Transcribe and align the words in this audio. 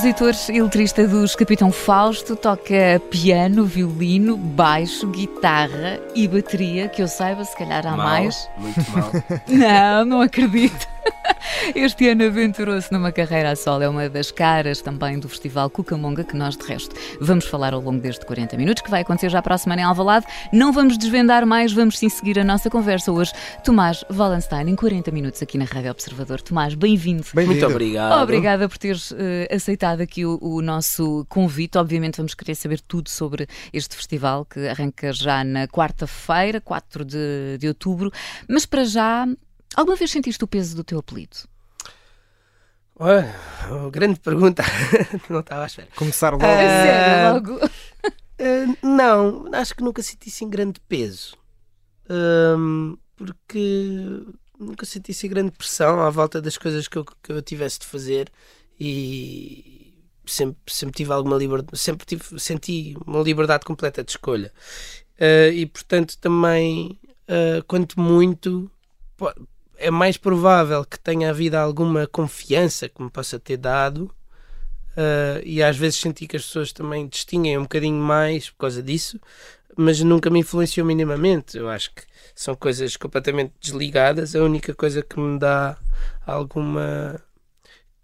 Compositor 0.00 0.34
e 0.48 0.62
letrista 0.62 1.06
dos 1.06 1.36
Capitão 1.36 1.70
Fausto, 1.70 2.34
toca 2.34 2.98
piano, 3.10 3.66
violino, 3.66 4.34
baixo, 4.34 5.06
guitarra 5.08 6.00
e 6.14 6.26
bateria, 6.26 6.88
que 6.88 7.02
eu 7.02 7.06
saiba, 7.06 7.44
se 7.44 7.54
calhar 7.54 7.86
há 7.86 7.90
Mal, 7.94 8.06
mais. 8.06 8.48
Muito 8.56 8.90
mal. 8.92 9.10
Não, 9.46 10.04
não 10.06 10.20
acredito. 10.22 10.88
Este 11.74 12.08
ano 12.08 12.24
aventurou-se 12.24 12.90
numa 12.92 13.12
carreira 13.12 13.50
a 13.50 13.56
solo. 13.56 13.82
É 13.82 13.88
uma 13.88 14.08
das 14.08 14.30
caras 14.30 14.80
também 14.80 15.18
do 15.18 15.28
Festival 15.28 15.68
Cucamonga, 15.68 16.24
que 16.24 16.36
nós, 16.36 16.56
de 16.56 16.64
resto, 16.64 16.94
vamos 17.20 17.44
falar 17.44 17.74
ao 17.74 17.80
longo 17.80 18.00
deste 18.00 18.24
40 18.24 18.56
minutos, 18.56 18.82
que 18.82 18.90
vai 18.90 19.02
acontecer 19.02 19.28
já 19.28 19.42
para 19.42 19.54
a 19.54 19.58
semana 19.58 19.82
em 19.82 19.84
Alvalade. 19.84 20.26
Não 20.52 20.72
vamos 20.72 20.96
desvendar 20.96 21.46
mais, 21.46 21.72
vamos 21.72 21.98
sim 21.98 22.08
seguir 22.08 22.38
a 22.38 22.44
nossa 22.44 22.70
conversa 22.70 23.12
hoje. 23.12 23.32
Tomás 23.62 24.04
Wallenstein, 24.10 24.68
em 24.70 24.74
40 24.74 25.10
minutos 25.10 25.42
aqui 25.42 25.58
na 25.58 25.64
Rádio 25.64 25.90
Observador. 25.90 26.40
Tomás, 26.40 26.74
bem-vindo. 26.74 27.24
Muito 27.34 27.66
obrigado. 27.66 28.22
Obrigada 28.22 28.68
por 28.68 28.78
teres 28.78 29.12
eh, 29.16 29.54
aceitado 29.54 30.00
aqui 30.00 30.24
o, 30.24 30.38
o 30.40 30.62
nosso 30.62 31.26
convite. 31.28 31.76
Obviamente 31.78 32.16
vamos 32.16 32.34
querer 32.34 32.54
saber 32.54 32.80
tudo 32.80 33.10
sobre 33.10 33.46
este 33.72 33.94
festival 33.94 34.44
que 34.44 34.66
arranca 34.66 35.12
já 35.12 35.44
na 35.44 35.68
quarta-feira, 35.68 36.60
4 36.60 37.04
de, 37.04 37.58
de 37.58 37.68
outubro. 37.68 38.10
Mas 38.48 38.64
para 38.64 38.84
já, 38.84 39.26
alguma 39.74 39.96
vez 39.96 40.10
sentiste 40.10 40.42
o 40.42 40.48
peso 40.48 40.76
do 40.76 40.84
teu 40.84 40.98
apelido? 40.98 41.36
Olha, 43.02 43.34
oh, 43.70 43.90
grande 43.90 44.20
pergunta. 44.20 44.62
não 45.30 45.40
estava 45.40 45.62
à 45.62 45.66
espera. 45.66 45.88
Começar 45.96 46.32
logo. 46.32 46.44
Ah, 46.44 46.58
sério, 46.58 47.32
logo. 47.32 47.70
Ah, 48.38 48.86
não, 48.86 49.48
acho 49.54 49.74
que 49.74 49.82
nunca 49.82 50.02
senti 50.02 50.28
assim 50.28 50.50
grande 50.50 50.78
peso. 50.80 51.34
Ahm, 52.10 52.96
porque 53.16 54.22
nunca 54.58 54.84
senti 54.84 55.12
assim 55.12 55.28
grande 55.28 55.52
pressão 55.52 56.02
à 56.02 56.10
volta 56.10 56.42
das 56.42 56.58
coisas 56.58 56.88
que 56.88 56.98
eu, 56.98 57.04
que 57.04 57.32
eu 57.32 57.40
tivesse 57.40 57.78
de 57.78 57.86
fazer 57.86 58.30
e 58.78 59.94
sempre, 60.26 60.60
sempre 60.68 60.96
tive 60.96 61.12
alguma 61.12 61.36
liberdade, 61.36 61.78
sempre 61.78 62.04
tive, 62.06 62.38
senti 62.38 62.94
uma 63.06 63.22
liberdade 63.22 63.64
completa 63.64 64.04
de 64.04 64.10
escolha. 64.10 64.52
Ah, 65.18 65.48
e 65.48 65.64
portanto 65.64 66.18
também, 66.18 66.98
quanto 67.66 67.98
muito, 67.98 68.70
é 69.80 69.90
mais 69.90 70.16
provável 70.16 70.84
que 70.84 70.98
tenha 70.98 71.30
havido 71.30 71.56
alguma 71.56 72.06
confiança 72.06 72.88
que 72.88 73.02
me 73.02 73.10
possa 73.10 73.38
ter 73.38 73.56
dado 73.56 74.10
Uh, 74.90 75.40
e 75.44 75.62
às 75.62 75.76
vezes 75.76 76.00
senti 76.00 76.26
que 76.26 76.36
as 76.36 76.44
pessoas 76.44 76.72
também 76.72 77.06
distinguem 77.06 77.56
um 77.56 77.62
bocadinho 77.62 78.02
mais 78.02 78.50
por 78.50 78.58
causa 78.58 78.82
disso, 78.82 79.20
mas 79.76 80.00
nunca 80.00 80.28
me 80.28 80.40
influenciou 80.40 80.86
minimamente. 80.86 81.56
Eu 81.56 81.68
acho 81.68 81.94
que 81.94 82.02
são 82.34 82.54
coisas 82.54 82.96
completamente 82.96 83.52
desligadas. 83.60 84.34
A 84.34 84.42
única 84.42 84.74
coisa 84.74 85.02
que 85.02 85.18
me 85.18 85.38
dá 85.38 85.76
alguma. 86.26 87.20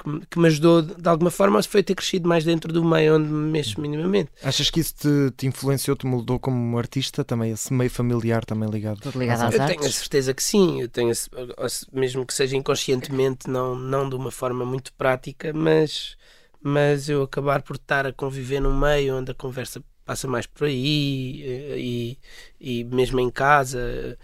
Que 0.06 0.10
me, 0.10 0.20
que 0.26 0.38
me 0.38 0.46
ajudou 0.46 0.82
de 0.82 1.08
alguma 1.08 1.30
forma 1.30 1.62
foi 1.62 1.82
ter 1.82 1.94
crescido 1.94 2.28
mais 2.28 2.44
dentro 2.44 2.72
do 2.72 2.84
meio 2.84 3.16
onde 3.16 3.28
me 3.28 3.50
mexo 3.50 3.80
minimamente. 3.80 4.30
Achas 4.42 4.70
que 4.70 4.80
isso 4.80 4.94
te, 4.94 5.30
te 5.36 5.46
influenciou, 5.46 5.96
te 5.96 6.06
moldou 6.06 6.38
como 6.38 6.78
artista 6.78 7.24
também? 7.24 7.50
Esse 7.52 7.72
meio 7.72 7.90
familiar 7.90 8.44
também 8.44 8.70
ligado? 8.70 9.00
Tudo 9.00 9.18
ligado 9.18 9.42
às 9.42 9.54
Eu 9.54 9.66
tenho 9.66 9.80
a 9.80 9.82
artes. 9.82 9.96
certeza 9.96 10.32
que 10.34 10.42
sim, 10.42 10.80
eu 10.80 10.88
tenho, 10.88 11.10
a- 11.12 11.66
a- 11.66 11.68
mesmo 11.92 12.24
que 12.24 12.32
seja 12.34 12.56
inconscientemente, 12.56 13.48
não, 13.48 13.74
não 13.74 14.08
de 14.08 14.14
uma 14.14 14.30
forma 14.30 14.64
muito 14.64 14.92
prática, 14.94 15.52
mas, 15.52 16.16
mas 16.62 17.08
eu 17.08 17.22
acabar 17.22 17.62
por 17.62 17.76
estar 17.76 18.06
a 18.06 18.12
conviver 18.12 18.60
num 18.60 18.76
meio 18.78 19.16
onde 19.16 19.32
a 19.32 19.34
conversa 19.34 19.82
passa 20.04 20.28
mais 20.28 20.46
por 20.46 20.66
aí 20.68 21.42
eh, 21.44 21.78
e, 21.78 22.18
e 22.60 22.84
mesmo 22.84 23.18
em 23.18 23.30
casa. 23.30 23.80
eh, 23.80 24.16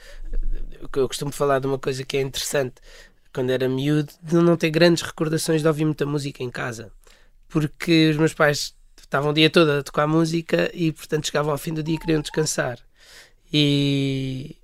Eu 0.97 1.09
costumo 1.09 1.33
falar 1.33 1.59
de 1.59 1.67
uma 1.67 1.79
coisa 1.79 2.05
que 2.05 2.17
é 2.17 2.21
interessante 2.21 2.75
quando 3.33 3.51
era 3.51 3.69
miúdo, 3.69 4.13
de 4.23 4.35
não 4.37 4.57
ter 4.57 4.71
grandes 4.71 5.03
recordações 5.03 5.63
de 5.63 5.69
ouvir 5.69 5.85
muita 5.85 6.05
música 6.07 6.43
em 6.43 6.51
casa, 6.51 6.93
porque 7.49 8.11
os 8.11 8.17
meus 8.17 8.35
pais 8.35 8.75
estavam 9.01 9.31
o 9.31 9.35
dia 9.35 9.51
todo 9.51 9.71
a 9.71 9.83
tocar 9.83 10.07
música 10.07 10.71
e, 10.75 10.93
portanto, 10.93 11.27
chegavam 11.27 11.53
ao 11.53 11.59
fim 11.59 11.75
do 11.75 11.83
dia 11.83 11.97
e 11.97 11.99
queriam 11.99 12.21
descansar. 12.21 12.79
E, 13.53 14.57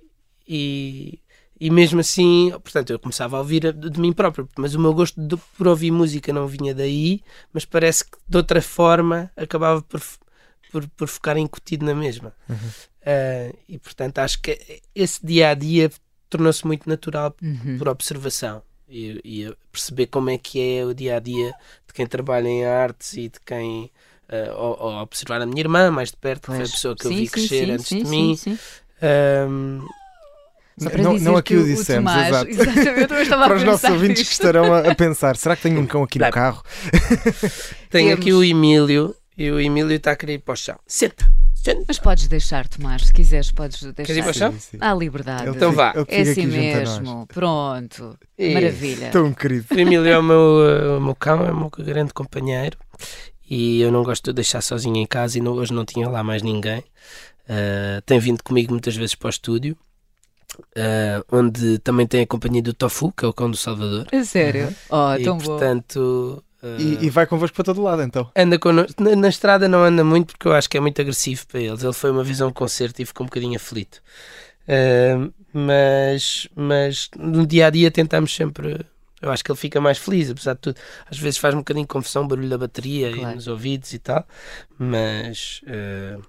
e, 0.47 1.19
e 1.59 1.69
mesmo 1.69 1.99
assim, 1.99 2.49
portanto, 2.63 2.89
eu 2.89 2.97
começava 2.99 3.37
a 3.37 3.39
ouvir 3.39 3.71
de, 3.73 3.99
mim 3.99 4.11
próprio, 4.13 4.49
mas 4.57 4.73
o 4.73 4.79
meu 4.79 4.93
gosto 4.93 5.21
de- 5.21 5.37
por 5.57 5.67
ouvir 5.67 5.91
música 5.91 6.33
não 6.33 6.47
vinha 6.47 6.73
daí, 6.73 7.21
mas 7.53 7.65
parece 7.65 8.05
que 8.05 8.17
de 8.27 8.37
outra 8.37 8.61
forma 8.61 9.31
acabava 9.37 9.81
por, 9.83 10.01
por, 10.71 10.87
por 10.89 11.07
ficar 11.07 11.37
incutido 11.37 11.85
na 11.85 11.93
mesma. 11.93 12.33
Ah, 13.05 13.53
e 13.67 13.77
portanto, 13.77 14.19
acho 14.19 14.41
que 14.41 14.81
esse 14.95 15.23
dia 15.25 15.49
a 15.49 15.53
dia 15.53 15.91
tornou-se 16.29 16.65
muito 16.65 16.87
natural 16.87 17.35
Uhum. 17.41 17.77
por 17.77 17.87
observação 17.89 18.61
e, 18.87 19.19
e 19.23 19.53
perceber 19.71 20.07
como 20.07 20.29
é 20.29 20.37
que 20.37 20.59
é 20.61 20.85
o 20.85 20.93
dia 20.93 21.17
a 21.17 21.19
dia 21.19 21.51
de 21.87 21.93
quem 21.93 22.05
trabalha 22.07 22.47
em 22.47 22.65
artes 22.65 23.13
e 23.13 23.29
de 23.29 23.39
quem. 23.45 23.91
ah, 24.29 24.53
ou, 24.55 24.77
ou 24.79 24.93
observar 25.01 25.41
a 25.41 25.45
minha 25.45 25.61
irmã 25.61 25.89
mais 25.91 26.11
de 26.11 26.17
perto, 26.17 26.41
que 26.41 26.47
foi 26.47 26.55
a 26.55 26.59
Pois. 26.59 26.71
pessoa 26.71 26.95
que 26.95 27.05
eu 27.07 27.11
Sim, 27.11 27.17
vi 27.17 27.25
sim, 27.25 27.31
crescer 27.31 27.65
sim, 27.65 27.71
antes 27.71 27.87
sim, 27.87 28.03
de 28.03 28.07
sim, 28.09 28.09
mim. 28.09 28.59
para 28.99 30.97
não, 31.03 31.17
não 31.19 31.35
aqui 31.37 31.55
que 31.55 31.59
o 31.59 31.65
dissemos, 31.65 32.11
Tomás, 32.11 32.27
exato. 32.27 32.51
Eu 32.55 33.07
Para 33.37 33.55
os 33.55 33.63
nossos 33.63 33.89
ouvintes 33.89 34.23
que 34.27 34.31
estarão 34.33 34.73
a, 34.73 34.79
a 34.91 34.95
pensar, 34.95 35.35
será 35.35 35.55
que 35.55 35.63
tenho 35.63 35.79
um 35.81 35.85
cão 35.85 36.03
aqui 36.03 36.17
no 36.19 36.29
carro? 36.31 36.63
tenho 37.89 38.09
Temos. 38.09 38.13
aqui 38.13 38.31
o 38.33 38.43
Emílio 38.43 39.15
e 39.37 39.51
o 39.51 39.59
Emílio 39.59 39.95
está 39.95 40.11
a 40.11 40.15
querer 40.15 40.35
ir 40.35 40.39
para 40.39 40.53
o 40.53 40.57
chão. 40.57 40.79
Senta! 40.87 41.29
Mas 41.87 41.99
podes 41.99 42.27
deixar, 42.27 42.67
Tomás, 42.67 43.03
se 43.07 43.13
quiseres, 43.13 43.51
podes 43.51 43.81
deixar. 43.81 43.93
Queres 44.05 44.17
ir 44.17 44.21
para 44.21 44.31
o 44.31 44.33
chão? 44.33 44.51
Sim, 44.53 44.59
sim. 44.59 44.77
Há 44.79 44.93
liberdade. 44.93 45.43
Ele 45.47 45.55
Então 45.57 45.71
vá. 45.71 45.93
É 46.07 46.21
assim 46.21 46.45
mesmo. 46.47 47.27
Pronto. 47.27 48.17
Isso. 48.37 48.53
Maravilha. 48.53 49.09
Tão 49.11 49.33
querido. 49.33 49.65
O 49.71 49.79
Emílio 49.79 50.07
é 50.07 50.17
o 50.17 50.23
meu, 50.23 50.69
eh, 50.69 50.97
o 50.97 51.01
meu 51.01 51.15
cão, 51.15 51.45
é 51.45 51.51
o 51.51 51.55
meu 51.57 51.69
grande 51.69 52.13
companheiro 52.13 52.77
e 53.49 53.81
eu 53.81 53.91
não 53.91 54.03
gosto 54.03 54.25
de 54.31 54.33
deixar 54.33 54.61
sozinho 54.61 54.95
em 54.97 55.05
casa 55.07 55.37
e 55.37 55.41
não- 55.41 55.53
hoje 55.53 55.73
não 55.73 55.83
tinha 55.85 56.07
lá 56.09 56.23
mais 56.23 56.41
ninguém. 56.41 56.83
Ah, 57.47 58.01
tem 58.05 58.19
vindo 58.19 58.43
comigo 58.43 58.71
muitas 58.71 58.95
vezes 58.95 59.15
para 59.15 59.27
o 59.27 59.29
estúdio, 59.29 59.75
ah, 60.77 61.23
onde 61.31 61.79
também 61.79 62.05
tem 62.07 62.21
a 62.21 62.27
companhia 62.27 62.61
do 62.61 62.73
Tofu, 62.73 63.11
que 63.11 63.25
é 63.25 63.27
o 63.27 63.33
cão 63.33 63.49
do 63.49 63.57
Salvador. 63.57 64.07
A 64.11 64.23
sério? 64.23 64.73
Oh, 64.89 65.13
e 65.17 65.23
tão 65.23 65.37
bom. 65.37 65.45
portanto. 65.45 66.43
ah, 66.43 66.48
E, 66.77 67.05
e 67.05 67.09
vai 67.09 67.25
convosco 67.25 67.55
para 67.55 67.63
todo 67.63 67.81
lado 67.81 68.01
então. 68.01 68.29
Anda 68.35 68.59
connosco. 68.59 69.01
Na, 69.01 69.15
na 69.15 69.29
estrada 69.29 69.67
não 69.67 69.83
anda 69.83 70.03
muito 70.03 70.27
porque 70.33 70.47
eu 70.47 70.53
acho 70.53 70.69
que 70.69 70.77
é 70.77 70.81
muito 70.81 70.99
agressivo 71.01 71.47
para 71.47 71.59
eles. 71.61 71.83
Ele 71.83 71.93
foi 71.93 72.11
uma 72.11 72.23
vez 72.23 72.41
a 72.41 72.47
um 72.47 72.51
concerto 72.51 73.01
e 73.01 73.05
ficou 73.05 73.23
um 73.25 73.27
bocadinho 73.29 73.55
aflito. 73.55 74.01
Ah, 74.67 75.29
mas, 75.53 76.47
mas 76.55 77.09
no 77.17 77.45
dia 77.47 77.67
a 77.67 77.69
dia 77.69 77.89
tentamos 77.89 78.35
sempre. 78.35 78.85
Eu 79.21 79.31
acho 79.31 79.43
que 79.43 79.51
ele 79.51 79.57
fica 79.59 79.81
mais 79.81 79.97
feliz, 79.97 80.29
apesar 80.29 80.53
de 80.53 80.59
tudo. 80.59 80.77
Às 81.09 81.17
vezes 81.17 81.37
faz 81.39 81.53
um 81.53 81.59
bocadinho 81.59 81.85
de 81.85 81.89
confusão 81.89 82.27
barulho 82.27 82.47
da 82.49 82.57
bateria 82.57 83.11
Claro. 83.13 83.31
e 83.31 83.35
nos 83.35 83.47
ouvidos 83.47 83.93
e 83.93 83.99
tal. 83.99 84.25
Mas 84.77 85.61
ah, 85.67 86.19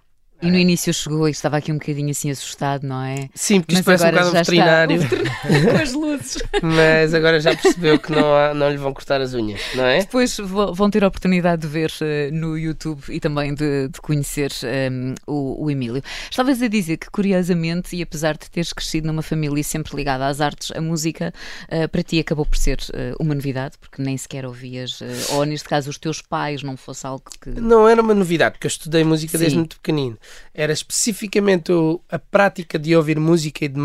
E 0.43 0.51
no 0.51 0.57
início 0.57 0.93
chegou 0.95 1.29
e 1.29 1.31
estava 1.31 1.57
aqui 1.59 1.71
um 1.71 1.77
bocadinho 1.79 2.11
assim 2.11 2.31
assustado, 2.31 2.85
não 2.87 3.03
é? 3.03 3.29
sim, 3.35 3.61
porque 3.61 3.75
Mas 3.75 3.81
isto 3.81 3.85
parece 3.87 4.05
um 4.05 4.09
agora 4.09 4.25
bocado 4.25 4.37
um 4.37 4.41
está. 4.41 4.53
veterinário. 4.53 5.01
Veterinário 5.01 5.31
Com 5.71 5.77
as 5.83 5.93
luzes. 5.93 6.43
mas 6.63 7.15
agora 7.15 7.41
já 7.41 7.55
percebeu 7.57 7.99
que 7.99 8.11
não, 8.13 8.35
há- 8.35 8.55
não 8.55 8.71
lhe 8.71 8.77
vão 8.79 8.93
cortar 8.95 9.21
as 9.21 9.35
unhas, 9.35 9.61
não 9.75 9.85
é? 9.85 9.99
Depois 10.01 10.37
vão 10.39 10.89
ter 10.91 11.05
a 11.05 11.09
oportunidade 11.09 11.63
de 11.63 11.69
ver 11.69 11.93
eh, 12.01 12.31
no 12.33 12.57
YouTube 12.57 13.03
e 13.09 13.21
também 13.21 13.55
de, 13.55 13.89
de 13.89 14.01
conhecer 14.01 14.51
ehm, 14.63 15.15
o, 15.27 15.65
o 15.65 15.71
Emílio. 15.71 16.03
Estavas 16.31 16.61
a 16.63 16.69
dizer 16.69 16.97
que, 16.97 17.11
curiosamente, 17.11 17.95
e 17.97 18.03
apesar 18.03 18.33
de 18.37 18.49
teres 18.51 18.73
crescido 18.73 19.07
numa 19.07 19.23
família 19.23 19.63
sempre 19.63 19.95
ligada 19.97 20.27
às 20.27 20.41
artes, 20.41 20.71
a 20.75 20.81
música 20.81 21.33
eh, 21.69 21.87
para 21.87 22.03
ti 22.03 22.19
acabou 22.19 22.47
por 22.47 22.57
ser 22.57 22.79
eh, 22.95 23.13
uma 23.21 23.35
novidade, 23.35 23.77
porque 23.79 24.01
nem 24.03 24.17
sequer 24.17 24.47
ouvias, 24.47 25.01
ou 25.31 25.45
neste 25.45 25.69
caso, 25.69 25.91
os 25.91 25.99
teus 25.99 26.23
pais 26.23 26.63
não 26.63 26.77
fosse 26.77 27.07
algo 27.07 27.25
que. 27.43 27.51
Não 27.61 27.89
era 27.89 28.01
uma 28.01 28.15
novidade, 28.15 28.55
porque 28.55 28.67
eu 28.67 28.71
estudei 28.71 29.05
música 29.05 29.37
desde 29.37 29.53
Sim. 29.55 29.59
muito 29.59 29.77
pequenino. 29.77 30.17
Era 30.53 30.73
especificamente 30.73 31.73
a 32.09 32.19
prática 32.19 32.79
de 32.79 32.95
ouvir 32.95 33.19
música 33.19 33.65
e 33.65 33.69
de. 33.69 33.81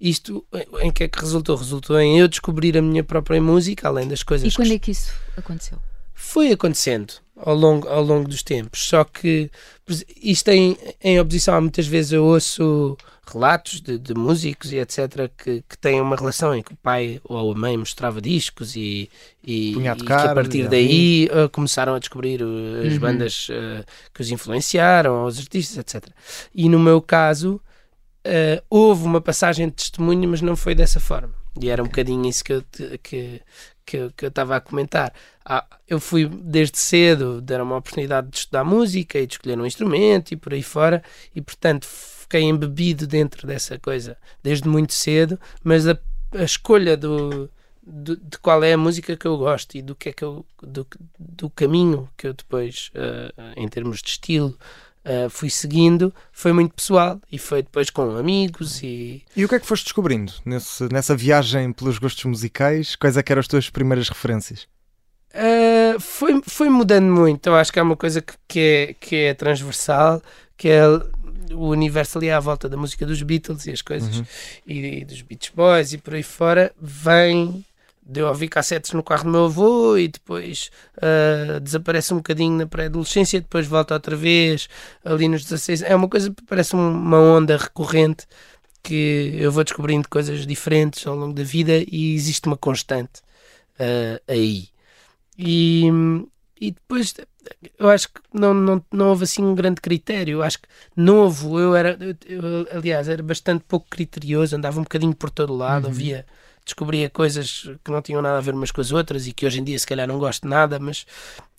Isto 0.00 0.44
em 0.80 0.90
que 0.90 1.04
é 1.04 1.08
que 1.08 1.18
resultou? 1.18 1.56
Resultou 1.56 1.98
em 2.00 2.18
eu 2.18 2.28
descobrir 2.28 2.76
a 2.76 2.82
minha 2.82 3.04
própria 3.04 3.40
música, 3.40 3.88
além 3.88 4.08
das 4.08 4.22
coisas 4.22 4.46
E 4.46 4.50
que 4.50 4.56
quando 4.56 4.72
é 4.72 4.78
que 4.78 4.90
isso 4.90 5.12
aconteceu? 5.36 5.78
foi 6.16 6.50
acontecendo 6.50 7.12
ao 7.36 7.54
longo, 7.54 7.86
ao 7.88 8.02
longo 8.02 8.26
dos 8.26 8.42
tempos. 8.42 8.80
Só 8.88 9.04
que 9.04 9.50
isto 10.20 10.48
em, 10.48 10.76
em 11.00 11.20
oposição, 11.20 11.60
muitas 11.60 11.86
vezes 11.86 12.12
eu 12.12 12.24
ouço 12.24 12.96
relatos 13.32 13.80
de, 13.80 13.98
de 13.98 14.14
músicos 14.14 14.72
e 14.72 14.78
etc. 14.78 15.30
Que, 15.36 15.62
que 15.68 15.78
têm 15.78 16.00
uma 16.00 16.16
relação 16.16 16.54
em 16.54 16.62
que 16.62 16.72
o 16.72 16.76
pai 16.76 17.20
ou 17.24 17.52
a 17.52 17.54
mãe 17.54 17.76
mostrava 17.76 18.20
discos 18.20 18.76
e, 18.76 19.10
e, 19.44 19.72
e 19.72 19.74
que 19.74 20.12
a 20.12 20.34
partir 20.34 20.68
daí 20.68 21.28
uh, 21.32 21.48
começaram 21.50 21.94
a 21.94 21.98
descobrir 21.98 22.42
uh, 22.42 22.86
as 22.86 22.94
uhum. 22.94 22.98
bandas 22.98 23.48
uh, 23.48 23.84
que 24.14 24.20
os 24.20 24.30
influenciaram, 24.30 25.24
os 25.24 25.38
artistas, 25.38 25.78
etc. 25.78 26.08
E 26.54 26.68
no 26.68 26.78
meu 26.78 27.02
caso, 27.02 27.60
uh, 28.26 28.62
houve 28.70 29.04
uma 29.04 29.20
passagem 29.20 29.68
de 29.68 29.74
testemunho, 29.74 30.28
mas 30.28 30.40
não 30.40 30.56
foi 30.56 30.74
dessa 30.74 31.00
forma. 31.00 31.34
E 31.60 31.70
era 31.70 31.82
um 31.82 31.86
bocadinho 31.86 32.28
isso 32.28 32.44
que 32.44 32.52
eu, 32.52 32.64
que, 33.02 33.40
que, 33.84 34.10
que 34.16 34.24
eu 34.24 34.28
estava 34.28 34.56
a 34.56 34.60
comentar. 34.60 35.12
Ah, 35.44 35.64
eu 35.88 35.98
fui 35.98 36.26
desde 36.26 36.76
cedo, 36.78 37.40
deram 37.40 37.64
uma 37.64 37.76
oportunidade 37.76 38.28
de 38.28 38.36
estudar 38.36 38.64
música 38.64 39.18
e 39.18 39.26
de 39.26 39.34
escolher 39.34 39.58
um 39.58 39.64
instrumento 39.64 40.32
e 40.32 40.36
por 40.36 40.52
aí 40.52 40.62
fora, 40.62 41.02
e 41.34 41.40
portanto 41.40 41.86
fiquei 42.26 42.42
embebido 42.42 43.06
dentro 43.06 43.46
dessa 43.46 43.78
coisa 43.78 44.16
desde 44.42 44.68
muito 44.68 44.92
cedo, 44.92 45.38
mas 45.62 45.86
a, 45.86 45.96
a 46.32 46.42
escolha 46.42 46.96
do, 46.96 47.48
do, 47.86 48.16
de 48.16 48.38
qual 48.38 48.62
é 48.64 48.72
a 48.72 48.78
música 48.78 49.16
que 49.16 49.26
eu 49.26 49.38
gosto 49.38 49.76
e 49.76 49.82
do 49.82 49.94
que 49.94 50.08
é 50.08 50.12
que 50.12 50.24
eu, 50.24 50.44
do, 50.60 50.86
do 51.18 51.48
caminho 51.48 52.08
que 52.16 52.26
eu 52.26 52.34
depois, 52.34 52.90
uh, 52.94 53.52
em 53.56 53.68
termos 53.68 54.02
de 54.02 54.08
estilo, 54.10 54.58
uh, 55.04 55.30
fui 55.30 55.48
seguindo 55.48 56.12
foi 56.32 56.52
muito 56.52 56.74
pessoal 56.74 57.20
e 57.30 57.38
foi 57.38 57.62
depois 57.62 57.90
com 57.90 58.16
amigos 58.16 58.82
e... 58.82 59.22
E 59.36 59.44
o 59.44 59.48
que 59.48 59.54
é 59.54 59.60
que 59.60 59.66
foste 59.66 59.84
descobrindo 59.84 60.32
nesse, 60.44 60.92
nessa 60.92 61.16
viagem 61.16 61.72
pelos 61.72 61.98
gostos 61.98 62.24
musicais? 62.24 62.96
Quais 62.96 63.16
é 63.16 63.22
que 63.22 63.32
eram 63.32 63.40
as 63.40 63.48
tuas 63.48 63.70
primeiras 63.70 64.08
referências? 64.08 64.66
Uh, 65.32 66.00
foi, 66.00 66.40
foi 66.44 66.68
mudando 66.70 67.06
muito. 67.06 67.46
Eu 67.46 67.54
acho 67.54 67.72
que 67.72 67.78
é 67.78 67.82
uma 67.82 67.96
coisa 67.96 68.20
que, 68.20 68.34
que, 68.48 68.60
é, 68.60 68.94
que 68.94 69.16
é 69.16 69.34
transversal, 69.34 70.22
que 70.56 70.68
é 70.68 70.82
o 71.52 71.68
universo 71.68 72.18
ali 72.18 72.30
à 72.30 72.40
volta 72.40 72.68
da 72.68 72.76
música 72.76 73.06
dos 73.06 73.22
Beatles 73.22 73.66
e 73.66 73.70
as 73.70 73.82
coisas, 73.82 74.18
uhum. 74.18 74.26
e, 74.66 75.00
e, 75.00 75.04
dos 75.04 75.22
Beach 75.22 75.52
Boys 75.54 75.92
e 75.92 75.98
por 75.98 76.14
aí 76.14 76.22
fora, 76.22 76.72
vem 76.80 77.64
de 78.08 78.20
eu 78.20 78.28
ouvir 78.28 78.48
cassetes 78.48 78.92
no 78.92 79.02
carro 79.02 79.24
do 79.24 79.30
meu 79.30 79.44
avô 79.46 79.96
e 79.96 80.06
depois 80.06 80.70
uh, 80.98 81.58
desaparece 81.58 82.14
um 82.14 82.18
bocadinho 82.18 82.56
na 82.56 82.66
pré-adolescência, 82.66 83.40
depois 83.40 83.66
volta 83.66 83.94
outra 83.94 84.14
vez 84.14 84.68
ali 85.04 85.26
nos 85.26 85.42
16. 85.42 85.82
É 85.82 85.94
uma 85.94 86.08
coisa 86.08 86.30
que 86.30 86.42
parece 86.44 86.74
uma 86.74 87.18
onda 87.18 87.56
recorrente 87.56 88.26
que 88.80 89.34
eu 89.36 89.50
vou 89.50 89.64
descobrindo 89.64 90.08
coisas 90.08 90.46
diferentes 90.46 91.04
ao 91.04 91.16
longo 91.16 91.34
da 91.34 91.42
vida 91.42 91.84
e 91.90 92.14
existe 92.14 92.46
uma 92.46 92.56
constante 92.56 93.20
uh, 93.80 94.22
aí. 94.28 94.68
E, 95.36 95.90
e 96.60 96.70
depois 96.70 97.14
eu 97.78 97.88
acho 97.88 98.08
que 98.08 98.20
não, 98.32 98.54
não, 98.54 98.84
não 98.92 99.08
houve 99.10 99.24
assim 99.24 99.44
um 99.44 99.54
grande 99.54 99.80
critério. 99.80 100.38
Eu 100.38 100.42
acho 100.42 100.58
que 100.58 100.68
novo, 100.96 101.58
eu 101.60 101.76
era, 101.76 101.98
eu, 102.00 102.16
eu, 102.26 102.68
aliás, 102.72 103.08
era 103.08 103.22
bastante 103.22 103.64
pouco 103.66 103.86
criterioso, 103.90 104.56
andava 104.56 104.80
um 104.80 104.84
bocadinho 104.84 105.14
por 105.14 105.30
todo 105.30 105.54
lado, 105.54 105.88
uhum 105.88 106.22
descobria 106.66 107.08
coisas 107.08 107.70
que 107.84 107.92
não 107.92 108.02
tinham 108.02 108.20
nada 108.20 108.38
a 108.38 108.40
ver 108.40 108.52
umas 108.52 108.72
com 108.72 108.80
as 108.80 108.90
outras 108.90 109.28
e 109.28 109.32
que 109.32 109.46
hoje 109.46 109.60
em 109.60 109.64
dia 109.64 109.78
se 109.78 109.86
calhar 109.86 110.08
não 110.08 110.18
gosto 110.18 110.42
de 110.42 110.48
nada, 110.48 110.80
mas 110.80 111.06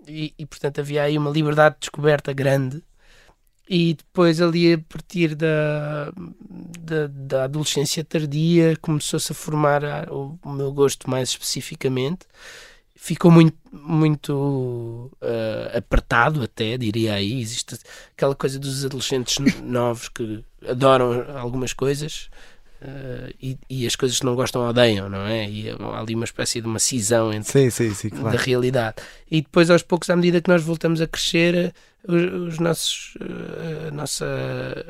e, 0.06 0.34
e 0.38 0.46
portanto 0.46 0.80
havia 0.80 1.04
aí 1.04 1.18
uma 1.18 1.32
liberdade 1.32 1.76
de 1.76 1.82
descoberta 1.82 2.34
grande. 2.34 2.84
E 3.70 3.96
depois 3.96 4.42
ali 4.42 4.74
a 4.74 4.78
partir 4.78 5.36
da, 5.36 6.12
da, 6.80 7.08
da 7.08 7.44
adolescência 7.46 8.04
tardia 8.04 8.78
começou-se 8.80 9.30
a 9.32 9.36
formar 9.36 9.84
o, 10.10 10.40
o, 10.44 10.52
meu 10.52 10.72
gosto 10.72 11.10
mais 11.10 11.30
especificamente. 11.30 12.26
Ficou 13.00 13.30
muito, 13.30 13.56
muito 13.72 15.12
uh, 15.22 15.78
apertado 15.78 16.42
até, 16.42 16.78
diria 16.78 17.14
aí. 17.14 17.40
Existe 17.40 17.78
aquela 18.16 18.34
coisa 18.34 18.58
dos 18.58 18.84
adolescentes 18.84 19.38
novos 19.62 20.10
que 20.10 20.44
adoram 20.68 21.38
algumas 21.38 21.74
coisas, 21.74 22.28
Uh, 22.80 23.34
e, 23.42 23.58
e, 23.68 23.88
as 23.88 23.96
coisas 23.96 24.20
que 24.20 24.26
não 24.26 24.36
gostam 24.36 24.62
odeiam, 24.62 25.10
não 25.10 25.26
é? 25.26 25.50
E 25.50 25.68
há 25.70 26.00
ali 26.00 26.14
uma 26.14 26.26
espécie 26.26 26.62
de 26.62 26.68
uma 26.68 26.78
cisão 26.78 27.34
entre 27.34 27.52
sim, 27.52 27.70
sim, 27.72 27.92
sim, 27.92 28.10
claro. 28.10 28.38
da 28.38 28.44
realidade. 28.44 28.98
E 29.32 29.42
depois, 29.42 29.72
aos 29.72 29.82
poucos, 29.82 30.12
à 30.12 30.16
medida 30.16 30.40
que 30.42 30.50
nós 30.50 30.62
voltamos 30.62 31.02
a 31.02 31.08
crescer, 31.08 31.56
eh, 31.56 31.74
os, 32.08 32.54
os 32.54 32.60
nossos. 32.60 33.16
Uh, 33.16 33.88
a 33.88 33.92
nossa. 33.92 34.86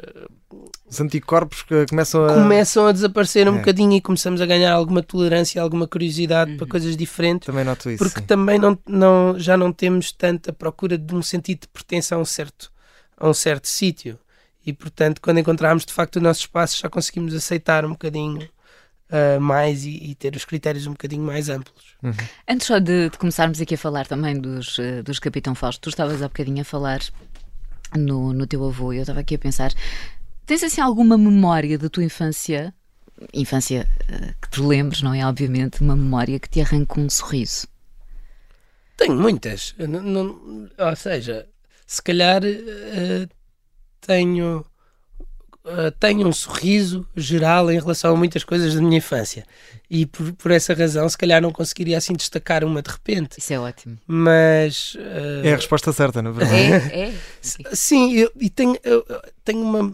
Os 0.86 1.00
anticorpos 1.00 1.64
que 1.64 1.86
começam 1.86 2.26
a. 2.26 2.34
Começam 2.34 2.88
a 2.88 2.92
desaparecer 2.92 3.48
um 3.48 3.56
é. 3.56 3.60
bocadinho 3.60 3.94
e 3.94 4.02
começamos 4.02 4.42
a 4.42 4.46
ganhar 4.46 4.74
alguma 4.74 5.02
tolerância, 5.02 5.62
alguma 5.62 5.88
curiosidade 5.88 6.52
uhum. 6.52 6.58
para 6.58 6.68
coisas 6.68 6.98
diferentes. 6.98 7.46
Também 7.46 7.64
noto 7.64 7.90
isso. 7.90 8.04
Porque 8.04 8.20
sim. 8.20 8.26
também 8.26 8.60
não, 8.60 8.78
não, 8.86 9.40
já 9.40 9.56
não 9.56 9.72
temos 9.72 10.12
tanta 10.12 10.52
procura 10.52 10.98
de 10.98 11.16
um 11.16 11.22
sentido 11.22 11.62
de 11.62 11.68
pertença 11.70 12.16
a 12.16 12.18
um 12.18 12.26
certo, 12.26 12.70
a 13.16 13.30
um 13.30 13.34
certo 13.34 13.66
sítio 13.70 14.20
e 14.68 14.74
portanto 14.74 15.22
quando 15.22 15.40
encontrarmos 15.40 15.86
de 15.86 15.94
facto 15.94 16.18
o 16.18 16.22
nosso 16.22 16.42
espaço 16.42 16.78
já 16.78 16.90
conseguimos 16.90 17.34
aceitar 17.34 17.86
um 17.86 17.92
bocadinho 17.92 18.48
uh, 19.10 19.40
mais 19.40 19.86
e, 19.86 19.92
e, 19.92 20.14
ter 20.14 20.36
os 20.36 20.44
critérios 20.44 20.86
um 20.86 20.92
bocadinho 20.92 21.24
mais 21.24 21.48
amplos. 21.48 21.96
Uhum. 22.04 22.12
Antes 22.48 22.68
só 22.68 22.78
de, 22.78 23.10
de, 23.10 23.18
começarmos 23.18 23.62
aqui 23.62 23.76
a 23.76 23.78
falar 23.78 24.06
também 24.06 24.40
dos, 24.40 24.78
uh, 24.78 25.02
dos 25.04 25.20
Capitão 25.20 25.56
Fausto, 25.56 25.82
tu 25.82 25.90
estavas 25.90 26.22
há 26.22 26.28
bocadinho 26.28 26.62
a 26.62 26.66
falar 26.66 27.00
no, 27.96 28.34
no 28.34 28.46
teu 28.46 28.66
avô 28.66 28.92
e 28.92 28.98
eu 28.98 29.02
estava 29.02 29.22
aqui 29.22 29.36
a 29.36 29.40
pensar, 29.40 29.72
tens 30.46 30.62
assim 30.62 30.82
alguma 30.82 31.18
memória 31.18 31.78
da 31.78 31.88
tua 31.88 32.04
infância, 32.04 32.74
infância 33.34 33.88
uh, 34.10 34.36
que 34.42 34.50
te 34.50 34.62
lembres, 34.62 35.02
não 35.02 35.14
é? 35.14 35.26
Obviamente, 35.26 35.80
uma 35.80 35.96
memória 35.96 36.38
que 36.40 36.50
te 36.50 36.60
arranca 36.60 37.00
um 37.00 37.10
sorriso. 37.10 37.68
Tenho 38.98 39.16
muitas, 39.16 39.74
não, 39.78 40.02
não, 40.02 40.70
ou 40.78 40.96
seja, 40.98 41.48
se 41.86 42.02
calhar 42.02 42.42
uh, 42.44 43.37
tenho, 44.08 44.66
uh, 45.66 45.92
tenho 46.00 46.26
um 46.26 46.32
sorriso 46.32 47.06
geral 47.16 47.70
em 47.70 47.78
relação 47.78 48.14
a 48.14 48.18
muitas 48.18 48.44
coisas 48.46 48.74
da 48.74 48.82
minha 48.82 48.98
infância. 48.98 49.46
E 49.90 50.06
por, 50.06 50.34
por 50.34 50.52
essa 50.52 50.74
razão, 50.74 51.08
se 51.08 51.18
calhar 51.18 51.42
não 51.42 51.52
conseguiria 51.52 51.98
assim 51.98 52.14
destacar 52.14 52.64
uma 52.64 52.82
de 52.82 52.90
repente. 52.90 53.40
Isso 53.40 53.54
é 53.54 53.60
ótimo. 53.60 53.98
Mas. 54.08 54.96
Uh... 54.96 55.46
É 55.46 55.54
a 55.54 55.56
resposta 55.56 55.94
certa, 55.94 56.22
na 56.22 56.32
verdade. 56.32 56.92
É, 56.94 57.10
é. 57.12 57.14
Sim, 57.42 58.14
eu, 58.14 58.32
e 58.40 58.50
tenho, 58.50 58.78
eu, 58.84 59.06
tenho 59.46 59.62
uma. 59.62 59.94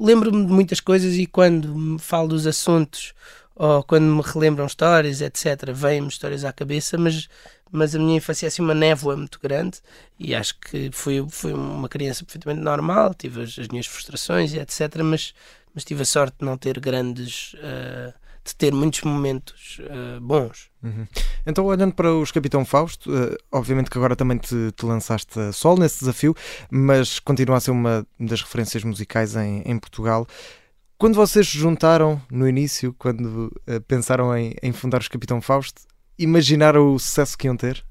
lembro-me 0.00 0.44
de 0.44 0.52
muitas 0.52 0.80
coisas 0.80 1.14
e 1.14 1.26
quando 1.26 1.74
me 1.74 1.98
falo 1.98 2.28
dos 2.28 2.46
assuntos 2.46 3.12
ou 3.54 3.82
quando 3.82 4.04
me 4.04 4.22
relembram 4.22 4.66
histórias, 4.66 5.20
etc., 5.20 5.72
vêm-me 5.72 6.08
histórias 6.08 6.44
à 6.44 6.52
cabeça, 6.52 6.98
mas 6.98 7.28
mas 7.74 7.92
a 7.92 7.98
minha 7.98 8.18
infância 8.18 8.46
é 8.46 8.48
assim 8.48 8.62
uma 8.62 8.72
névoa 8.72 9.16
muito 9.16 9.40
grande 9.42 9.80
e 10.16 10.32
acho 10.32 10.56
que 10.60 10.90
fui, 10.92 11.26
fui 11.28 11.52
uma 11.52 11.88
criança 11.88 12.24
perfeitamente 12.24 12.62
normal, 12.62 13.12
tive 13.14 13.42
as, 13.42 13.58
as 13.58 13.66
minhas 13.66 13.86
frustrações 13.86 14.54
etc, 14.54 15.02
mas, 15.02 15.34
mas 15.74 15.84
tive 15.84 16.02
a 16.02 16.04
sorte 16.04 16.36
de 16.38 16.46
não 16.46 16.56
ter 16.56 16.78
grandes... 16.78 17.54
Uh, 17.54 18.14
de 18.44 18.54
ter 18.54 18.74
muitos 18.74 19.00
momentos 19.02 19.80
uh, 19.80 20.20
bons. 20.20 20.68
Uhum. 20.82 21.06
Então, 21.46 21.64
olhando 21.64 21.94
para 21.94 22.12
os 22.14 22.30
Capitão 22.30 22.62
Fausto, 22.62 23.10
uh, 23.10 23.34
obviamente 23.50 23.90
que 23.90 23.96
agora 23.96 24.14
também 24.14 24.36
te, 24.36 24.70
te, 24.72 24.84
lançaste 24.84 25.40
a 25.40 25.50
sol 25.50 25.78
nesse 25.78 26.00
desafio, 26.00 26.36
mas 26.70 27.18
continua 27.18 27.56
a 27.56 27.60
ser 27.60 27.70
uma 27.70 28.06
das 28.20 28.42
referências 28.42 28.84
musicais 28.84 29.34
em, 29.34 29.62
em 29.64 29.78
Portugal. 29.78 30.26
Quando 30.96 31.16
vocês 31.16 31.48
se 31.48 31.58
juntaram 31.58 32.20
no 32.30 32.48
início, 32.48 32.94
quando 32.98 33.52
uh, 33.68 33.80
pensaram 33.86 34.36
em, 34.36 34.54
em, 34.62 34.72
fundar 34.72 35.00
os 35.00 35.08
Capitão 35.08 35.40
Fausto, 35.40 35.82
imaginaram 36.18 36.94
o 36.94 36.98
sucesso 36.98 37.36
que 37.36 37.46
iam 37.46 37.56
ter? 37.56 37.84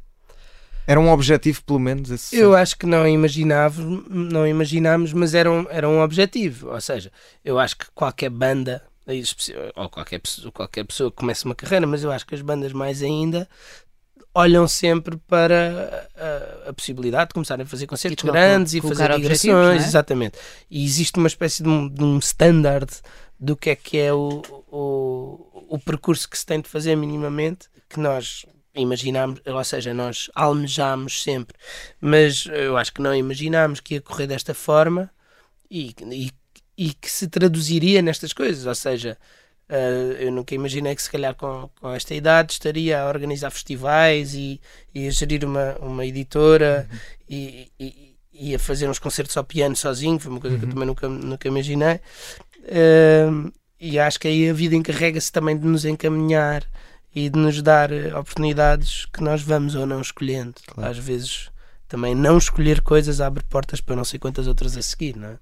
Era 0.88 1.00
um 1.00 1.10
objetivo, 1.12 1.64
pelo 1.64 1.80
menos? 1.80 2.10
Esse 2.10 2.36
eu 2.36 2.56
acho 2.56 2.78
que 2.78 2.86
não 2.86 3.08
imaginávamos, 3.08 4.06
não 4.10 4.46
imaginámos, 4.46 5.14
mas 5.14 5.34
era 5.34 5.50
um, 5.50 5.66
era 5.70 5.88
um 5.88 6.02
objetivo. 6.02 6.70
Ou 6.70 6.82
seja, 6.82 7.12
eu 7.44 7.58
acho 7.60 7.78
que 7.78 7.86
qualquer 7.94 8.30
banda, 8.30 8.84
ou 9.76 9.90
qualquer 9.90 10.20
pessoa, 10.20 10.52
qualquer 10.52 10.84
pessoa 10.86 11.10
que 11.10 11.18
comece 11.18 11.46
uma 11.46 11.56
carreira, 11.56 11.88
mas 11.88 12.04
eu 12.04 12.12
acho 12.12 12.26
que 12.26 12.36
as 12.36 12.42
bandas 12.42 12.74
mais 12.74 13.02
ainda 13.02 13.48
olham 14.34 14.68
sempre 14.68 15.18
para 15.18 16.08
a, 16.66 16.70
a 16.70 16.74
possibilidade 16.74 17.30
de 17.30 17.34
começarem 17.34 17.64
a 17.64 17.68
fazer 17.68 17.86
concertos 17.86 18.24
grandes 18.24 18.74
e 18.74 18.82
fazer 18.82 19.10
migrações, 19.10 19.84
é? 19.84 19.86
exatamente. 19.86 20.40
E 20.70 20.84
existe 20.84 21.18
uma 21.18 21.28
espécie 21.28 21.62
de 21.62 21.70
um, 21.70 21.88
de 21.88 22.04
um 22.04 22.18
standard 22.20 22.92
do 23.40 23.56
que 23.56 23.70
é 23.70 23.76
que 23.76 23.98
é 23.98 24.14
o, 24.14 24.42
o, 24.72 25.66
o 25.70 25.80
percurso 25.80 26.30
que 26.30 26.38
se 26.38 26.46
tem 26.46 26.62
de 26.62 26.70
fazer 26.70 26.96
minimamente 26.96 27.68
que 27.90 28.00
nós 28.00 28.46
imaginámos, 28.76 29.40
ou 29.46 29.64
seja, 29.64 29.94
nós 29.94 30.32
almejámos 30.34 31.22
sempre, 31.22 31.56
mas 32.02 32.48
eu 32.48 32.76
acho 32.76 32.92
que 32.92 33.02
não 33.02 33.14
imaginámos 33.14 33.80
que 33.80 33.96
ia 33.96 34.02
correr 34.02 34.26
desta 34.26 34.54
forma 34.54 35.12
e, 35.70 35.94
e, 36.12 36.32
e 36.76 36.94
que 36.94 37.10
se 37.10 37.28
traduziria 37.28 38.02
nestas 38.02 38.34
coisas, 38.34 38.66
ou 38.66 38.74
seja, 38.74 39.18
uh, 39.70 40.14
eu 40.20 40.32
nunca 40.32 40.56
imaginei 40.56 40.96
que 40.96 41.02
se 41.02 41.10
calhar 41.10 41.36
com, 41.36 41.70
com 41.80 41.92
esta 41.92 42.14
idade 42.14 42.54
estaria 42.54 43.02
a 43.02 43.08
organizar 43.08 43.52
festivais 43.52 44.34
e, 44.34 44.60
e 44.94 45.08
a 45.08 45.12
gerir 45.12 45.46
uma, 45.46 45.76
uma 45.80 46.06
editora 46.06 46.88
uhum. 46.90 46.98
e, 47.30 47.72
e, 47.80 48.16
e, 48.34 48.56
a 48.56 48.60
fazer 48.60 48.90
uns 48.90 49.00
concertos 49.00 49.36
ao 49.38 49.44
piano 49.44 49.76
sozinho, 49.76 50.20
foi 50.20 50.32
uma 50.32 50.40
coisa 50.40 50.56
uhum. 50.56 50.60
que 50.60 50.66
eu 50.66 50.70
uhum. 50.70 50.74
também 50.74 50.88
nunca, 50.88 51.10
nunca 51.10 51.48
imaginei. 51.48 52.00
Uh, 52.60 53.52
e 53.80 54.00
acho 54.00 54.20
que 54.20 54.28
aí 54.28 54.50
a 54.50 54.54
vida 54.54 54.76
encarrega-se 54.76 55.32
também 55.32 55.58
de 55.58 55.66
nos 55.66 55.84
encaminhar 55.84 56.64
e 57.14 57.30
de 57.30 57.38
nos 57.38 57.62
dar 57.62 57.92
eh, 57.92 58.16
oportunidades 58.16 59.06
que 59.06 59.22
nós 59.22 59.42
vamos 59.42 59.76
ou 59.76 59.86
não 59.86 60.00
escolhendo. 60.00 60.56
Claro. 60.66 60.90
Às 60.90 60.98
vezes 60.98 61.50
também 61.88 62.16
não 62.16 62.38
escolher 62.38 62.80
coisas 62.82 63.20
abre 63.20 63.44
portas 63.44 63.82
para 63.82 63.96
não 63.96 64.06
sei 64.06 64.20
quantas 64.20 64.48
outras 64.48 64.78
a 64.78 64.82
seguir, 64.82 65.18
não 65.18 65.28
é? 65.28 65.38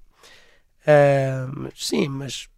Mas 1.54 1.72
sim, 1.76 2.08
mas 2.08 2.48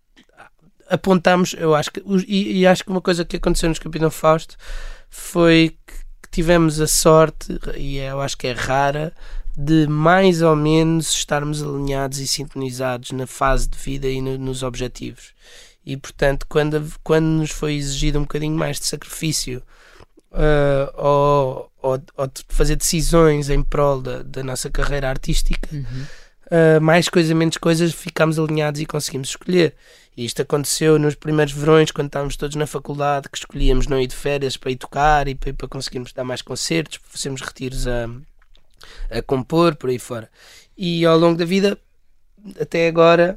apontamos, 0.88 1.54
eu 1.58 1.74
acho 1.74 1.90
que, 1.90 2.02
e, 2.26 2.60
e 2.60 2.66
acho 2.66 2.84
que 2.84 2.90
uma 2.90 3.00
coisa 3.00 3.24
que 3.24 3.36
aconteceu 3.36 3.68
nos 3.68 3.78
Capitão 3.78 4.10
Fausto 4.10 4.56
foi 5.10 5.76
que, 5.86 5.94
tivemos 6.30 6.80
a 6.80 6.86
sorte, 6.88 7.56
e 7.76 7.96
eu 7.98 8.20
acho 8.20 8.36
que 8.36 8.48
é 8.48 8.52
rara, 8.52 9.12
de 9.56 9.86
mais 9.86 10.42
ou 10.42 10.56
menos 10.56 11.08
estarmos 11.14 11.62
alinhados 11.62 12.18
e 12.18 12.26
sintonizados 12.26 13.12
na 13.12 13.24
fase 13.24 13.68
de 13.68 13.78
vida 13.78 14.08
e 14.08 14.20
no- 14.20 14.36
nos 14.36 14.64
objetivos. 14.64 15.32
E 15.86 15.96
portanto, 15.96 16.44
quando, 16.48 16.84
quando 17.04 17.24
nos 17.26 17.50
foi 17.52 17.74
exigido 17.74 18.18
um 18.18 18.22
bocadinho 18.22 18.56
mais 18.56 18.80
de 18.80 18.86
sacrifício 18.86 19.62
ah, 20.32 20.92
ou, 20.96 21.70
ou, 21.80 22.02
ou 22.16 22.26
de 22.26 22.42
fazer 22.48 22.74
decisões 22.76 23.48
em 23.48 23.62
prol 23.62 24.00
da, 24.02 24.22
da 24.22 24.42
nossa 24.42 24.68
carreira 24.70 25.08
artística, 25.08 25.68
Uhum. 25.72 26.04
Uh, 26.46 26.80
mais 26.80 27.08
coisa, 27.08 27.34
menos 27.34 27.56
coisas, 27.56 27.92
ficámos 27.92 28.38
alinhados 28.38 28.80
e 28.80 28.86
conseguimos 28.86 29.28
escolher. 29.28 29.74
E 30.16 30.24
isto 30.24 30.42
aconteceu 30.42 30.98
nos 30.98 31.14
primeiros 31.14 31.52
verões, 31.52 31.90
quando 31.90 32.06
estávamos 32.06 32.36
todos 32.36 32.54
na 32.54 32.66
faculdade, 32.66 33.28
que 33.28 33.38
escolhíamos 33.38 33.86
não 33.86 34.00
ir 34.00 34.06
de 34.06 34.14
férias 34.14 34.56
para 34.56 34.70
ir 34.70 34.76
tocar 34.76 35.26
e 35.26 35.34
para, 35.34 35.52
para 35.52 35.68
conseguirmos 35.68 36.12
dar 36.12 36.24
mais 36.24 36.42
concertos, 36.42 36.98
para 36.98 37.10
fazermos 37.10 37.40
retiros 37.40 37.86
a, 37.88 38.08
a 39.10 39.22
compor, 39.22 39.74
por 39.74 39.90
aí 39.90 39.98
fora. 39.98 40.30
E 40.76 41.04
ao 41.04 41.18
longo 41.18 41.36
da 41.36 41.44
vida, 41.44 41.78
até 42.60 42.86
agora, 42.86 43.36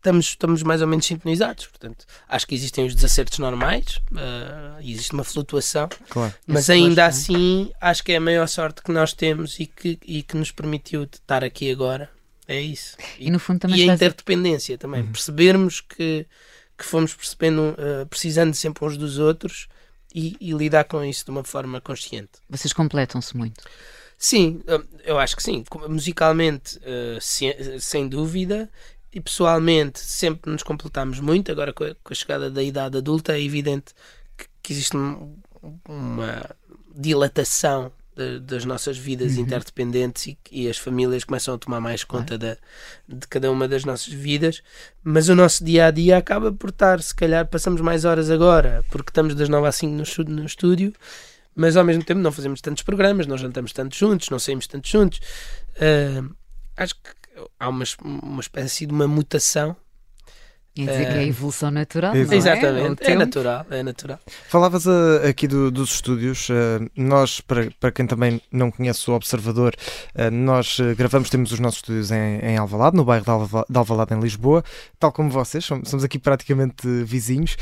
estamos, 0.00 0.26
estamos 0.26 0.62
mais 0.62 0.80
ou 0.82 0.88
menos 0.88 1.06
sintonizados. 1.06 1.66
Portanto, 1.66 2.04
acho 2.28 2.46
que 2.46 2.54
existem 2.54 2.86
os 2.86 2.94
desacertos 2.94 3.38
normais, 3.38 4.00
uh, 4.12 4.80
existe 4.80 5.12
uma 5.12 5.22
flutuação, 5.24 5.88
Claro. 6.08 6.34
mas 6.46 6.64
Esse 6.64 6.72
ainda 6.72 7.06
gosto, 7.06 7.18
assim, 7.32 7.72
acho 7.80 8.02
que 8.02 8.12
é 8.12 8.16
a 8.16 8.20
maior 8.20 8.46
sorte 8.48 8.82
que 8.82 8.90
nós 8.90 9.12
temos 9.12 9.60
e 9.60 9.66
que, 9.66 9.98
e 10.04 10.22
que 10.22 10.36
nos 10.36 10.50
permitiu 10.50 11.06
de 11.06 11.16
estar 11.16 11.44
aqui 11.44 11.70
agora. 11.70 12.10
É 12.48 12.60
isso. 12.60 12.96
E 13.18 13.30
no 13.30 13.38
fundo 13.38 13.60
também 13.60 13.76
e 13.76 13.80
a 13.82 13.84
estás 13.84 14.02
a- 14.02 14.04
interdependência 14.06 14.76
também. 14.76 15.06
Percebermos 15.06 15.80
que, 15.80 16.26
que 16.76 16.84
fomos 16.84 17.14
percebendo, 17.14 17.76
eh, 17.78 18.04
precisando 18.06 18.54
sempre 18.54 18.84
uns 18.84 18.96
dos 18.96 19.18
outros 19.18 19.68
e, 20.12 20.36
e 20.40 20.52
lidar 20.52 20.82
com 20.84 21.04
isso 21.04 21.24
de 21.24 21.30
uma 21.30 21.44
forma 21.44 21.80
consciente. 21.80 22.30
vocês 22.48 22.72
completam-se 22.72 23.36
muito. 23.36 23.62
Sim, 24.18 24.60
eh, 24.66 24.80
eu 25.04 25.18
acho 25.18 25.36
que 25.36 25.42
sim. 25.44 25.62
Musicalmente, 25.88 26.78
se- 27.20 27.78
sem 27.78 28.08
dúvida. 28.08 28.68
E 29.12 29.20
pessoalmente, 29.20 29.98
sempre 30.00 30.50
nos 30.50 30.62
completamos 30.62 31.18
muito. 31.20 31.50
Agora, 31.50 31.72
com 31.72 31.84
a, 31.84 31.94
com 32.02 32.12
a 32.12 32.14
chegada 32.14 32.50
da 32.50 32.62
idade 32.62 32.96
adulta, 32.96 33.36
é 33.36 33.42
evidente 33.42 33.92
que, 34.36 34.46
que 34.62 34.72
existe 34.72 34.96
um- 34.96 35.36
uma 35.88 36.44
dilatação 36.94 37.92
da- 38.14 38.38
das 38.40 38.64
nossas 38.64 38.96
vidas 38.98 39.36
interdependentes 39.36 40.26
e, 40.26 40.38
e 40.50 40.68
as 40.68 40.78
famílias 40.78 41.24
começam 41.24 41.54
a 41.54 41.58
tomar 41.58 41.80
mais 41.80 42.04
conta 42.04 42.36
da, 42.38 42.56
de 43.08 43.26
cada 43.28 43.50
uma 43.50 43.66
das 43.66 43.84
nossas 43.84 44.12
vidas. 44.12 44.62
Mas 45.02 45.28
o 45.28 45.34
nosso 45.34 45.64
dia 45.64 45.86
a 45.86 45.90
dia 45.90 46.16
acaba 46.16 46.52
por 46.52 46.70
estar, 46.70 47.02
se 47.02 47.14
calhar, 47.14 47.46
passamos 47.48 47.80
mais 47.80 48.04
horas 48.04 48.30
agora, 48.30 48.84
porque 48.90 49.10
estamos 49.10 49.34
das 49.34 49.48
9 49.48 49.66
às 49.68 49.76
5 49.76 49.94
no, 49.94 50.34
no 50.36 50.46
estúdio 50.46 50.92
mas 51.52 51.76
ao 51.76 51.84
mesmo 51.84 52.02
tempo 52.04 52.20
não 52.20 52.30
fazemos 52.32 52.60
tantos 52.60 52.82
programas, 52.84 53.26
não 53.26 53.36
jantamos 53.36 53.72
tanto 53.72 53.94
juntos, 53.94 54.30
não 54.30 54.38
saímos 54.38 54.66
tanto 54.68 54.88
juntos. 54.88 55.20
Ah, 55.76 56.24
acho 56.76 56.94
que 56.94 57.10
há 57.58 57.68
uma, 57.68 57.84
uma 58.02 58.40
espécie 58.40 58.86
de 58.86 58.92
uma 58.92 59.06
mutação. 59.06 59.76
Quer 60.72 60.86
dizer 60.92 61.06
que 61.06 61.12
é 61.12 61.18
a 61.18 61.26
evolução 61.26 61.70
natural. 61.70 62.14
Exato. 62.14 62.30
não 62.30 62.34
é? 62.34 62.38
Exatamente, 62.38 63.04
é, 63.04 63.14
natural, 63.16 63.66
é 63.70 63.82
natural. 63.82 64.18
Falavas 64.48 64.86
ah, 64.86 65.28
aqui 65.28 65.48
do- 65.48 65.70
dos 65.70 65.94
estúdios. 65.94 66.48
ah, 66.50 66.88
nós, 66.96 67.40
para, 67.40 67.70
para 67.78 67.90
quem 67.90 68.06
também 68.06 68.40
não 68.52 68.70
conhece 68.70 69.10
o 69.10 69.14
Observador, 69.14 69.74
ah, 70.14 70.30
nós 70.30 70.78
gravamos, 70.96 71.28
temos 71.28 71.50
os 71.52 71.58
nossos 71.58 71.78
estúdios 71.80 72.12
em, 72.12 72.38
em 72.38 72.56
Alvalade, 72.56 72.96
no 72.96 73.04
bairro 73.04 73.24
de, 73.24 73.30
Alva, 73.30 73.66
de 73.68 73.76
Alvalade, 73.76 74.14
em 74.14 74.20
Lisboa, 74.20 74.64
tal 74.98 75.10
como 75.10 75.28
vocês, 75.28 75.64
somos, 75.64 75.88
somos 75.90 76.04
aqui 76.04 76.18
praticamente 76.20 76.86
vizinhos. 77.04 77.56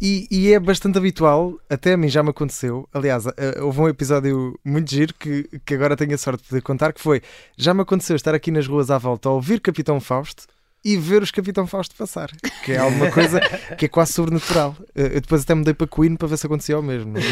E, 0.00 0.26
e 0.30 0.52
é 0.52 0.58
bastante 0.58 0.96
habitual, 0.96 1.58
até 1.68 1.92
a 1.92 1.96
mim 1.96 2.08
já 2.08 2.22
me 2.22 2.30
aconteceu. 2.30 2.88
Aliás, 2.92 3.26
ah, 3.26 3.34
houve 3.60 3.80
um 3.80 3.88
episódio 3.88 4.58
muito 4.64 4.90
giro 4.90 5.12
que, 5.14 5.46
que 5.64 5.74
agora 5.74 5.96
tenho 5.96 6.14
a 6.14 6.18
sorte 6.18 6.42
de 6.50 6.60
contar, 6.62 6.92
que 6.92 7.00
foi, 7.00 7.20
já 7.56 7.74
me 7.74 7.82
aconteceu 7.82 8.16
estar 8.16 8.34
aqui 8.34 8.50
nas 8.50 8.66
ruas 8.66 8.90
à 8.90 8.96
volta 8.96 9.28
a 9.28 9.32
ouvir 9.32 9.60
Capitão 9.60 10.00
Fausto 10.00 10.44
e 10.82 10.96
ver 10.96 11.22
os 11.22 11.30
Capitão 11.30 11.66
Fausto 11.66 11.94
passar, 11.94 12.30
que 12.64 12.72
é 12.72 12.78
alguma 12.78 13.10
coisa 13.12 13.40
que 13.76 13.84
é 13.84 13.88
quase 13.88 14.14
sobrenatural. 14.14 14.74
Eh, 14.94 15.16
Eu 15.16 15.20
depois 15.20 15.42
até 15.42 15.52
mudei 15.54 15.74
para 15.74 15.86
Queen 15.86 16.16
para 16.16 16.28
ver 16.28 16.38
se 16.38 16.46
acontecia 16.46 16.78
o 16.78 16.82
mesmo. 16.82 17.14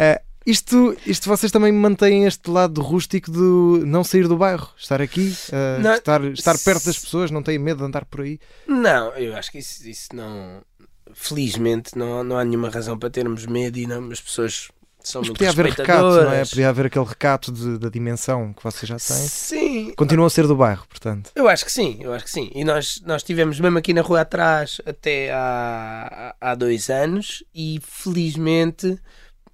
Eh, 0.00 0.22
isto, 0.46 0.96
isto 1.04 1.28
vocês 1.28 1.50
também 1.50 1.72
mantêm 1.72 2.24
este 2.24 2.48
lado 2.48 2.80
rústico 2.80 3.30
do 3.32 3.82
não 3.84 4.04
sair 4.04 4.28
do 4.28 4.36
bairro, 4.36 4.68
estar 4.78 5.02
aqui, 5.02 5.34
eh, 5.50 5.78
Não, 5.80 5.94
estar, 5.94 6.24
estar 6.26 6.56
perto 6.58 6.84
das 6.84 6.96
pessoas, 6.98 7.32
não 7.32 7.42
têm 7.42 7.58
medo 7.58 7.78
de 7.78 7.84
andar 7.84 8.04
por 8.04 8.20
aí. 8.20 8.38
Não, 8.66 9.08
eu 9.16 9.34
acho 9.36 9.50
que 9.50 9.58
isso, 9.58 9.88
isso 9.88 10.08
não. 10.14 10.62
Felizmente 11.14 11.96
não, 11.96 12.22
não 12.24 12.36
há 12.38 12.44
nenhuma 12.44 12.68
razão 12.70 12.98
para 12.98 13.10
termos 13.10 13.46
medo 13.46 13.78
e 13.78 13.86
não, 13.86 14.10
as 14.10 14.20
pessoas 14.20 14.68
são 15.02 15.20
Mas 15.22 15.28
muito 15.28 15.38
podia 15.38 15.50
haver 15.50 15.66
recato, 15.66 16.02
não 16.24 16.32
é? 16.32 16.44
Podia 16.44 16.68
haver 16.68 16.86
aquele 16.86 17.04
recato 17.04 17.50
de- 17.52 17.78
da 17.78 17.88
dimensão 17.88 18.52
que 18.52 18.62
vocês 18.62 18.86
já 18.88 18.96
têm. 18.96 19.28
Sim, 19.28 19.92
Continuam 19.96 20.26
a 20.26 20.30
ser 20.30 20.46
do 20.46 20.54
bairro, 20.56 20.86
portanto. 20.88 21.30
Eu 21.34 21.48
acho 21.48 21.64
que 21.64 21.72
sim, 21.72 21.98
eu 22.00 22.12
acho 22.12 22.24
que 22.24 22.30
sim. 22.30 22.50
E 22.54 22.62
nós, 22.64 23.00
nós 23.06 23.22
tivemos 23.22 23.58
mesmo 23.58 23.78
aqui 23.78 23.94
na 23.94 24.02
rua 24.02 24.20
atrás 24.22 24.80
até 24.84 25.30
há, 25.32 26.34
há 26.40 26.54
dois 26.54 26.90
anos 26.90 27.42
e 27.54 27.80
felizmente 27.82 28.98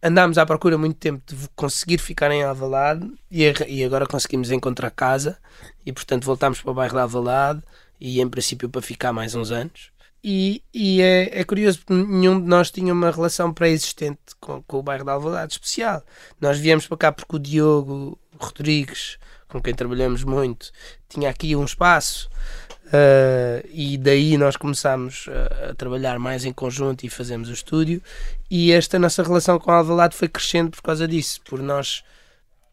andámos 0.03 0.39
à 0.39 0.45
procura 0.47 0.77
muito 0.77 0.97
tempo 0.97 1.23
de 1.27 1.49
conseguir 1.55 1.99
ficar 1.99 2.31
em 2.31 2.43
Alvalade 2.43 3.09
e, 3.31 3.45
e 3.69 3.85
agora 3.85 4.07
conseguimos 4.07 4.51
encontrar 4.51 4.91
casa 4.91 5.39
e 5.87 5.93
portanto 5.93 6.25
voltámos 6.25 6.61
para 6.61 6.71
o 6.71 6.75
bairro 6.75 6.95
de 6.95 7.01
Alvalade 7.01 7.63
e 8.01 8.21
em 8.21 8.29
princípio 8.29 8.69
para 8.69 8.83
ficar 8.83 9.13
mais 9.13 9.35
uns 9.35 9.51
anos. 9.51 9.91
E, 10.27 10.63
e 10.73 11.03
é, 11.03 11.41
é 11.41 11.45
curioso 11.45 11.81
porque 11.81 11.93
nenhum 11.93 12.41
de 12.41 12.49
nós 12.49 12.71
tinha 12.71 12.95
uma 12.95 13.11
relação 13.11 13.53
pré-existente 13.53 14.19
com, 14.41 14.63
com 14.63 14.79
o 14.79 14.83
bairro 14.83 15.05
de 15.05 15.11
Alvalade 15.11 15.53
especial. 15.53 16.03
Nós 16.41 16.59
viemos 16.59 16.87
para 16.87 16.97
cá 16.97 17.13
porque 17.13 17.37
o 17.37 17.39
Diogo 17.39 18.19
Rodrigues, 18.41 19.19
com 19.49 19.61
quem 19.61 19.75
trabalhamos 19.75 20.25
muito, 20.25 20.73
tinha 21.11 21.29
aqui 21.29 21.55
um 21.55 21.65
espaço 21.67 22.31
uh, 22.87 23.69
e 23.71 23.99
daí 23.99 24.39
nós 24.39 24.57
começámos 24.57 25.27
a, 25.29 25.73
a 25.73 25.75
trabalhar 25.75 26.19
mais 26.19 26.47
em 26.47 26.55
conjunto 26.55 27.05
e 27.05 27.11
fazemos 27.11 27.51
o 27.51 27.53
estúdio 27.53 28.03
e 28.51 28.73
esta 28.73 28.99
nossa 28.99 29.23
relação 29.23 29.59
com 29.59 29.71
Alvalade 29.71 30.17
foi 30.17 30.29
crescendo 30.29 30.71
por 30.71 30.81
causa 30.81 31.07
disso, 31.07 31.43
por 31.43 31.61
nós 31.61 32.03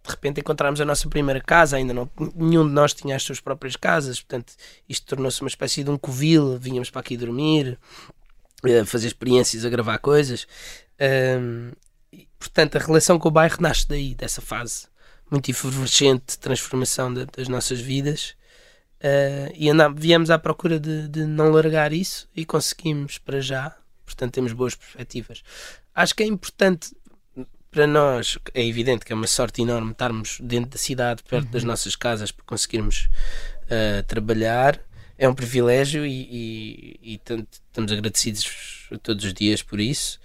de 0.03 0.09
repente 0.09 0.39
encontrarmos 0.39 0.81
a 0.81 0.85
nossa 0.85 1.07
primeira 1.07 1.39
casa, 1.39 1.77
ainda 1.77 1.93
não 1.93 2.09
nenhum 2.35 2.67
de 2.67 2.73
nós 2.73 2.93
tinha 2.93 3.15
as 3.15 3.23
suas 3.23 3.39
próprias 3.39 3.75
casas, 3.75 4.19
portanto 4.19 4.53
isto 4.89 5.05
tornou-se 5.05 5.41
uma 5.41 5.47
espécie 5.47 5.83
de 5.83 5.89
um 5.89 5.97
covil, 5.97 6.57
vinhamos 6.57 6.89
para 6.89 7.01
aqui 7.01 7.15
dormir, 7.15 7.77
eh, 8.65 8.83
fazer 8.85 9.07
experiências, 9.07 9.63
a 9.65 9.69
gravar 9.69 9.97
coisas. 9.99 10.47
Um, 11.39 11.71
e, 12.11 12.27
portanto, 12.37 12.75
a 12.75 12.79
relação 12.79 13.17
com 13.17 13.27
o 13.27 13.31
bairro 13.31 13.57
nasce 13.59 13.87
daí, 13.87 14.13
dessa 14.13 14.41
fase 14.41 14.87
muito 15.31 15.49
efervescente 15.49 16.31
de 16.31 16.39
transformação 16.39 17.11
de- 17.13 17.25
das 17.25 17.47
nossas 17.47 17.79
vidas. 17.79 18.35
Uh, 18.99 19.49
e 19.55 19.69
andam, 19.69 19.95
viemos 19.95 20.29
à 20.29 20.37
procura 20.37 20.79
de, 20.79 21.07
de 21.07 21.25
não 21.25 21.49
largar 21.51 21.91
isso 21.93 22.29
e 22.35 22.45
conseguimos 22.45 23.17
para 23.17 23.39
já. 23.41 23.75
Portanto, 24.05 24.33
temos 24.33 24.51
boas 24.51 24.75
perspectivas. 24.75 25.41
Acho 25.95 26.13
que 26.13 26.21
é 26.21 26.25
importante 26.27 26.93
para 27.71 27.87
nós, 27.87 28.37
é 28.53 28.65
evidente 28.65 29.05
que 29.05 29.13
é 29.13 29.15
uma 29.15 29.27
sorte 29.27 29.61
enorme 29.61 29.91
estarmos 29.91 30.37
dentro 30.41 30.71
da 30.71 30.77
cidade, 30.77 31.23
perto 31.23 31.47
das 31.49 31.63
nossas 31.63 31.95
casas, 31.95 32.31
para 32.31 32.45
conseguirmos 32.45 33.09
uh, 33.65 34.03
trabalhar. 34.07 34.79
É 35.17 35.27
um 35.29 35.33
privilégio 35.33 36.05
e, 36.05 36.21
e- 37.01 37.13
e 37.13 37.17
tanto- 37.19 37.47
estamos 37.69 37.91
agradecidos 37.91 38.89
todos 39.01 39.23
os 39.23 39.33
dias 39.33 39.61
por 39.61 39.79
isso. 39.79 40.19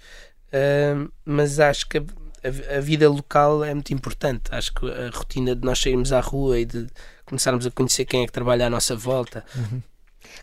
Uh, 0.47 1.11
mas 1.25 1.59
acho 1.59 1.87
que 1.87 1.97
a, 1.99 2.01
a- 2.01 2.77
a 2.77 2.81
vida 2.81 3.07
local 3.09 3.63
é 3.63 3.73
muito 3.73 3.93
importante. 3.93 4.43
Acho 4.51 4.73
que 4.73 4.85
a 4.89 5.09
rotina 5.13 5.55
de 5.55 5.63
nós 5.65 5.79
sairmos 5.79 6.11
à 6.11 6.19
rua 6.19 6.59
e 6.59 6.65
de 6.65 6.87
começarmos 7.25 7.65
a 7.65 7.71
conhecer 7.71 8.05
quem 8.05 8.23
é 8.23 8.25
que 8.25 8.31
trabalha 8.31 8.67
à 8.67 8.69
nossa 8.69 8.95
volta. 8.95 9.45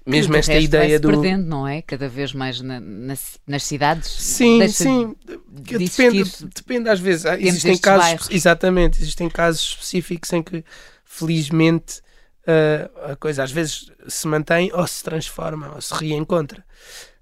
Mesmo 0.06 0.34
esta 0.36 0.52
resto, 0.52 0.64
ideia 0.64 0.98
do. 1.00 1.08
perdendo, 1.08 1.46
não 1.46 1.66
é? 1.68 1.82
Cada 1.82 2.08
vez 2.08 2.32
mais 2.32 2.60
na- 2.60 2.80
nas, 2.80 3.38
nas 3.46 3.62
cidades. 3.62 4.08
Sim, 4.10 4.66
sim. 4.68 5.14
de 5.48 5.78
Depende, 5.78 6.24
depende 6.54 6.88
às 6.88 7.00
vezes. 7.00 7.26
Ah, 7.26 7.38
Existem 7.38 7.76
casos, 7.78 8.04
bairros. 8.04 8.28
exatamente, 8.30 9.00
existem 9.00 9.28
casos 9.28 9.60
específicos 9.70 10.32
em 10.32 10.42
que 10.42 10.64
felizmente 11.04 12.00
ah, 12.46 13.12
a 13.12 13.16
coisa 13.16 13.42
às 13.42 13.50
vezes 13.52 13.90
se 14.08 14.26
mantém 14.26 14.70
ou 14.74 14.86
se 14.86 15.02
transforma 15.02 15.72
ou 15.74 15.80
se 15.80 15.94
reencontra. 15.94 16.64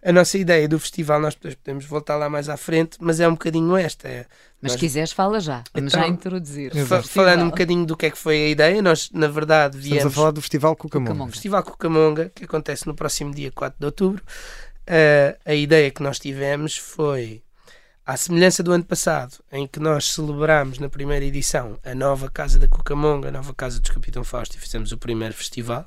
A 0.04 0.12
nossa 0.12 0.36
ideia 0.36 0.68
do 0.68 0.78
festival, 0.80 1.20
nós 1.20 1.34
depois 1.34 1.54
podemos 1.54 1.84
voltar 1.84 2.16
lá 2.16 2.28
mais 2.28 2.48
à 2.48 2.56
frente, 2.56 2.96
mas 3.00 3.20
é 3.20 3.28
um 3.28 3.32
bocadinho 3.32 3.76
esta. 3.76 4.08
É, 4.08 4.26
Mas 4.60 4.72
se 4.72 4.76
nós- 4.76 4.80
quiseres, 4.80 5.12
fala 5.12 5.38
já. 5.38 5.62
Vamos 5.72 5.92
já 5.92 6.00
Então, 6.00 6.10
introduzir. 6.14 6.72
fa- 6.86 6.98
o 6.98 7.02
falando 7.04 7.42
um 7.42 7.50
bocadinho 7.50 7.86
do 7.86 7.96
que 7.96 8.06
é 8.06 8.10
que 8.10 8.18
foi 8.18 8.36
a 8.42 8.48
ideia, 8.48 8.82
nós 8.82 9.10
na 9.12 9.28
verdade 9.28 9.76
Estamos 9.76 9.86
a 9.92 9.94
viemos 10.00 10.14
falar 10.14 10.30
do 10.32 10.40
Festival 10.42 10.74
Cucamonga. 10.74 11.10
Cucamonga. 11.12 11.32
Festival 11.32 11.62
Cucamonga, 11.62 12.32
que 12.34 12.44
acontece 12.44 12.86
no 12.86 12.94
próximo 12.94 13.32
dia 13.32 13.52
4 13.52 13.78
de 13.78 13.86
outubro. 13.86 14.22
Uh, 14.82 15.38
a 15.46 15.54
ideia 15.54 15.90
que 15.92 16.02
nós 16.02 16.18
tivemos 16.18 16.76
foi 16.76 17.42
À 18.04 18.16
semelhança 18.16 18.64
do 18.64 18.72
ano 18.72 18.82
passado, 18.84 19.36
em 19.52 19.64
que 19.64 19.78
nós 19.78 20.06
celebramos 20.12 20.80
na 20.80 20.88
primeira 20.88 21.24
edição 21.24 21.78
a 21.84 21.94
nova 21.94 22.28
Casa 22.28 22.58
da 22.58 22.66
Cucamonga, 22.66 23.28
a 23.28 23.30
nova 23.30 23.54
Casa 23.54 23.78
dos 23.78 23.90
Capitão 23.92 24.24
Fausto, 24.24 24.56
e 24.56 24.58
fizemos 24.58 24.90
o 24.90 24.98
primeiro 24.98 25.32
festival, 25.32 25.86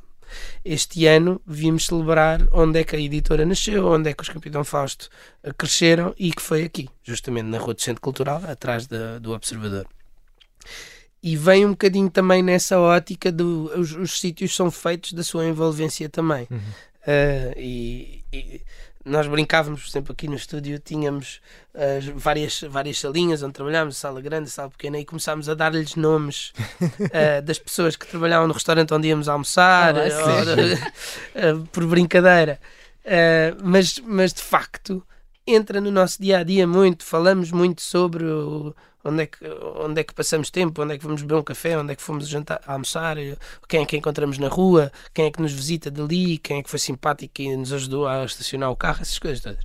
este 0.63 1.05
ano 1.05 1.41
vimos 1.45 1.85
celebrar 1.85 2.47
onde 2.51 2.79
é 2.79 2.83
que 2.83 2.95
a 2.95 2.99
editora 2.99 3.45
nasceu, 3.45 3.87
onde 3.87 4.09
é 4.09 4.13
que 4.13 4.21
os 4.21 4.29
Capitão 4.29 4.63
Fausto 4.63 5.09
eh, 5.43 5.51
cresceram 5.57 6.13
e 6.17 6.31
que 6.31 6.41
foi 6.41 6.63
aqui, 6.63 6.89
justamente 7.03 7.45
na 7.45 7.57
Rua 7.57 7.73
do 7.73 7.81
Centro 7.81 8.01
Cultural, 8.01 8.41
atrás 8.47 8.87
da, 8.87 9.19
do 9.19 9.33
Observador. 9.33 9.87
E 11.21 11.35
vem 11.35 11.65
um 11.65 11.71
bocadinho 11.71 12.09
também 12.09 12.43
nessa 12.43 12.79
ótica 12.79 13.31
do 13.31 13.71
os, 13.75 13.93
os 13.93 14.19
sítios 14.19 14.55
são 14.55 14.69
feitos 14.69 15.13
da 15.13 15.23
sua 15.23 15.45
envolvência 15.45 16.07
também. 16.07 16.47
Uhum. 16.51 16.57
Uh, 16.57 17.53
e, 17.57 18.23
e 18.31 18.61
nós 19.05 19.27
brincávamos, 19.27 19.83
por 19.83 19.89
exemplo, 19.89 20.11
aqui 20.13 20.27
no 20.27 20.35
estúdio 20.35 20.79
tínhamos 20.79 21.39
uh, 21.75 22.17
várias, 22.17 22.61
várias 22.61 22.99
salinhas 22.99 23.43
onde 23.43 23.53
trabalhámos, 23.53 23.97
sala 23.97 24.19
grande, 24.19 24.49
sala 24.49 24.71
pequena, 24.71 24.97
e 24.97 25.05
começámos 25.05 25.47
a 25.47 25.53
dar-lhes 25.53 25.95
nomes 25.95 26.51
uh, 26.81 27.41
das 27.45 27.59
pessoas 27.59 27.95
que 27.95 28.07
trabalhavam 28.07 28.47
no 28.47 28.53
restaurante 28.53 28.93
onde 28.93 29.07
íamos 29.07 29.29
almoçar, 29.29 29.93
uh, 29.95 31.67
por 31.71 31.85
brincadeira. 31.85 32.59
mas, 33.63 33.99
mas 33.99 34.33
de 34.33 34.41
facto 34.41 35.05
entra 35.45 35.79
no 35.79 35.91
nosso 35.91 36.19
dia 36.19 36.39
a 36.39 36.43
dia 36.43 36.65
muito, 36.65 37.05
falamos 37.05 37.51
muito 37.51 37.83
sobre 37.83 38.25
o, 38.25 38.75
onde 39.05 39.23
é, 39.23 39.25
que, 39.27 39.37
onde 39.77 40.01
é 40.01 40.03
que 40.03 40.13
passamos 40.13 40.49
tempo, 40.49 40.81
onde 40.81 40.95
é 40.95 40.97
que 40.97 41.05
vamos 41.05 41.21
beber 41.21 41.35
um 41.35 41.43
café, 41.43 41.77
onde 41.77 41.93
é 41.93 41.95
que 41.95 42.01
fomos 42.01 42.27
jantar, 42.27 42.59
almoçar, 42.65 43.15
quem 43.69 43.83
é 43.83 43.85
que 43.85 43.95
encontramos 43.95 44.39
na 44.39 44.47
rua, 44.47 44.91
quem 45.13 45.25
é 45.25 45.31
que 45.31 45.41
nos 45.41 45.53
visita 45.53 45.91
dali, 45.91 46.39
quem 46.39 46.57
é 46.57 46.63
que 46.63 46.69
foi 46.69 46.79
simpático 46.79 47.41
e 47.41 47.55
nos 47.55 47.71
ajudou 47.71 48.07
a 48.07 48.25
estacionar 48.25 48.71
o 48.71 48.75
carro, 48.75 49.01
essas 49.01 49.19
coisas 49.19 49.41
todas. 49.41 49.63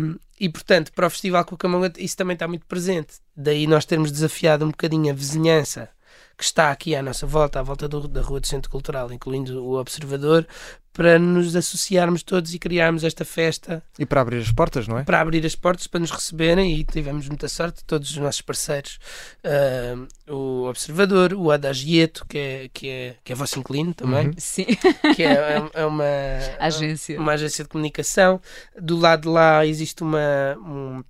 Um, 0.00 0.18
e 0.38 0.48
portanto, 0.48 0.92
para 0.92 1.06
o 1.06 1.10
Festival 1.10 1.44
Cucamonga 1.44 1.92
isso 1.98 2.16
também 2.16 2.34
está 2.34 2.48
muito 2.48 2.66
presente. 2.66 3.16
Daí 3.36 3.66
nós 3.66 3.84
termos 3.84 4.10
desafiado 4.10 4.64
um 4.64 4.70
bocadinho 4.70 5.10
a 5.10 5.14
vizinhança 5.14 5.88
que 6.36 6.44
está 6.44 6.70
aqui 6.70 6.94
à 6.94 7.02
nossa 7.02 7.26
volta, 7.26 7.60
à 7.60 7.62
volta 7.62 7.88
do, 7.88 8.06
da 8.06 8.20
Rua 8.20 8.40
do 8.40 8.46
Centro 8.46 8.70
Cultural, 8.70 9.10
incluindo 9.12 9.64
o 9.64 9.78
Observador, 9.80 10.46
para 10.92 11.18
nos 11.18 11.54
associarmos 11.54 12.22
todos 12.22 12.54
e 12.54 12.58
criarmos 12.58 13.04
esta 13.04 13.24
festa. 13.24 13.82
E 13.98 14.06
para 14.06 14.22
abrir 14.22 14.38
as 14.38 14.50
portas, 14.50 14.88
não 14.88 14.98
é? 14.98 15.04
Para 15.04 15.20
abrir 15.20 15.44
as 15.44 15.54
portas, 15.54 15.86
para 15.86 16.00
nos 16.00 16.10
receberem 16.10 16.74
e 16.74 16.84
tivemos 16.84 17.28
muita 17.28 17.48
sorte, 17.48 17.84
todos 17.84 18.10
os 18.10 18.16
nossos 18.16 18.40
parceiros, 18.40 18.98
uh, 19.44 20.32
o 20.32 20.66
Observador, 20.68 21.34
o 21.34 21.50
Adagieto, 21.50 22.24
que 22.26 22.38
é, 22.38 22.70
que 22.72 22.88
é, 22.88 23.16
que 23.22 23.32
é 23.32 23.34
vosso 23.34 23.58
inclino 23.58 23.92
também. 23.92 24.28
Uhum. 24.28 24.34
Sim. 24.38 24.66
Que 25.14 25.22
é, 25.22 25.32
é, 25.32 25.70
é 25.74 25.86
uma 25.86 26.04
agência. 26.58 27.20
uma 27.20 27.32
agência 27.32 27.64
de 27.64 27.68
comunicação. 27.68 28.40
Do 28.80 28.96
lado 28.96 29.22
de 29.22 29.28
lá 29.28 29.66
existe 29.66 30.02
uma, 30.02 30.56
um, 30.58 31.04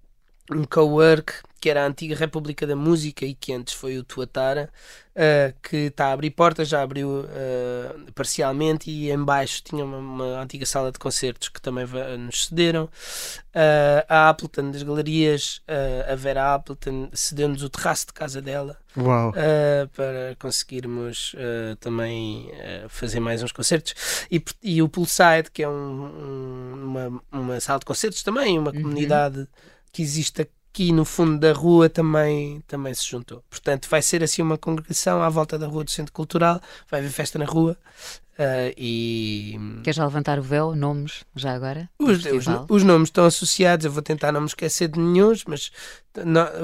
um 0.51 0.65
co-work 0.65 1.33
que 1.61 1.71
era 1.71 1.83
a 1.83 1.87
antiga 1.87 2.15
República 2.15 2.67
da 2.67 2.77
Música 2.77 3.25
e 3.25 3.35
que 3.35 3.53
antes 3.53 3.75
foi 3.75 3.99
o 3.99 4.05
Tuatara, 4.05 4.71
uh, 5.15 5.55
que 5.63 5.77
está 5.87 6.09
a 6.09 6.13
abrir 6.13 6.31
portas, 6.31 6.69
já 6.69 6.83
abriu 6.83 7.21
uh, 7.21 8.13
parcialmente 8.13 8.91
e 8.91 9.11
embaixo 9.11 9.63
tinha 9.65 9.85
uma, 9.85 9.99
uma, 9.99 10.41
antiga 10.41 10.67
sala 10.67 10.93
de 10.93 10.99
concertos 10.99 11.49
que 11.49 11.61
também 11.61 11.87
nos 12.19 12.47
cederam. 12.47 12.85
Uh, 12.85 14.05
a 14.09 14.29
Appleton 14.29 14.71
das 14.71 14.83
galerias, 14.83 15.63
a 16.11 16.15
Vera 16.15 16.55
Appleton 16.55 17.09
cedeu-nos 17.13 17.63
o 17.63 17.71
terraço 17.71 18.07
de 18.07 18.13
casa 18.13 18.43
dela 18.43 18.77
para 19.95 20.37
conseguirmos 20.39 21.35
também 21.81 22.51
fazer 22.89 23.21
mais 23.21 23.43
uns 23.43 23.53
concertos. 23.53 24.27
E, 24.31 24.43
e 24.63 24.83
o 24.83 24.89
Poolside, 24.89 25.51
que 25.53 25.63
é 25.63 25.69
um, 25.69 25.73
um, 25.73 26.85
uma, 26.85 27.23
uma 27.33 27.61
sala 27.61 27.79
de 27.79 27.87
concertos 27.87 28.23
também, 28.23 28.59
uma 28.59 28.71
uhum. 28.71 28.83
comunidade 28.83 29.49
que 29.93 30.03
existe 30.03 30.43
aqui 30.77 30.93
no 30.93 31.07
fundo 31.07 31.39
da 31.39 31.53
rua 31.55 31.89
também, 31.89 32.63
também 32.67 32.93
se 32.93 33.09
juntou. 33.09 33.43
Portanto, 33.49 33.89
vai 33.89 34.03
ser 34.03 34.23
assim 34.23 34.43
uma 34.43 34.59
congregação 34.59 35.23
à 35.23 35.29
volta 35.31 35.59
da 35.59 35.67
rua 35.67 35.83
do 35.83 35.91
Centro 35.91 36.13
Cultural, 36.13 36.61
vai 36.91 37.01
haver 37.01 37.11
festa 37.11 37.39
na 37.39 37.47
rua. 37.47 37.79
Uh, 38.39 38.69
e... 38.77 39.59
Quer 39.83 39.95
já 39.95 40.05
levantar 40.05 40.39
o 40.39 40.43
véu? 40.43 40.77
Nomes, 40.77 41.25
já 41.35 41.55
agora? 41.55 41.89
Os, 41.99 42.23
os, 42.27 42.45
os, 42.69 42.85
nomes 42.85 43.09
estão 43.09 43.25
associados, 43.25 43.87
eu 43.87 43.91
vou 43.91 44.03
tentar 44.03 44.31
não 44.31 44.43
me 44.43 44.47
esquecer 44.47 44.89
de 44.89 45.01
nenhum, 45.01 45.33
mas 45.49 45.73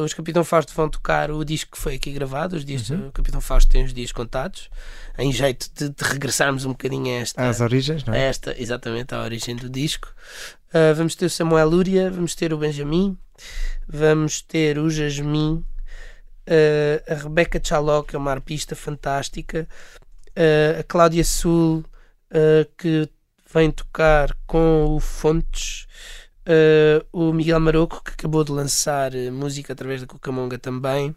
os 0.05 0.13
Capitão 0.13 0.45
Fausto 0.45 0.75
vão 0.75 0.91
tocar 0.91 1.31
o 1.31 1.43
disco 1.43 1.73
que 1.73 1.79
foi 1.79 1.95
aqui 1.95 2.13
gravado. 2.13 2.57
Os 2.57 2.65
dias, 2.67 2.91
uhum. 2.91 3.09
O 3.09 3.13
Capitão 3.13 3.41
Fausto 3.41 3.71
tem 3.71 3.85
os 3.85 3.95
dias 3.95 4.13
contados, 4.13 4.69
em 5.19 5.33
jeito 5.33 5.71
de, 5.75 5.89
de 5.89 6.05
regressarmos 6.05 6.67
um 6.67 6.73
bocadinho 6.73 7.07
a 7.07 7.21
esta. 7.21 7.49
Às 7.49 7.63
origens, 7.63 8.05
não 8.05 8.13
é? 8.13 8.29
esta, 8.29 8.55
exatamente, 8.61 9.15
à 9.15 9.23
origem 9.23 9.57
do 9.57 9.71
disco. 9.71 10.09
Uh, 10.73 10.95
vamos 10.95 11.15
ter 11.15 11.27
o 11.27 11.31
Samuel 11.31 11.69
Lúria, 11.69 12.11
vamos 12.11 12.35
ter 12.35 12.51
o 12.51 12.57
Benjamin, 12.57 13.19
vamos 13.87 14.41
ter 14.41 14.79
o 14.79 14.89
Jasmin, 14.89 15.63
uh, 16.49 17.13
a 17.13 17.15
Rebeca 17.15 17.61
Chaló, 17.63 18.03
que 18.03 18.17
é 18.17 18.19
uma 18.19 18.31
arpista 18.31 18.75
fantástica, 18.75 19.69
uh, 20.31 20.81
a 20.81 20.83
Cláudia 20.83 21.25
Sul, 21.25 21.85
que 22.79 23.07
vem 23.53 23.71
tocar 23.71 24.35
com 24.47 24.87
o 24.87 24.99
Fontes, 24.99 25.87
o 27.13 27.31
Miguel 27.35 27.61
Maroco, 27.61 28.03
que 28.03 28.13
acabou 28.13 28.43
de 28.43 28.51
lançar 28.51 29.13
música 29.31 29.75
através 29.75 30.01
da 30.01 30.07
Cucamonga 30.07 30.59
também. 30.59 31.15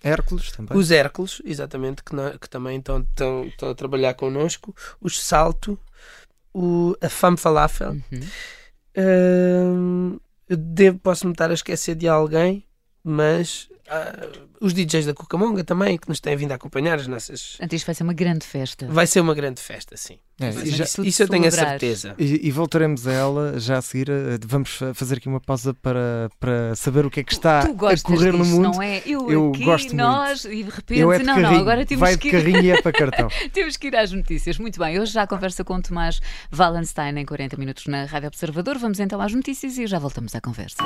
Hércules 0.00 0.52
também. 0.52 0.78
Os 0.78 0.92
Hércules, 0.92 1.42
exatamente, 1.44 2.04
que, 2.04 2.14
não, 2.14 2.38
que 2.38 2.48
também 2.48 2.78
estão, 2.78 3.00
estão, 3.00 3.44
estão 3.46 3.70
a 3.70 3.74
trabalhar 3.74 4.14
connosco. 4.14 4.72
Os 5.00 5.20
Salto, 5.20 5.76
o, 6.52 6.94
a 7.00 7.08
Fame 7.08 7.36
Falafel. 7.36 7.92
Uhum. 7.92 8.20
Uh, 8.96 10.20
devo, 10.48 10.98
posso-me 10.98 11.32
estar 11.32 11.50
a 11.50 11.54
esquecer 11.54 11.94
de 11.94 12.08
alguém, 12.08 12.64
mas 13.02 13.68
uh, 13.92 14.48
os 14.60 14.72
DJs 14.72 15.06
da 15.06 15.14
Cucamonga 15.14 15.64
também, 15.64 15.98
que 15.98 16.08
nos 16.08 16.20
têm 16.20 16.36
vindo 16.36 16.52
a 16.52 16.54
acompanhar 16.54 16.98
as 16.98 17.06
nossas. 17.06 17.58
Antes 17.60 17.76
isto 17.76 17.86
vai 17.86 17.94
ser 17.94 18.02
uma 18.04 18.12
grande 18.12 18.46
festa. 18.46 18.86
Vai 18.88 19.06
ser 19.06 19.20
uma 19.20 19.34
grande 19.34 19.60
festa, 19.60 19.96
sim. 19.96 20.18
É, 20.40 20.50
já, 20.50 20.84
isso, 20.84 21.04
isso 21.04 21.22
eu 21.22 21.28
tenho 21.28 21.46
a 21.46 21.50
certeza. 21.50 22.14
E, 22.18 22.48
e, 22.48 22.50
voltaremos 22.50 23.06
a 23.06 23.12
ela 23.12 23.60
já 23.60 23.78
a 23.78 23.82
seguir. 23.82 24.08
Eh, 24.08 24.38
vamos 24.44 24.80
fazer 24.94 25.18
aqui 25.18 25.28
uma 25.28 25.40
pausa 25.40 25.72
para, 25.74 26.30
para 26.40 26.74
saber 26.74 27.06
o 27.06 27.10
que 27.10 27.20
é 27.20 27.24
que 27.24 27.32
está 27.32 27.60
a 27.60 27.66
correr 28.02 28.32
disto, 28.32 28.38
no 28.38 28.44
mundo. 28.44 28.72
Não 28.74 28.82
é? 28.82 29.02
Eu, 29.06 29.30
eu 29.30 29.50
aqui, 29.50 29.64
gosto 29.64 29.94
nós, 29.94 30.44
muito. 30.44 30.58
e 30.58 30.64
de 30.64 30.70
repente, 30.70 31.00
eu 31.00 31.12
é 31.12 31.18
de 31.18 31.24
não, 31.24 31.34
carrinho, 31.34 31.52
não, 31.52 31.60
agora 31.60 31.86
temos 31.86 32.00
vai 32.00 32.16
que 32.16 32.28
ir. 32.28 32.30
de 32.30 32.36
carrinho 32.36 32.62
e 32.62 32.70
é 32.70 32.82
para 32.82 32.92
cartão. 32.92 33.28
temos 33.52 33.76
que 33.76 33.86
ir 33.86 33.96
às 33.96 34.10
notícias. 34.10 34.58
Muito 34.58 34.80
bem, 34.80 34.98
hoje 34.98 35.12
já 35.12 35.22
a 35.22 35.26
conversa 35.26 35.62
com 35.62 35.74
o 35.74 35.82
Tomás 35.82 36.20
Wallenstein 36.52 37.18
em 37.18 37.24
40 37.24 37.56
minutos 37.56 37.86
na 37.86 38.04
Rádio 38.06 38.28
Observador. 38.28 38.78
Vamos 38.78 38.98
então 38.98 39.20
às 39.20 39.32
notícias 39.32 39.78
e 39.78 39.86
já 39.86 39.98
voltamos 39.98 40.34
à 40.34 40.40
conversa. 40.40 40.82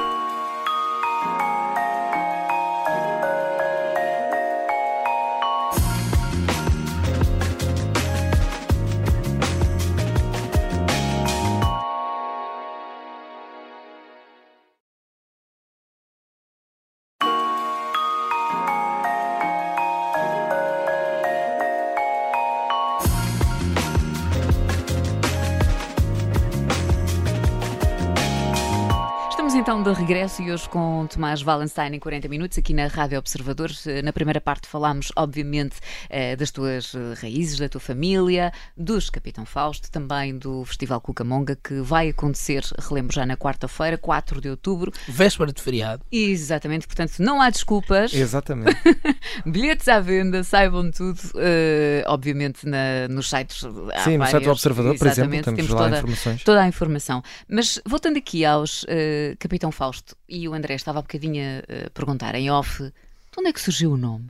Então 29.57 29.83
de 29.83 29.91
regresso 29.91 30.43
e 30.43 30.53
hoje 30.53 30.69
com 30.69 31.07
Tomás 31.07 31.43
Wallenstein 31.43 31.95
em 31.95 31.99
40 31.99 32.29
minutos 32.29 32.59
aqui 32.59 32.75
na 32.75 32.89
Rádio 32.89 33.19
Observador. 33.19 33.71
Na 34.05 34.13
primeira 34.13 34.39
parte 34.39 34.69
falámos, 34.69 35.11
obviamente, 35.17 35.77
eh, 36.11 36.37
das 36.37 36.51
tuas 36.51 36.95
eh, 36.95 37.15
raízes, 37.23 37.59
da 37.59 37.67
tua 37.67 37.81
família, 37.81 38.53
dos 38.77 39.09
Capitão 39.09 39.47
Fausto, 39.47 39.91
também 39.91 40.37
do 40.37 40.63
Festival 40.67 41.01
Cucamonga, 41.01 41.57
que 41.57 41.81
vai 41.81 42.11
acontecer, 42.11 42.65
relembro 42.79 43.15
já 43.15 43.25
na 43.25 43.35
quarta-feira, 43.35 43.97
4 43.97 44.43
de 44.43 44.51
outubro. 44.51 44.93
Véspera 45.09 45.51
de 45.51 45.63
feriado. 45.63 46.05
Exatamente, 46.13 46.87
portanto 46.87 47.15
não 47.19 47.41
há 47.41 47.49
desculpas. 47.49 48.13
Exatamente. 48.13 48.77
Bilhetes 49.47 49.89
à 49.89 50.01
venda, 50.01 50.45
saibam 50.45 50.91
tudo, 50.91 51.19
uh, 51.35 52.05
obviamente 52.09 52.67
na, 52.67 53.09
nos 53.09 53.31
sites. 53.31 53.61
Sim, 54.05 54.19
no 54.19 54.27
site 54.27 54.45
do 54.45 54.51
Observador, 54.51 54.99
por 54.99 55.07
exemplo, 55.07 55.31
temos, 55.31 55.57
temos 55.57 55.71
lá 55.71 55.85
toda, 55.85 55.97
informações. 55.97 56.45
Toda 56.45 56.63
a 56.63 56.69
informação. 56.69 57.23
Mas 57.49 57.81
voltando 57.87 58.19
aqui 58.19 58.45
aos 58.45 58.83
uh, 58.83 59.37
Capitão 59.47 59.71
Fausto 59.71 60.17
e 60.29 60.49
o 60.49 60.55
André 60.55 60.75
estava 60.75 60.99
há 60.99 61.03
bocadinho 61.03 61.63
a 61.87 61.91
perguntar 61.91 62.35
em 62.35 62.51
off 62.51 62.83
de 62.83 62.93
onde 63.39 63.49
é 63.49 63.53
que 63.53 63.61
surgiu 63.61 63.93
o 63.93 63.97
nome? 63.97 64.29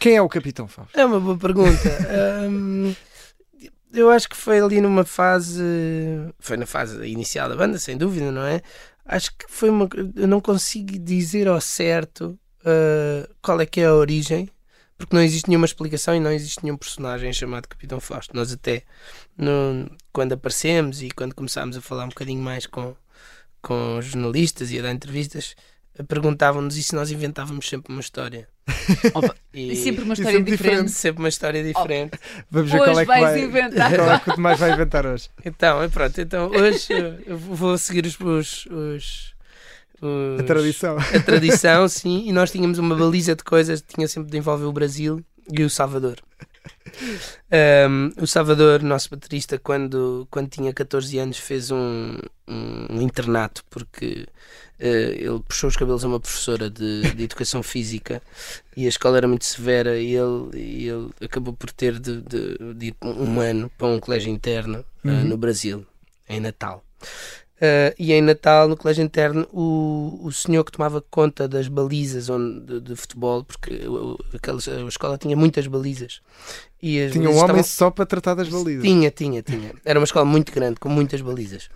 Quem 0.00 0.16
é 0.16 0.22
o 0.22 0.28
Capitão 0.28 0.66
Fausto? 0.66 0.98
É 0.98 1.04
uma 1.04 1.20
boa 1.20 1.36
pergunta. 1.36 1.88
um, 2.50 2.94
eu 3.92 4.10
acho 4.10 4.26
que 4.26 4.36
foi 4.36 4.58
ali 4.58 4.80
numa 4.80 5.04
fase. 5.04 5.62
Foi 6.38 6.56
na 6.56 6.64
fase 6.64 7.06
inicial 7.06 7.46
da 7.46 7.56
banda, 7.56 7.78
sem 7.78 7.96
dúvida, 7.96 8.32
não 8.32 8.42
é? 8.42 8.62
Acho 9.04 9.36
que 9.36 9.44
foi 9.48 9.68
uma. 9.68 9.86
Eu 10.16 10.26
não 10.26 10.40
consigo 10.40 10.98
dizer 10.98 11.46
ao 11.46 11.60
certo 11.60 12.38
uh, 12.60 13.34
qual 13.42 13.60
é 13.60 13.66
que 13.66 13.82
é 13.82 13.86
a 13.86 13.94
origem, 13.94 14.48
porque 14.96 15.14
não 15.14 15.22
existe 15.22 15.48
nenhuma 15.48 15.66
explicação 15.66 16.14
e 16.14 16.20
não 16.20 16.32
existe 16.32 16.62
nenhum 16.62 16.76
personagem 16.78 17.32
chamado 17.34 17.68
Capitão 17.68 18.00
Fausto. 18.00 18.34
Nós, 18.34 18.50
até 18.50 18.82
no, 19.36 19.90
quando 20.10 20.32
aparecemos 20.32 21.02
e 21.02 21.10
quando 21.10 21.34
começámos 21.34 21.76
a 21.76 21.82
falar 21.82 22.06
um 22.06 22.10
bocadinho 22.10 22.42
mais 22.42 22.66
com, 22.66 22.96
com 23.60 24.00
jornalistas 24.00 24.70
e 24.70 24.78
a 24.78 24.82
dar 24.82 24.92
entrevistas, 24.92 25.54
perguntavam-nos 26.06 26.76
e 26.76 26.82
se 26.82 26.94
nós 26.94 27.10
inventávamos 27.10 27.68
sempre 27.68 27.92
uma 27.92 28.00
história. 28.00 28.48
Opa, 29.14 29.34
e, 29.52 29.74
sempre 29.74 30.04
uma 30.04 30.14
história 30.14 30.42
diferente. 30.42 30.62
diferente. 30.62 30.90
Sempre 30.90 31.22
uma 31.22 31.28
história 31.28 31.64
diferente. 31.64 32.18
Vamos 32.50 32.70
ver 32.70 32.80
hoje 32.80 32.90
qual 32.90 32.98
é 32.98 33.04
que 33.04 33.06
vai 33.06 33.40
inventar. 33.40 33.94
Qual 33.94 34.10
é 34.10 34.18
que 34.20 34.40
mais 34.40 34.58
vai 34.58 34.72
inventar 34.72 35.06
hoje. 35.06 35.28
Então, 35.44 35.90
pronto, 35.90 36.20
então 36.20 36.50
hoje 36.50 36.88
eu 37.26 37.38
vou 37.38 37.76
seguir 37.78 38.06
os, 38.06 38.18
os, 38.20 38.66
os, 38.66 39.34
os, 40.00 40.40
a 40.40 40.42
tradição. 40.44 40.96
A 40.98 41.20
tradição, 41.20 41.88
sim, 41.88 42.24
e 42.28 42.32
nós 42.32 42.50
tínhamos 42.50 42.78
uma 42.78 42.94
baliza 42.94 43.34
de 43.34 43.42
coisas 43.42 43.80
que 43.80 43.94
tinha 43.94 44.06
sempre 44.06 44.30
de 44.30 44.38
envolver 44.38 44.66
o 44.66 44.72
Brasil 44.72 45.24
e 45.50 45.64
o 45.64 45.70
Salvador. 45.70 46.18
Um, 47.90 48.12
o 48.22 48.26
Salvador, 48.26 48.82
nosso 48.82 49.10
baterista, 49.10 49.58
quando, 49.58 50.26
quando 50.30 50.48
tinha 50.48 50.72
14 50.72 51.18
anos, 51.18 51.38
fez 51.38 51.70
um, 51.70 52.16
um 52.46 53.00
internato 53.00 53.64
porque 53.70 54.26
uh, 54.80 54.84
ele 54.84 55.40
puxou 55.46 55.68
os 55.68 55.76
cabelos 55.76 56.04
a 56.04 56.08
uma 56.08 56.20
professora 56.20 56.68
de, 56.70 57.12
de, 57.14 57.24
educação 57.24 57.62
física 57.62 58.22
e 58.76 58.86
a 58.86 58.88
escola 58.88 59.16
era 59.16 59.28
muito 59.28 59.44
severa 59.44 59.98
e 59.98 60.14
ele, 60.14 60.50
e 60.54 60.88
ele 60.88 61.10
acabou 61.22 61.54
por 61.54 61.70
ter 61.72 61.98
de, 61.98 62.20
de, 62.22 62.74
de 62.74 62.86
ir 62.86 62.96
um 63.02 63.40
ano 63.40 63.70
para 63.76 63.86
um 63.86 64.00
colégio 64.00 64.30
interno 64.30 64.84
uh, 65.04 65.08
uhum. 65.08 65.24
no 65.24 65.36
Brasil, 65.36 65.86
em 66.28 66.40
Natal. 66.40 66.84
Uh, 67.58 67.90
e 67.98 68.12
em 68.12 68.22
Natal, 68.22 68.68
no 68.68 68.76
colégio 68.76 69.02
interno, 69.02 69.44
o, 69.52 70.20
o 70.22 70.30
senhor 70.30 70.62
que 70.62 70.70
tomava 70.70 71.02
conta 71.10 71.48
das 71.48 71.66
balizas 71.66 72.30
onde, 72.30 72.60
de, 72.60 72.80
de 72.80 72.94
futebol, 72.96 73.42
porque 73.42 73.80
aquela, 74.32 74.58
a 74.58 74.88
escola 74.88 75.18
tinha 75.18 75.36
muitas 75.36 75.66
balizas. 75.66 76.20
E 76.80 77.08
tinha 77.10 77.28
um 77.28 77.36
homem 77.36 77.60
estavam... 77.60 77.62
só 77.64 77.90
para 77.90 78.06
tratar 78.06 78.34
das 78.34 78.48
balizas? 78.48 78.84
Tinha, 78.84 79.10
tinha, 79.10 79.42
tinha. 79.42 79.72
Era 79.84 79.98
uma 79.98 80.04
escola 80.04 80.24
muito 80.24 80.52
grande, 80.52 80.78
com 80.78 80.88
muitas 80.88 81.20
balizas. 81.20 81.68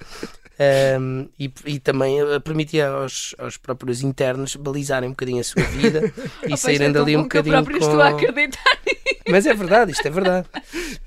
Um, 1.01 1.29
e, 1.37 1.53
e, 1.67 1.81
também 1.81 2.21
eh, 2.21 2.39
permitia 2.39 2.89
aos, 2.89 3.35
aos 3.39 3.57
próprios 3.57 4.03
internos 4.03 4.55
balizarem 4.55 5.09
um 5.09 5.13
bocadinho 5.13 5.41
a 5.41 5.45
sua 5.45 5.63
vida 5.65 6.13
e 6.47 6.57
saírem 6.57 6.93
dali 6.93 7.17
um 7.17 7.23
bocadinho 7.23 7.65
com... 7.65 7.73
estou 7.73 8.01
a 8.01 8.11
acreditar 8.11 8.79
Mas 9.29 9.47
é 9.47 9.55
verdade, 9.55 9.93
isto 9.93 10.07
é 10.07 10.11
verdade. 10.11 10.49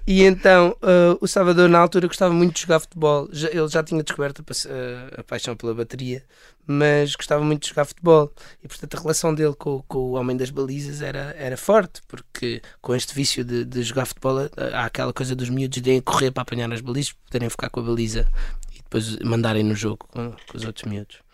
E 0.07 0.23
então 0.23 0.75
uh, 0.81 1.17
o 1.19 1.27
Salvador, 1.27 1.67
na 1.69 1.79
altura, 1.79 2.07
gostava 2.07 2.33
muito 2.33 2.55
de 2.55 2.61
jogar 2.61 2.79
futebol. 2.79 3.27
Já, 3.31 3.49
ele 3.49 3.67
já 3.67 3.83
tinha 3.83 4.03
descoberto 4.03 4.39
a, 4.41 5.17
a, 5.17 5.21
a, 5.21 5.23
paixão 5.23 5.55
pela 5.55 5.73
bateria, 5.73 6.23
mas 6.65 7.15
gostava 7.15 7.43
muito 7.43 7.63
de 7.63 7.69
jogar 7.69 7.85
futebol. 7.85 8.31
E 8.63 8.67
portanto 8.67 8.97
a 8.97 9.01
relação 9.01 9.33
dele 9.33 9.53
com, 9.57 9.83
com 9.87 9.97
o 9.97 10.11
homem 10.13 10.37
das 10.37 10.49
balizas 10.49 11.01
era, 11.01 11.35
era 11.37 11.57
forte, 11.57 12.01
porque 12.07 12.61
com 12.81 12.95
este 12.95 13.13
vício 13.13 13.43
de, 13.43 13.65
de 13.65 13.83
jogar 13.83 14.05
futebol 14.05 14.49
há 14.73 14.85
aquela 14.85 15.13
coisa 15.13 15.35
dos 15.35 15.49
miúdos 15.49 15.81
de 15.81 16.01
correr 16.01 16.31
para 16.31 16.43
apanhar 16.43 16.71
as 16.71 16.81
balizas, 16.81 17.13
poderem 17.13 17.49
ficar 17.49 17.69
com 17.69 17.79
a 17.79 17.83
baliza 17.83 18.27
e 18.73 18.77
depois 18.77 19.17
mandarem 19.19 19.63
no 19.63 19.75
jogo 19.75 20.07
com, 20.07 20.31
com 20.31 20.57
os 20.57 20.63
outros 20.63 20.89
miúdos. 20.89 21.25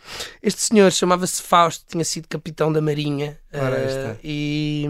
Este 0.42 0.62
senhor 0.62 0.92
chamava-se 0.92 1.42
Fausto, 1.42 1.86
tinha 1.88 2.04
sido 2.04 2.28
capitão 2.28 2.72
da 2.72 2.82
Marinha 2.82 3.40
uh, 3.54 4.18
e, 4.24 4.86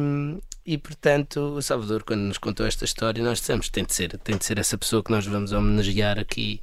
e 0.66 0.78
portanto 0.78 1.40
o 1.40 1.62
Salvador 1.62 2.04
quando 2.04 2.22
nos 2.22 2.38
contou 2.38 2.66
esta 2.66 2.86
história 2.86 3.24
nós 3.24 3.40
dissemos 3.40 3.70
tem 3.70 3.84
de 3.84 3.94
ser 3.94 4.18
tem 4.20 4.38
de 4.38 4.46
ser 4.46 4.60
essa 4.60 4.78
pessoa 4.78 5.04
que 5.04 5.12
nós 5.12 5.26
vamos 5.26 5.52
homenagear 5.52 6.20
aqui 6.20 6.62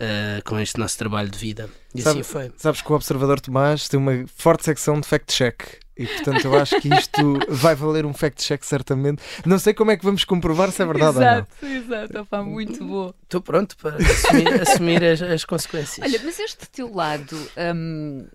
uh, 0.00 0.42
com 0.44 0.58
este 0.58 0.78
nosso 0.78 0.96
trabalho 0.98 1.28
de 1.28 1.38
vida. 1.38 1.68
E 1.94 2.02
Sabe, 2.02 2.20
assim 2.20 2.32
foi. 2.32 2.52
sabes 2.56 2.80
que 2.80 2.90
o 2.90 2.94
Observador 2.94 3.40
Tomás 3.40 3.88
tem 3.88 3.98
uma 3.98 4.24
forte 4.26 4.64
secção 4.64 5.00
de 5.00 5.06
fact 5.06 5.32
check 5.32 5.62
e 5.96 6.06
portanto 6.06 6.44
eu 6.46 6.58
acho 6.58 6.80
que 6.80 6.88
isto 6.88 7.38
vai 7.48 7.74
valer 7.74 8.06
um 8.06 8.14
fact 8.14 8.42
check 8.42 8.64
certamente. 8.64 9.22
Não 9.44 9.58
sei 9.58 9.74
como 9.74 9.90
é 9.90 9.96
que 9.96 10.04
vamos 10.04 10.24
comprovar 10.24 10.70
se 10.70 10.82
é 10.82 10.86
verdade 10.86 11.18
exato, 11.18 11.52
ou 11.62 11.68
não. 11.68 11.76
Exato 11.76 12.20
opa, 12.20 12.42
muito 12.42 12.84
bom 12.84 13.12
estou 13.22 13.40
pronto 13.40 13.76
para 13.76 13.96
assumir, 13.96 14.62
assumir 14.62 15.04
as, 15.04 15.20
as, 15.20 15.44
consequências. 15.44 16.06
Olha 16.06 16.20
mas 16.24 16.38
este 16.38 16.68
teu 16.70 16.92
lado 16.92 17.36
hum, 17.74 18.26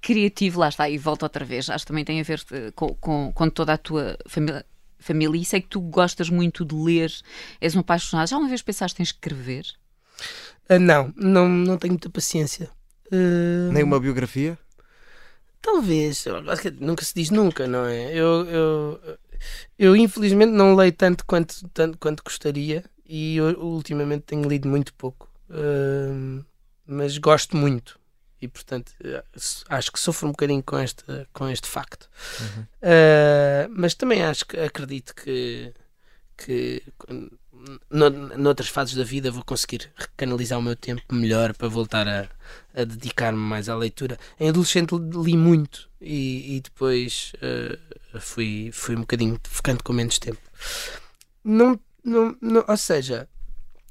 criativo, 0.00 0.60
lá 0.60 0.68
está, 0.68 0.88
e 0.88 0.98
volta 0.98 1.26
outra 1.26 1.44
vez, 1.44 1.68
acho 1.70 1.84
que 1.84 1.88
também 1.88 2.04
tem 2.04 2.20
a 2.20 2.24
ver 2.24 2.42
eh, 2.52 2.70
com, 2.74 2.94
com, 2.94 3.32
com 3.32 3.50
toda 3.50 3.72
a 3.72 3.78
tua 3.78 4.16
família 4.26 4.64
família 4.98 5.40
e 5.40 5.44
sei 5.44 5.60
que 5.60 5.68
tu 5.68 5.80
gostas 5.80 6.28
muito 6.28 6.64
de 6.64 6.74
ler, 6.74 7.12
és 7.60 7.74
um 7.74 7.80
apaixonado. 7.80 8.28
Já 8.28 8.36
uma 8.36 8.48
vez 8.48 8.62
pensaste 8.62 9.00
em 9.00 9.04
escrever? 9.04 9.64
Uh, 10.68 10.78
não, 10.78 11.12
não, 11.16 11.48
não 11.48 11.78
tenho 11.78 11.92
muita 11.92 12.10
paciência. 12.10 12.68
Uh... 13.06 13.72
Nem 13.72 13.84
uma 13.84 14.00
biografia? 14.00 14.58
Talvez, 15.62 16.24
nunca 16.80 17.04
se 17.04 17.14
diz 17.14 17.30
nunca, 17.30 17.66
não 17.66 17.84
é? 17.84 18.12
Eu, 18.12 18.46
eu, 18.46 19.00
eu 19.78 19.96
infelizmente 19.96 20.52
não 20.52 20.74
leio 20.74 20.92
tanto 20.92 21.24
quanto, 21.26 21.68
tanto 21.70 21.98
quanto 21.98 22.22
gostaria 22.22 22.84
e 23.06 23.36
eu, 23.36 23.58
ultimamente 23.60 24.22
tenho 24.22 24.48
lido 24.48 24.68
muito 24.68 24.94
pouco, 24.94 25.28
uh, 25.50 26.44
mas 26.86 27.18
gosto 27.18 27.56
muito 27.56 27.98
e 28.40 28.48
portanto 28.48 28.92
eh, 29.02 29.22
acho 29.68 29.92
que 29.92 29.98
sofro 29.98 30.28
um 30.28 30.30
bocadinho 30.30 30.62
com 30.62 30.78
este, 30.78 31.04
com 31.32 31.48
este 31.48 31.68
facto. 31.68 32.08
Uhum. 32.40 32.62
Uh, 32.62 33.68
mas 33.70 33.94
também 33.94 34.22
acho 34.22 34.46
que 34.46 34.58
acredito 34.58 35.14
que, 35.14 35.72
que 36.36 36.82
no, 37.90 38.10
noutras 38.10 38.68
fases 38.68 38.94
da 38.94 39.04
vida 39.04 39.30
vou 39.30 39.44
conseguir 39.44 39.90
canalizar 40.16 40.58
o 40.58 40.62
meu 40.62 40.76
tempo 40.76 41.02
melhor 41.12 41.54
para 41.54 41.68
voltar 41.68 42.06
a, 42.08 42.28
a 42.74 42.84
dedicar-me 42.84 43.38
mais 43.38 43.68
à 43.68 43.76
leitura. 43.76 44.18
Em 44.38 44.48
adolescente 44.48 44.94
li 44.94 45.36
muito 45.36 45.88
e, 46.00 46.56
e 46.56 46.60
depois 46.60 47.32
uh, 47.36 48.20
fui, 48.20 48.70
fui 48.72 48.96
um 48.96 49.00
bocadinho 49.00 49.40
ficando 49.44 49.82
com 49.82 49.92
menos 49.92 50.18
tempo. 50.18 50.40
Não, 51.44 51.78
não, 52.04 52.36
não, 52.40 52.64
ou 52.66 52.76
seja, 52.76 53.28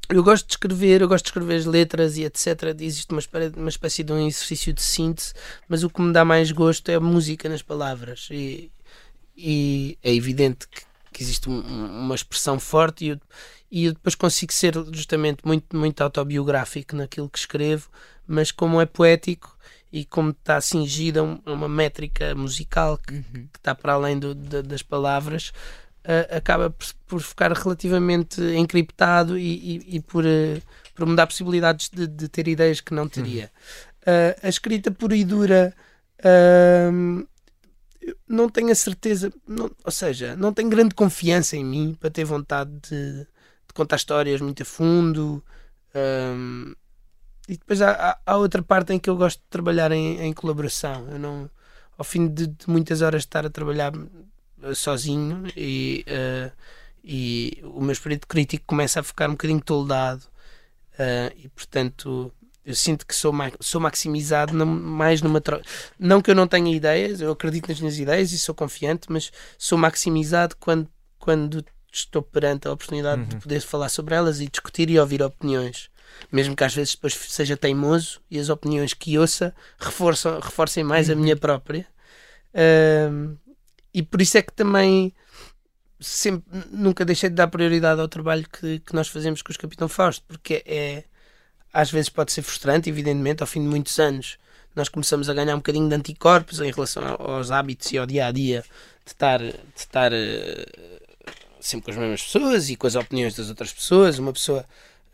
eu 0.10 0.24
gosto 0.24 0.48
de 0.48 0.54
escrever, 0.54 1.02
eu 1.02 1.08
gosto 1.08 1.26
de 1.26 1.30
escrever 1.30 1.56
as 1.56 1.66
letras 1.66 2.18
e 2.18 2.24
etc. 2.24 2.76
Existe 2.80 3.12
uma 3.12 3.20
espécie, 3.20 3.56
uma 3.58 3.70
espécie 3.70 4.04
de 4.04 4.14
um 4.14 4.28
exercício 4.28 4.74
de 4.74 4.82
síntese, 4.82 5.34
mas 5.68 5.84
o 5.84 5.90
que 5.90 6.02
me 6.02 6.14
dá 6.14 6.24
mais 6.24 6.52
gosto 6.52 6.90
é 6.90 6.96
a 6.96 7.00
música 7.00 7.50
nas 7.50 7.62
palavras. 7.62 8.28
E, 8.32 8.72
e 9.36 9.98
é 10.02 10.14
evidente 10.14 10.68
que, 10.68 10.82
que 11.12 11.24
existe 11.24 11.50
um, 11.50 11.60
uma 11.60 12.16
expressão 12.16 12.60
forte 12.60 13.06
e 13.06 13.10
eu, 13.10 13.20
e 13.70 13.86
eu 13.86 13.94
depois 13.94 14.16
consigo 14.16 14.54
ser 14.54 14.74
justamente 14.92 15.46
muito, 15.46 15.76
muito 15.76 16.02
autobiográfico 16.02 16.96
naquilo 16.96 17.30
que 17.30 17.40
escrevo, 17.40 17.90
mas 18.26 18.52
como 18.52 18.80
é 18.80 18.86
poético 18.86 19.58
e 19.92 20.06
como 20.06 20.32
está 20.32 20.60
cingido 20.62 21.42
a 21.46 21.52
uma 21.52 21.68
métrica 21.68 22.34
musical 22.36 22.98
que, 22.98 23.14
uhum. 23.14 23.48
que 23.52 23.58
está 23.58 23.74
para 23.74 23.94
além 23.94 24.20
do, 24.20 24.34
das 24.36 24.82
palavras, 24.82 25.52
uh, 26.08 26.38
acaba 26.38 26.70
por, 26.70 26.88
por, 27.06 27.22
ficar 27.22 27.52
relativamente 27.52 28.42
encriptado 28.42 29.38
e, 29.38 29.78
e, 29.78 29.96
e 29.98 30.00
por, 30.00 30.26
uh, 30.26 30.62
por 30.96 31.06
me 31.06 31.16
dar 31.16 31.28
possibilidades 31.28 31.90
de, 31.90 32.08
de, 32.08 32.30
ter 32.30 32.48
ideias 32.48 32.80
que 32.80 32.94
não 32.94 33.08
teria. 33.08 33.52
Uh, 34.02 34.40
a 34.42 34.50
escrita 34.50 34.90
pura 34.90 35.16
e 35.16 35.26
dura 35.26 35.76
não 38.28 38.50
tenho 38.50 38.72
a 38.72 38.76
certeza, 38.76 39.32
não, 39.48 39.70
ou 39.84 39.92
seja, 39.92 40.36
não 40.36 40.54
tenho 40.54 40.70
grande 40.70 40.96
confiança 40.96 41.56
em 41.58 41.64
mim 41.64 41.98
para 42.00 42.10
ter 42.10 42.24
vontade 42.24 42.72
de, 42.90 43.20
de 43.20 43.74
contar 43.74 43.98
histórias 43.98 44.42
muito 44.42 44.64
a 44.64 44.66
fundo. 44.66 45.44
Um, 45.94 46.74
e 47.48 47.58
depois 47.58 47.82
há, 47.82 48.18
há, 48.26 48.38
outra 48.38 48.62
parte 48.62 48.94
em 48.94 49.00
que 49.00 49.10
eu 49.10 49.16
gosto 49.16 49.40
de 49.40 49.48
trabalhar 49.50 49.92
em, 49.92 50.22
em 50.22 50.34
colaboração. 50.34 51.08
Eu 51.10 51.20
não, 51.20 51.50
ao 51.98 52.04
fim 52.04 52.28
de, 52.28 52.48
de, 52.48 52.70
muitas 52.70 53.02
horas 53.02 53.22
de 53.22 53.28
estar 53.28 53.46
a 53.46 53.50
trabalhar 53.50 53.92
sozinho 54.74 55.44
e, 55.56 56.06
uh, 56.08 56.52
e 57.04 57.60
o 57.64 57.82
meu 57.82 57.92
espírito 57.92 58.28
crítico 58.28 58.66
começa 58.66 59.00
a 59.00 59.04
ficar 59.04 59.30
um 59.30 59.34
bocadinho 59.34 59.62
toldado 59.62 60.24
uh, 60.94 61.34
e 61.38 61.48
portanto 61.50 62.32
eu 62.68 62.76
sinto 62.76 63.08
que 63.08 63.16
sou, 63.16 63.32
ma 63.32 63.50
sou 63.62 63.80
maximizado 63.80 64.54
mais 64.66 65.22
numa 65.22 65.40
troca. 65.40 65.64
Não 65.98 66.22
que 66.22 66.30
eu 66.30 66.36
não 66.36 66.46
tenha 66.46 66.76
ideias, 66.76 67.22
eu 67.22 67.32
acredito 67.32 67.70
nas 67.70 67.80
minhas 67.80 67.98
ideias 67.98 68.34
e 68.34 68.38
sou 68.38 68.54
confiante, 68.54 69.08
mas 69.10 69.32
sou 69.58 69.78
maximizado 69.78 70.54
quando, 70.60 70.90
quando 71.18 71.64
estou 71.90 72.22
perante 72.22 72.68
a 72.68 72.74
oportunidade 72.74 73.22
uhum. 73.22 73.28
de 73.30 73.38
poder 73.38 73.62
falar 73.62 73.88
sobre 73.88 74.16
elas 74.16 74.42
e 74.42 74.50
discutir 74.50 74.90
e 74.90 75.00
ouvir 75.00 75.24
opiniões. 75.24 75.90
Mesmo 76.30 76.58
que 76.58 76.64
às 76.66 76.76
vezes 76.76 76.94
depois 76.94 77.14
seja 77.14 77.56
teimoso 77.56 78.20
e 78.30 78.38
as 78.38 78.50
opiniões 78.50 78.94
que 78.94 79.18
ouça 79.18 79.56
reforçam, 79.80 80.38
reforcem 80.42 80.84
mais 80.84 81.08
uhum. 81.08 81.16
a 81.16 81.18
minha 81.18 81.38
própria. 81.38 81.88
Uh, 82.54 83.38
e 83.98 84.04
por 84.04 84.22
isso 84.22 84.38
é 84.38 84.44
que 84.44 84.54
também 84.54 85.12
sempre, 86.00 86.44
nunca 86.72 87.04
deixei 87.04 87.32
de 87.32 87.36
dar 87.36 87.48
prioridade 87.48 88.00
ao 88.00 88.08
trabalho 88.08 88.48
que, 88.48 88.78
que 88.78 88.94
nós 88.94 89.08
fazemos 89.08 89.42
com 89.42 89.52
os 89.52 89.58
Capitão 89.58 89.90
Fausto, 89.90 90.24
porque 90.28 90.64
é, 90.68 91.04
às 91.74 91.90
vezes 91.90 92.08
pode 92.08 92.32
ser 92.32 92.44
frustrante, 92.44 92.92
evidentemente, 92.92 93.42
ao 93.42 93.48
fim 93.48 93.60
de 93.60 93.68
muitos 93.68 93.98
anos 93.98 94.38
nós 94.76 94.88
começamos 94.88 95.28
a 95.28 95.34
ganhar 95.34 95.56
um 95.56 95.58
bocadinho 95.58 95.90
de 95.90 95.96
anticorpos 95.96 96.62
em 96.62 96.72
relação 96.72 97.04
aos 97.18 97.50
hábitos 97.50 97.92
e 97.92 97.98
ao 97.98 98.06
dia 98.06 98.28
a 98.28 98.32
dia 98.32 98.64
de 99.04 99.12
estar, 99.12 99.40
de 99.40 99.56
estar 99.76 100.14
uh, 100.14 101.02
sempre 101.60 101.86
com 101.86 101.92
as 101.92 101.98
mesmas 101.98 102.22
pessoas 102.22 102.70
e 102.70 102.76
com 102.76 102.86
as 102.86 102.94
opiniões 102.94 103.34
das 103.34 103.50
outras 103.50 103.74
pessoas. 103.74 104.20
Uma 104.20 104.32
pessoa, 104.32 104.64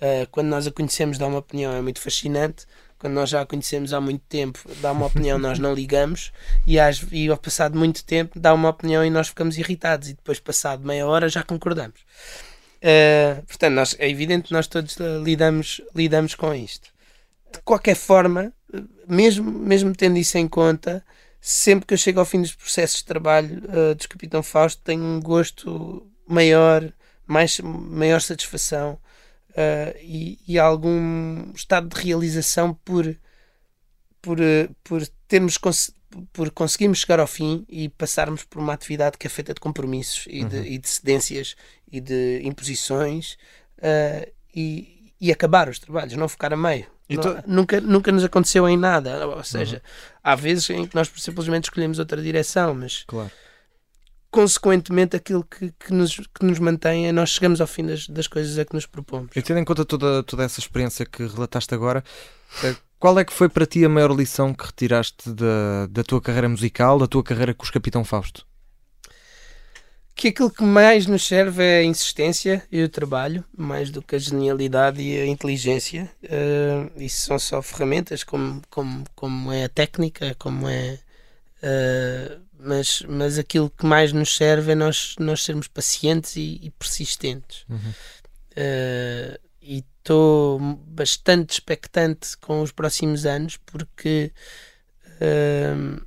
uh, 0.01 0.27
quando 0.29 0.47
nós 0.47 0.67
a 0.67 0.71
conhecemos, 0.71 1.17
dá 1.17 1.25
uma 1.25 1.37
opinião, 1.37 1.71
é 1.71 1.81
muito 1.81 2.01
fascinante 2.01 2.65
quando 3.03 3.15
nós 3.15 3.29
já 3.29 3.41
a 3.41 3.45
conhecemos 3.45 3.91
há 3.91 3.99
muito 3.99 4.23
tempo, 4.29 4.61
dá 4.79 4.93
uma 4.93 5.07
opinião, 5.07 5.37
nós 5.37 5.59
não 5.59 5.73
ligamos, 5.73 6.31
e, 6.65 6.79
às, 6.79 7.05
e 7.11 7.27
ao 7.27 7.35
passado 7.35 7.77
muito 7.77 8.01
tempo, 8.05 8.39
dá 8.39 8.53
uma 8.53 8.69
opinião 8.69 9.03
e 9.03 9.09
nós 9.09 9.27
ficamos 9.27 9.57
irritados, 9.57 10.07
e 10.07 10.13
depois, 10.13 10.39
passado 10.39 10.87
meia 10.87 11.05
hora, 11.05 11.27
já 11.27 11.43
concordamos. 11.43 11.99
Uh, 12.79 13.45
portanto, 13.45 13.73
nós, 13.73 13.93
é 13.99 14.09
evidente 14.09 14.47
que 14.47 14.53
nós 14.53 14.67
todos 14.67 14.95
lidamos, 15.21 15.81
lidamos 15.93 16.33
com 16.33 16.53
isto. 16.53 16.93
de 17.51 17.59
qualquer 17.65 17.95
forma, 17.95 18.53
mesmo, 19.05 19.51
mesmo 19.51 19.93
tendo 19.93 20.17
isso 20.17 20.37
em 20.37 20.47
conta, 20.47 21.03
sempre 21.41 21.85
que 21.85 21.93
eu 21.93 21.97
chego 21.97 22.21
ao 22.21 22.25
fim 22.25 22.41
dos 22.41 22.55
processos 22.55 22.99
de 22.99 23.05
trabalho 23.05 23.63
uh, 23.65 23.95
dos 23.95 24.05
Capitão 24.05 24.41
Fausto, 24.41 24.81
tenho 24.81 25.03
um 25.03 25.19
gosto 25.19 26.09
maior, 26.25 26.89
mais, 27.27 27.59
maior 27.59 28.21
satisfação 28.21 28.97
uh, 29.53 29.97
e, 30.01 30.39
e, 30.47 30.59
algum 30.59 31.51
estado 31.53 31.87
de 31.87 32.01
realização 32.01 32.73
por, 32.85 33.05
por, 34.21 34.39
uh, 34.39 34.75
por 34.83 35.05
termos 35.27 35.57
por 36.31 36.51
conseguirmos 36.51 36.99
chegar 36.99 37.19
ao 37.19 37.25
fim 37.25 37.65
e 37.67 37.89
passarmos 37.89 38.43
por 38.43 38.59
uma 38.59 38.73
atividade 38.73 39.17
que 39.17 39.25
é 39.25 39.29
feita 39.29 39.53
de 39.53 39.59
compromissos 39.59 40.25
e, 40.29 40.43
uhum. 40.43 40.49
de, 40.49 40.57
e 40.57 40.77
de, 40.77 40.87
cedências 40.87 41.55
e 41.91 41.99
de 41.99 42.41
imposições 42.43 43.33
uh, 43.79 44.31
e, 44.55 45.13
e 45.19 45.31
acabar 45.31 45.69
os 45.69 45.79
trabalhos, 45.79 46.13
não 46.13 46.27
ficar 46.27 46.53
a 46.53 46.57
meio. 46.57 46.85
Não, 47.09 47.43
nunca, 47.45 47.81
nunca 47.81 48.11
nos 48.11 48.23
aconteceu 48.23 48.67
em 48.67 48.77
nada. 48.77 49.27
Ou 49.27 49.43
seja, 49.43 49.77
uhum. 49.77 50.19
há 50.23 50.35
vezes 50.35 50.69
em 50.69 50.87
que 50.87 50.95
nós 50.95 51.11
simplesmente 51.17 51.65
escolhemos 51.65 51.99
outra 51.99 52.21
direção, 52.21 52.73
mas 52.73 53.03
claro. 53.05 53.31
Consequentemente 54.33 55.15
aquilo 55.15 55.43
que, 55.43 55.71
que, 55.79 55.93
nos, 55.93 56.17
que 56.17 56.43
nos 56.43 56.57
mantém 56.57 57.07
é 57.07 57.11
nós 57.11 57.29
chegamos 57.29 57.61
ao 57.61 57.67
fim 57.67 57.85
das, 57.85 58.07
das 58.07 58.25
coisas 58.25 58.57
a 58.57 58.65
que 58.65 58.73
nos 58.73 58.87
propomos. 58.87 59.29
E 59.35 59.41
tendo 59.43 59.59
em 59.59 59.63
conta 59.63 59.85
toda, 59.85 60.23
toda 60.23 60.43
essa 60.43 60.59
experiência 60.59 61.05
que 61.05 61.23
relataste 61.27 61.71
agora, 61.71 62.03
eh, 62.63 62.75
qual 62.97 63.19
é 63.19 63.23
que 63.23 63.31
foi 63.31 63.47
para 63.47 63.67
ti 63.67 63.85
a 63.85 63.89
maior 63.89 64.11
lição 64.11 64.51
que 64.51 64.65
retiraste 64.65 65.31
da, 65.31 65.85
da 65.87 66.03
tua 66.03 66.19
carreira 66.19 66.49
musical, 66.49 66.97
da 66.97 67.05
tua 67.05 67.23
carreira 67.23 67.53
com 67.53 67.63
os 67.63 67.69
Capitão 67.69 68.03
Fausto? 68.03 68.43
que 70.15 70.27
aquilo 70.27 70.51
que 70.51 70.63
mais 70.63 71.07
nos 71.07 71.25
serve 71.25 71.63
é 71.63 71.79
a 71.79 71.83
insistência 71.83 72.63
e 72.71 72.83
o 72.83 72.89
trabalho, 72.89 73.43
mais 73.57 73.89
do 73.89 73.99
que 73.99 74.15
a 74.15 74.19
genialidade 74.19 75.01
e 75.01 75.19
a 75.19 75.25
inteligência. 75.25 76.09
Uh, 76.23 77.01
isso 77.01 77.25
são 77.25 77.39
só 77.39 77.63
ferramentas, 77.63 78.23
como, 78.23 78.61
como, 78.69 79.03
como 79.15 79.51
é 79.51 79.63
a 79.63 79.69
técnica, 79.69 80.35
como 80.37 80.69
é. 80.69 80.99
Uh, 81.63 82.39
mas, 82.63 83.03
mas 83.07 83.37
aquilo 83.37 83.69
que 83.69 83.85
mais 83.85 84.13
nos 84.13 84.35
serve 84.35 84.71
é 84.71 84.75
nós, 84.75 85.15
nós 85.19 85.43
sermos 85.43 85.67
pacientes 85.67 86.35
e, 86.35 86.59
e 86.61 86.69
persistentes. 86.71 87.65
Uhum. 87.69 87.93
Uh, 88.51 89.39
e 89.61 89.83
estou 89.99 90.59
bastante 90.87 91.51
expectante 91.51 92.37
com 92.37 92.61
os 92.61 92.71
próximos 92.71 93.25
anos, 93.25 93.57
porque. 93.57 94.31
Uh, 95.19 96.01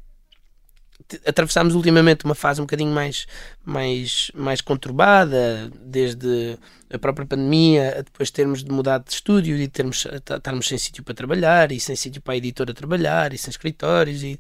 atravessámos 1.24 1.74
ultimamente 1.74 2.24
uma 2.24 2.34
fase 2.34 2.60
um 2.60 2.64
bocadinho 2.64 2.90
mais, 2.90 3.26
mais, 3.64 4.30
mais 4.34 4.60
conturbada, 4.60 5.70
desde 5.80 6.58
a 6.90 6.98
própria 6.98 7.26
pandemia, 7.26 7.98
a 7.98 8.02
depois 8.02 8.30
termos 8.30 8.64
de 8.64 8.70
mudar 8.70 8.98
de 8.98 9.12
estúdio 9.12 9.56
e 9.56 9.68
termos, 9.68 10.04
estarmos 10.06 10.66
sem 10.66 10.78
sítio 10.78 11.04
para 11.04 11.14
trabalhar 11.14 11.70
e 11.70 11.78
sem 11.78 11.94
sítio 11.94 12.20
para 12.20 12.34
a 12.34 12.36
editora 12.36 12.74
trabalhar 12.74 13.32
e 13.32 13.38
sem 13.38 13.50
escritórios 13.50 14.22
e, 14.22 14.38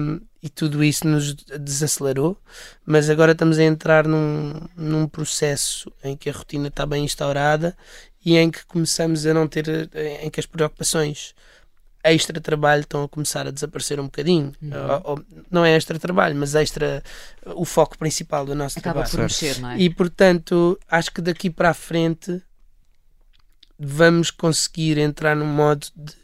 um, 0.00 0.20
e 0.42 0.48
tudo 0.48 0.84
isso 0.84 1.06
nos 1.06 1.34
desacelerou, 1.34 2.36
mas 2.86 3.10
agora 3.10 3.32
estamos 3.32 3.58
a 3.58 3.64
entrar 3.64 4.06
num, 4.06 4.54
num 4.76 5.08
processo 5.08 5.92
em 6.02 6.16
que 6.16 6.30
a 6.30 6.32
rotina 6.32 6.68
está 6.68 6.86
bem 6.86 7.04
instaurada 7.04 7.76
e 8.24 8.36
em 8.36 8.50
que 8.50 8.64
começamos 8.66 9.26
a 9.26 9.34
não 9.34 9.48
ter, 9.48 9.90
em 10.22 10.30
que 10.30 10.38
as 10.38 10.46
preocupações 10.46 11.34
extra 12.04 12.40
trabalho 12.40 12.82
estão 12.82 13.02
a 13.02 13.08
começar 13.08 13.46
a 13.46 13.50
desaparecer 13.50 13.98
um 13.98 14.04
bocadinho. 14.04 14.52
Uhum. 14.62 14.70
Ou, 15.04 15.10
ou, 15.12 15.24
não 15.50 15.64
é 15.64 15.74
extra 15.74 15.98
trabalho, 15.98 16.36
mas 16.36 16.54
extra 16.54 17.02
o 17.44 17.64
foco 17.64 17.98
principal 17.98 18.46
do 18.46 18.54
nosso 18.54 18.78
Acaba 18.78 19.04
trabalho. 19.04 19.10
Por 19.10 19.20
mexer, 19.22 19.60
não 19.60 19.70
é? 19.70 19.78
E 19.78 19.90
portanto, 19.90 20.78
acho 20.88 21.12
que 21.12 21.20
daqui 21.20 21.50
para 21.50 21.70
a 21.70 21.74
frente 21.74 22.40
vamos 23.78 24.30
conseguir 24.30 24.98
entrar 24.98 25.36
num 25.36 25.46
modo 25.46 25.86
de, 25.96 26.14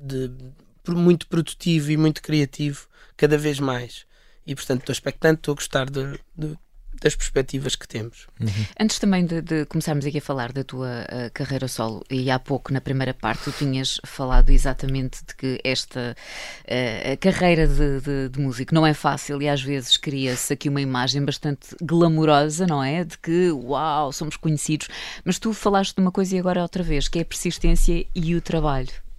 de, 0.00 0.28
de 0.28 0.90
muito 0.90 1.26
produtivo 1.26 1.90
e 1.90 1.96
muito 1.96 2.22
criativo 2.22 2.88
cada 3.20 3.36
vez 3.36 3.60
mais. 3.60 4.06
E 4.46 4.54
portanto 4.54 4.80
estou 4.80 4.92
expectante, 4.94 5.40
estou 5.40 5.52
a 5.52 5.56
gostar 5.56 5.90
de, 5.90 6.18
de 6.34 6.56
das 7.02 7.14
perspectivas 7.14 7.76
que 7.76 7.88
temos. 7.88 8.26
Uhum. 8.38 8.48
Antes 8.78 8.98
também 8.98 9.24
de, 9.24 9.40
de, 9.40 9.64
começarmos 9.66 10.04
aqui 10.04 10.18
a 10.18 10.20
falar 10.20 10.52
da 10.52 10.62
tua 10.62 11.06
uh, 11.06 11.30
carreira 11.32 11.66
solo, 11.66 12.04
e 12.10 12.30
há 12.30 12.38
pouco 12.38 12.72
na 12.72 12.80
primeira 12.80 13.14
parte 13.14 13.44
tu 13.44 13.52
tinhas 13.52 14.00
falado 14.04 14.50
exatamente 14.50 15.24
de 15.24 15.34
que 15.34 15.60
esta 15.64 16.14
uh, 16.64 17.18
carreira 17.18 17.66
de, 17.66 18.00
de, 18.00 18.28
de, 18.28 18.40
músico 18.40 18.74
não 18.74 18.86
é 18.86 18.92
fácil 18.92 19.40
e 19.40 19.48
às 19.48 19.62
vezes 19.62 19.96
cria-se 19.96 20.52
aqui 20.52 20.68
uma 20.68 20.80
imagem 20.80 21.24
bastante 21.24 21.74
glamourosa, 21.80 22.66
não 22.66 22.82
é? 22.82 23.04
De 23.04 23.16
que, 23.16 23.50
uau, 23.50 24.12
somos 24.12 24.36
conhecidos, 24.36 24.88
mas 25.24 25.38
tu 25.38 25.54
falaste 25.54 25.94
de 25.94 26.02
uma 26.02 26.12
coisa 26.12 26.36
e 26.36 26.38
agora 26.38 26.60
outra 26.60 26.82
vez, 26.82 27.08
que 27.08 27.18
é 27.18 27.22
a 27.22 27.24
persistência 27.24 28.04
e 28.14 28.34
o 28.34 28.42
trabalho. 28.42 29.09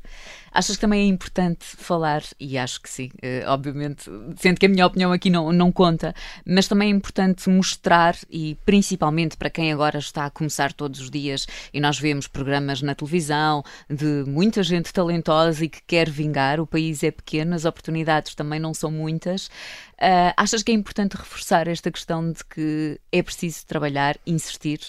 Achas 0.51 0.75
que 0.75 0.81
também 0.81 1.03
é 1.03 1.07
importante 1.07 1.65
falar, 1.65 2.23
e 2.39 2.57
acho 2.57 2.81
que 2.81 2.89
sim, 2.89 3.09
uh, 3.23 3.47
obviamente, 3.47 4.09
sendo 4.37 4.59
que 4.59 4.65
a 4.65 4.69
minha 4.69 4.85
opinião 4.85 5.11
aqui 5.11 5.29
não, 5.29 5.51
não 5.53 5.71
conta, 5.71 6.13
mas 6.45 6.67
também 6.67 6.91
é 6.91 6.95
importante 6.95 7.49
mostrar, 7.49 8.17
e 8.29 8.55
principalmente 8.65 9.37
para 9.37 9.49
quem 9.49 9.71
agora 9.71 9.99
está 9.99 10.25
a 10.25 10.29
começar 10.29 10.73
todos 10.73 10.99
os 10.99 11.09
dias, 11.09 11.47
e 11.73 11.79
nós 11.79 11.97
vemos 11.97 12.27
programas 12.27 12.81
na 12.81 12.93
televisão 12.93 13.63
de 13.89 14.25
muita 14.27 14.61
gente 14.61 14.91
talentosa 14.91 15.63
e 15.63 15.69
que 15.69 15.81
quer 15.87 16.09
vingar, 16.09 16.59
o 16.59 16.67
país 16.67 17.01
é 17.01 17.11
pequeno, 17.11 17.55
as 17.55 17.63
oportunidades 17.63 18.35
também 18.35 18.59
não 18.59 18.73
são 18.73 18.91
muitas. 18.91 19.47
Uh, 19.47 20.33
achas 20.35 20.63
que 20.63 20.71
é 20.71 20.75
importante 20.75 21.15
reforçar 21.15 21.67
esta 21.67 21.89
questão 21.89 22.31
de 22.31 22.43
que 22.43 22.99
é 23.11 23.23
preciso 23.23 23.65
trabalhar, 23.65 24.17
insistir? 24.25 24.79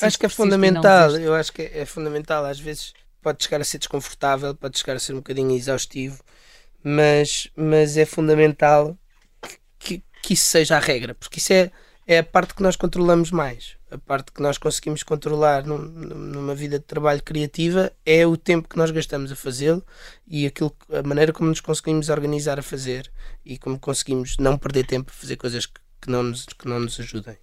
acho 0.00 0.18
que 0.18 0.26
é 0.26 0.28
fundamental, 0.28 1.10
eu 1.16 1.34
acho 1.34 1.52
que 1.52 1.62
é, 1.62 1.80
é 1.80 1.84
fundamental, 1.84 2.44
às 2.44 2.60
vezes 2.60 2.92
pode 3.22 3.44
chegar 3.44 3.60
a 3.60 3.64
ser 3.64 3.78
desconfortável, 3.78 4.54
pode 4.54 4.78
chegar 4.78 4.96
a 4.96 5.00
ser 5.00 5.12
um 5.12 5.16
bocadinho 5.16 5.52
exaustivo, 5.52 6.22
mas, 6.82 7.48
mas 7.54 7.96
é 7.96 8.04
fundamental 8.04 8.96
que, 9.78 10.02
que 10.22 10.34
isso 10.34 10.46
seja 10.46 10.76
a 10.76 10.80
regra, 10.80 11.14
porque 11.14 11.38
isso 11.38 11.52
é, 11.52 11.70
é 12.06 12.18
a 12.18 12.24
parte 12.24 12.54
que 12.54 12.62
nós 12.62 12.76
controlamos 12.76 13.30
mais. 13.30 13.76
A 13.90 13.98
parte 13.98 14.32
que 14.32 14.40
nós 14.40 14.56
conseguimos 14.56 15.02
controlar 15.02 15.66
num, 15.66 15.78
numa 15.78 16.54
vida 16.54 16.78
de 16.78 16.84
trabalho 16.84 17.22
criativa 17.22 17.92
é 18.06 18.24
o 18.26 18.36
tempo 18.36 18.68
que 18.68 18.76
nós 18.76 18.90
gastamos 18.90 19.32
a 19.32 19.36
fazê-lo 19.36 19.84
e 20.26 20.46
aquilo, 20.46 20.74
a 20.92 21.02
maneira 21.02 21.32
como 21.32 21.48
nos 21.48 21.60
conseguimos 21.60 22.08
organizar 22.08 22.58
a 22.58 22.62
fazer 22.62 23.10
e 23.44 23.58
como 23.58 23.78
conseguimos 23.78 24.36
não 24.38 24.56
perder 24.56 24.86
tempo 24.86 25.10
a 25.10 25.14
fazer 25.14 25.36
coisas 25.36 25.66
que, 25.66 25.80
que, 26.00 26.10
não, 26.10 26.22
nos, 26.22 26.46
que 26.46 26.68
não 26.68 26.78
nos 26.78 26.98
ajudem. 27.00 27.36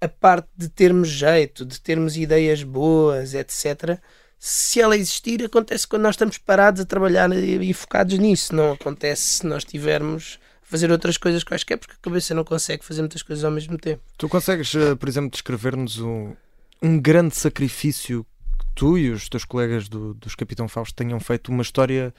A 0.00 0.08
parte 0.08 0.48
de 0.56 0.68
termos 0.68 1.08
jeito, 1.08 1.64
de 1.64 1.80
termos 1.80 2.16
ideias 2.16 2.62
boas, 2.62 3.34
etc., 3.34 3.98
se 4.42 4.80
ela 4.80 4.96
existir, 4.96 5.44
acontece 5.44 5.86
quando 5.86 6.04
nós 6.04 6.14
estamos 6.14 6.38
parados 6.38 6.80
a 6.80 6.86
trabalhar 6.86 7.30
e, 7.30 7.70
e 7.70 7.74
focados 7.74 8.18
nisso. 8.18 8.54
Não 8.54 8.72
acontece 8.72 9.22
se 9.22 9.46
nós 9.46 9.64
tivermos 9.64 10.40
a 10.62 10.66
fazer 10.66 10.90
outras 10.90 11.18
coisas 11.18 11.44
quaisquer, 11.44 11.76
porque 11.76 11.92
a 11.92 11.98
cabeça 12.00 12.34
não 12.34 12.42
consegue 12.42 12.82
fazer 12.82 13.02
muitas 13.02 13.22
coisas 13.22 13.44
ao 13.44 13.50
mesmo 13.50 13.76
tempo. 13.76 14.02
Tu 14.16 14.28
consegues, 14.30 14.74
eh, 14.74 14.94
por 14.94 15.10
exemplo, 15.10 15.30
descrever-nos 15.30 15.98
um, 15.98 16.34
um 16.80 16.98
grande 16.98 17.36
sacrifício 17.36 18.24
que 18.58 18.64
tu 18.74 18.96
e 18.96 19.10
os 19.10 19.28
teus 19.28 19.44
colegas 19.44 19.90
do, 19.90 20.14
dos 20.14 20.34
Capitão 20.34 20.66
Fausto 20.66 20.94
tenham 20.94 21.20
feito, 21.20 21.52
uma 21.52 21.62
história 21.62 22.14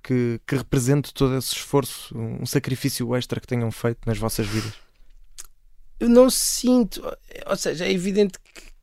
que, 0.00 0.40
que 0.46 0.54
represente 0.54 1.12
todo 1.12 1.36
esse 1.36 1.54
esforço, 1.54 2.16
um 2.16 2.46
sacrifício 2.46 3.16
extra 3.16 3.40
que 3.40 3.48
tenham 3.48 3.72
feito 3.72 3.98
nas 4.06 4.16
vossas 4.16 4.46
vidas? 4.46 4.74
Eu 5.98 6.08
não 6.08 6.30
sinto, 6.30 7.02
ou 7.46 7.56
seja, 7.56 7.84
é 7.84 7.92
evidente 7.92 8.38
que 8.38 8.73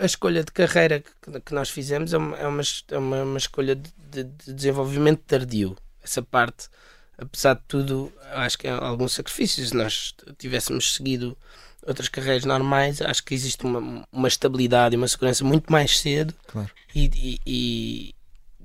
a 0.00 0.06
escolha 0.06 0.42
de 0.42 0.50
carreira 0.50 1.00
que, 1.00 1.40
que 1.40 1.54
nós 1.54 1.68
fizemos 1.68 2.14
é 2.14 2.18
uma, 2.18 2.36
é 2.36 2.46
uma, 2.46 2.62
é 2.90 2.98
uma, 2.98 3.22
uma 3.22 3.38
escolha 3.38 3.76
de, 3.76 3.92
de, 4.10 4.24
de, 4.24 4.52
desenvolvimento 4.54 5.20
tardio. 5.26 5.76
Essa 6.02 6.22
parte, 6.22 6.68
apesar 7.18 7.54
de 7.54 7.62
tudo, 7.68 8.10
acho 8.32 8.58
que 8.58 8.66
é 8.66 8.70
algum 8.70 9.06
sacrifício. 9.06 9.64
Se 9.64 9.76
nós 9.76 10.14
tivéssemos 10.38 10.94
seguido 10.94 11.36
outras 11.86 12.08
carreiras 12.08 12.46
normais, 12.46 13.02
acho 13.02 13.22
que 13.22 13.34
existe 13.34 13.64
uma, 13.64 14.06
uma 14.10 14.28
estabilidade 14.28 14.94
e 14.94 14.96
uma 14.96 15.06
segurança 15.06 15.44
muito 15.44 15.70
mais 15.70 15.98
cedo. 16.00 16.34
Claro. 16.46 16.70
E, 16.94 17.10
e, 17.14 17.40
e 17.46 18.14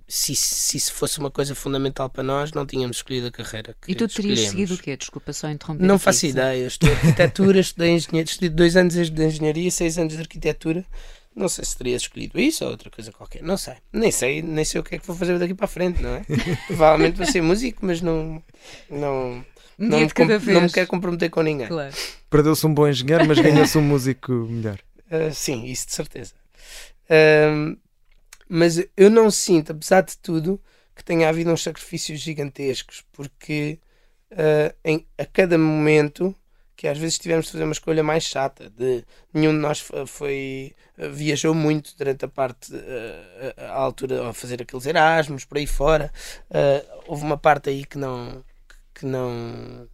se, 0.07 0.35
se 0.35 0.77
isso 0.77 0.93
fosse 0.93 1.19
uma 1.19 1.29
coisa 1.29 1.53
fundamental 1.53 2.09
para 2.09 2.23
nós, 2.23 2.53
não 2.53 2.65
tínhamos 2.65 2.97
escolhido 2.97 3.27
a 3.27 3.31
carreira. 3.31 3.75
e 3.85 3.93
tu 3.93 4.07
terias 4.07 4.39
seguido 4.39 4.75
o 4.75 4.77
quê? 4.77 4.95
Desculpa 4.95 5.33
só 5.33 5.49
interromper. 5.49 5.83
Não 5.83 5.99
faço 5.99 6.25
ideia. 6.25 6.67
Estou 6.67 6.89
arquitetura, 6.89 7.59
estudei 7.61 7.91
engenharia, 7.91 8.23
estudei 8.23 8.49
dois 8.49 8.77
anos 8.77 8.93
de 8.93 9.25
engenharia, 9.25 9.69
seis 9.69 9.97
anos 9.97 10.13
de 10.13 10.19
arquitetura. 10.19 10.85
Não 11.35 11.49
sei 11.49 11.65
se 11.65 11.77
teria 11.77 11.97
escolhido 11.97 12.39
isso 12.39 12.63
ou 12.63 12.71
outra 12.71 12.89
coisa 12.89 13.11
qualquer. 13.11 13.43
Não 13.43 13.57
sei. 13.57 13.75
Nem 13.91 14.09
sei, 14.09 14.41
nem 14.41 14.63
sei 14.63 14.79
o 14.79 14.83
que 14.83 14.95
é 14.95 14.99
que 14.99 15.05
vou 15.05 15.15
fazer 15.15 15.37
daqui 15.37 15.53
para 15.53 15.65
a 15.65 15.67
frente, 15.67 16.01
não 16.01 16.15
é? 16.15 16.21
Provavelmente 16.67 17.17
vou 17.17 17.25
ser 17.25 17.41
músico, 17.41 17.85
mas 17.85 18.01
não. 18.01 18.41
Não, 18.89 19.43
um 19.77 19.87
não, 19.89 19.99
me, 19.99 20.53
não 20.53 20.61
me 20.61 20.71
quero 20.71 20.87
comprometer 20.87 21.29
com 21.29 21.41
ninguém. 21.41 21.67
Claro. 21.67 21.93
Perdeu-se 22.29 22.65
um 22.65 22.73
bom 22.73 22.87
engenheiro, 22.87 23.27
mas 23.27 23.37
ganhou-se 23.37 23.77
um 23.77 23.81
músico 23.81 24.31
melhor. 24.31 24.79
Uh, 25.11 25.31
sim, 25.35 25.65
isso 25.65 25.87
de 25.87 25.93
certeza. 25.93 26.33
Uh, 27.09 27.77
mas 28.47 28.81
eu 28.95 29.09
não 29.09 29.29
sinto, 29.29 29.73
apesar 29.73 30.01
de 30.01 30.17
tudo, 30.17 30.61
que 30.95 31.03
tenha 31.03 31.27
havido 31.27 31.51
uns 31.51 31.63
sacrifícios 31.63 32.21
gigantescos, 32.21 33.03
porque 33.11 33.79
uh, 34.31 34.73
em, 34.85 35.05
a 35.17 35.25
cada 35.25 35.57
momento 35.57 36.33
que 36.75 36.87
às 36.87 36.97
vezes 36.97 37.17
tivemos 37.17 37.45
de 37.45 37.53
fazer 37.53 37.63
uma 37.63 37.73
escolha 37.73 38.03
mais 38.03 38.23
chata. 38.23 38.69
De, 38.69 39.03
nenhum 39.33 39.51
de 39.51 39.59
nós 39.59 39.79
foi, 40.07 40.75
viajou 40.97 41.53
muito 41.53 41.95
durante 41.97 42.25
a 42.25 42.27
parte, 42.27 42.73
a, 43.57 43.65
a 43.65 43.73
altura, 43.73 44.29
a 44.29 44.33
fazer 44.33 44.61
aqueles 44.61 44.85
Erasmus, 44.85 45.45
por 45.45 45.57
aí 45.57 45.67
fora. 45.67 46.11
Uh, 46.49 47.03
houve 47.07 47.23
uma 47.23 47.37
parte 47.37 47.69
aí 47.69 47.85
que 47.85 47.97
não. 47.97 48.43
Que, 48.93 49.05
não 49.05 49.89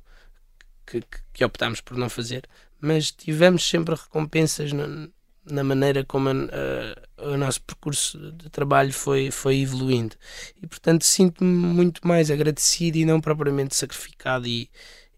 que, 0.86 1.04
que 1.34 1.46
optámos 1.46 1.82
por 1.82 1.98
não 1.98 2.10
fazer, 2.10 2.48
mas 2.80 3.12
tivemos 3.12 3.67
sempre 3.67 3.96
recompensas 3.96 4.72
no, 4.74 5.12
na 5.46 5.63
maneira 5.63 6.04
como 6.04 6.30
a, 6.30 6.34
a, 6.34 7.30
o 7.30 7.38
nosso 7.38 7.62
percurso 7.62 8.32
de 8.34 8.50
trabalho 8.50 8.94
foi, 8.94 9.32
foi 9.32 9.60
evoluindo. 9.60 10.15
E 10.62 10.67
portanto 10.67 11.04
sinto-me 11.04 11.50
muito 11.50 12.06
mais 12.08 12.30
agradecido 12.30 12.98
e 12.98 13.06
não 13.06 13.22
propriamente 13.22 13.76
sacrificado 13.76 14.48
e, 14.48 14.70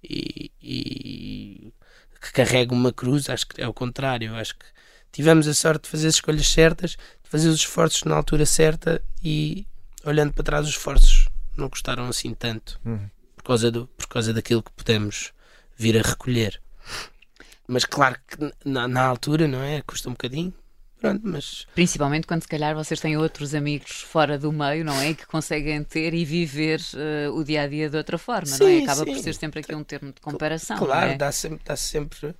e, 0.03 0.51
e, 0.61 1.73
que 2.21 2.31
carrego 2.31 2.73
uma 2.73 2.91
cruz. 2.91 3.29
Acho 3.29 3.47
que 3.47 3.61
é 3.61 3.67
o 3.67 3.73
contrário. 3.73 4.35
Acho 4.35 4.55
que 4.55 4.65
tivemos 5.11 5.47
a 5.47 5.53
sorte 5.53 5.83
de 5.83 5.89
fazer 5.89 6.07
as 6.07 6.15
escolhas 6.15 6.47
certas, 6.47 6.91
de 6.91 7.29
fazer 7.29 7.49
os 7.49 7.55
esforços 7.55 8.03
na 8.03 8.15
altura 8.15 8.45
certa 8.45 9.01
e 9.23 9.65
olhando 10.03 10.33
para 10.33 10.43
trás 10.43 10.65
os 10.65 10.71
esforços 10.71 11.27
não 11.55 11.69
custaram 11.69 12.07
assim 12.07 12.33
tanto 12.33 12.79
uhum. 12.83 13.09
por, 13.35 13.43
causa 13.43 13.71
do, 13.71 13.87
por 13.87 14.07
causa 14.07 14.33
daquilo 14.33 14.63
que 14.63 14.71
podemos 14.71 15.31
vir 15.77 15.97
a 15.97 16.01
recolher. 16.01 16.61
Mas 17.67 17.85
claro 17.85 18.17
que 18.27 18.53
na, 18.65 18.87
na 18.87 19.03
altura, 19.03 19.47
não 19.47 19.61
é? 19.61 19.81
Custa 19.81 20.09
um 20.09 20.13
bocadinho. 20.13 20.53
Pronto, 21.03 21.21
mas... 21.25 21.67
Principalmente 21.75 22.25
quando 22.25 22.43
se 22.43 22.47
calhar 22.47 22.73
vocês 22.73 22.97
têm 22.97 23.17
outros 23.17 23.53
amigos 23.53 24.01
fora 24.03 24.39
do 24.39 24.53
meio, 24.53 24.85
não 24.85 24.97
é? 25.01 25.13
Que 25.13 25.27
conseguem 25.27 25.83
ter 25.83 26.13
e 26.13 26.23
viver 26.23 26.79
uh, 26.93 27.33
o 27.33 27.43
dia 27.43 27.63
a 27.63 27.67
dia 27.67 27.89
de 27.89 27.97
outra 27.97 28.17
forma, 28.17 28.45
sim, 28.45 28.63
não 28.63 28.69
é? 28.69 28.83
Acaba 28.83 29.03
sim. 29.03 29.13
por 29.13 29.17
ser 29.17 29.35
sempre 29.35 29.59
aqui 29.59 29.75
um 29.75 29.83
termo 29.83 30.13
de 30.13 30.21
comparação. 30.21 30.77
Claro, 30.77 31.11
é? 31.11 31.17
dá 31.17 31.29
sempre. 31.29 31.59
Dá 31.65 31.75
sempre 31.75 32.27
uh, 32.27 32.35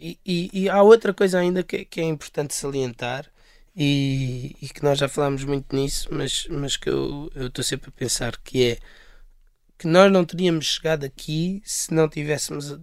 e, 0.00 0.18
e, 0.26 0.50
e, 0.52 0.68
há 0.68 0.82
outra 0.82 1.14
coisa 1.14 1.38
ainda 1.38 1.62
que, 1.62 1.84
que 1.84 2.00
é 2.00 2.04
importante 2.04 2.52
salientar 2.52 3.26
e, 3.76 4.56
e, 4.60 4.68
que 4.68 4.82
nós 4.82 4.98
já 4.98 5.08
falámos 5.08 5.44
muito 5.44 5.76
nisso, 5.76 6.08
mas, 6.10 6.48
mas 6.50 6.76
que 6.76 6.88
eu 6.88 7.30
estou 7.36 7.62
sempre 7.62 7.90
a 7.90 7.92
pensar 7.92 8.36
que 8.38 8.72
é 8.72 8.78
que 9.78 9.86
nós 9.86 10.10
não 10.10 10.24
teríamos 10.24 10.66
chegado 10.66 11.04
aqui 11.04 11.62
se 11.64 11.94
não 11.94 12.08
tivéssemos 12.08 12.76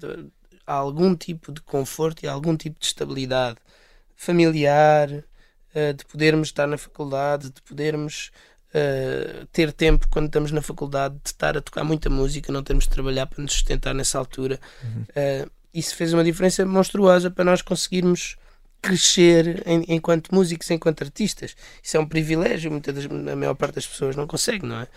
algum 0.65 1.17
tipo 1.17 1.51
de 1.51 1.59
conforto 1.59 2.23
e 2.23 2.27
algum 2.29 2.55
tipo 2.55 2.79
de 2.79 2.85
estabilidade 2.85 3.57
familiar, 4.17 5.09
uh, 5.09 5.93
de 5.95 6.03
podermos 6.05 6.49
estar 6.49 6.67
na 6.67 6.77
faculdade, 6.77 7.51
de 7.51 7.61
podermos 7.61 8.31
uh, 8.73 9.45
ter 9.53 9.71
tempo 9.71 10.07
quando 10.09 10.25
estamos 10.25 10.51
na 10.51 10.61
faculdade, 10.61 11.15
de 11.23 11.29
estar 11.29 11.55
a 11.55 11.61
tocar 11.61 11.83
muita 11.83 12.09
música, 12.09 12.51
não 12.51 12.63
termos 12.63 12.85
de 12.85 12.89
trabalhar 12.89 13.27
para 13.27 13.41
nos 13.41 13.53
sustentar 13.53 13.93
nessa 13.93 14.17
altura. 14.17 14.59
Uhum. 14.83 15.03
Uh, 15.03 15.51
isso 15.73 15.95
fez 15.95 16.11
uma 16.11 16.23
diferença 16.23 16.65
monstruosa 16.65 17.29
para 17.29 17.45
nós 17.45 17.61
conseguirmos 17.61 18.35
crescer 18.81 19.63
em, 19.65 19.83
enquanto 19.87 20.33
músicos, 20.33 20.69
enquanto 20.71 21.03
artistas. 21.03 21.55
Isso 21.81 21.97
é 21.97 21.99
um 21.99 22.05
privilégio, 22.05 22.71
muitas 22.71 22.95
das, 22.95 23.05
a 23.05 23.35
maior 23.35 23.53
parte 23.53 23.75
das 23.75 23.87
pessoas 23.87 24.15
não 24.15 24.25
consegue, 24.25 24.65
não 24.65 24.81
é? 24.81 24.87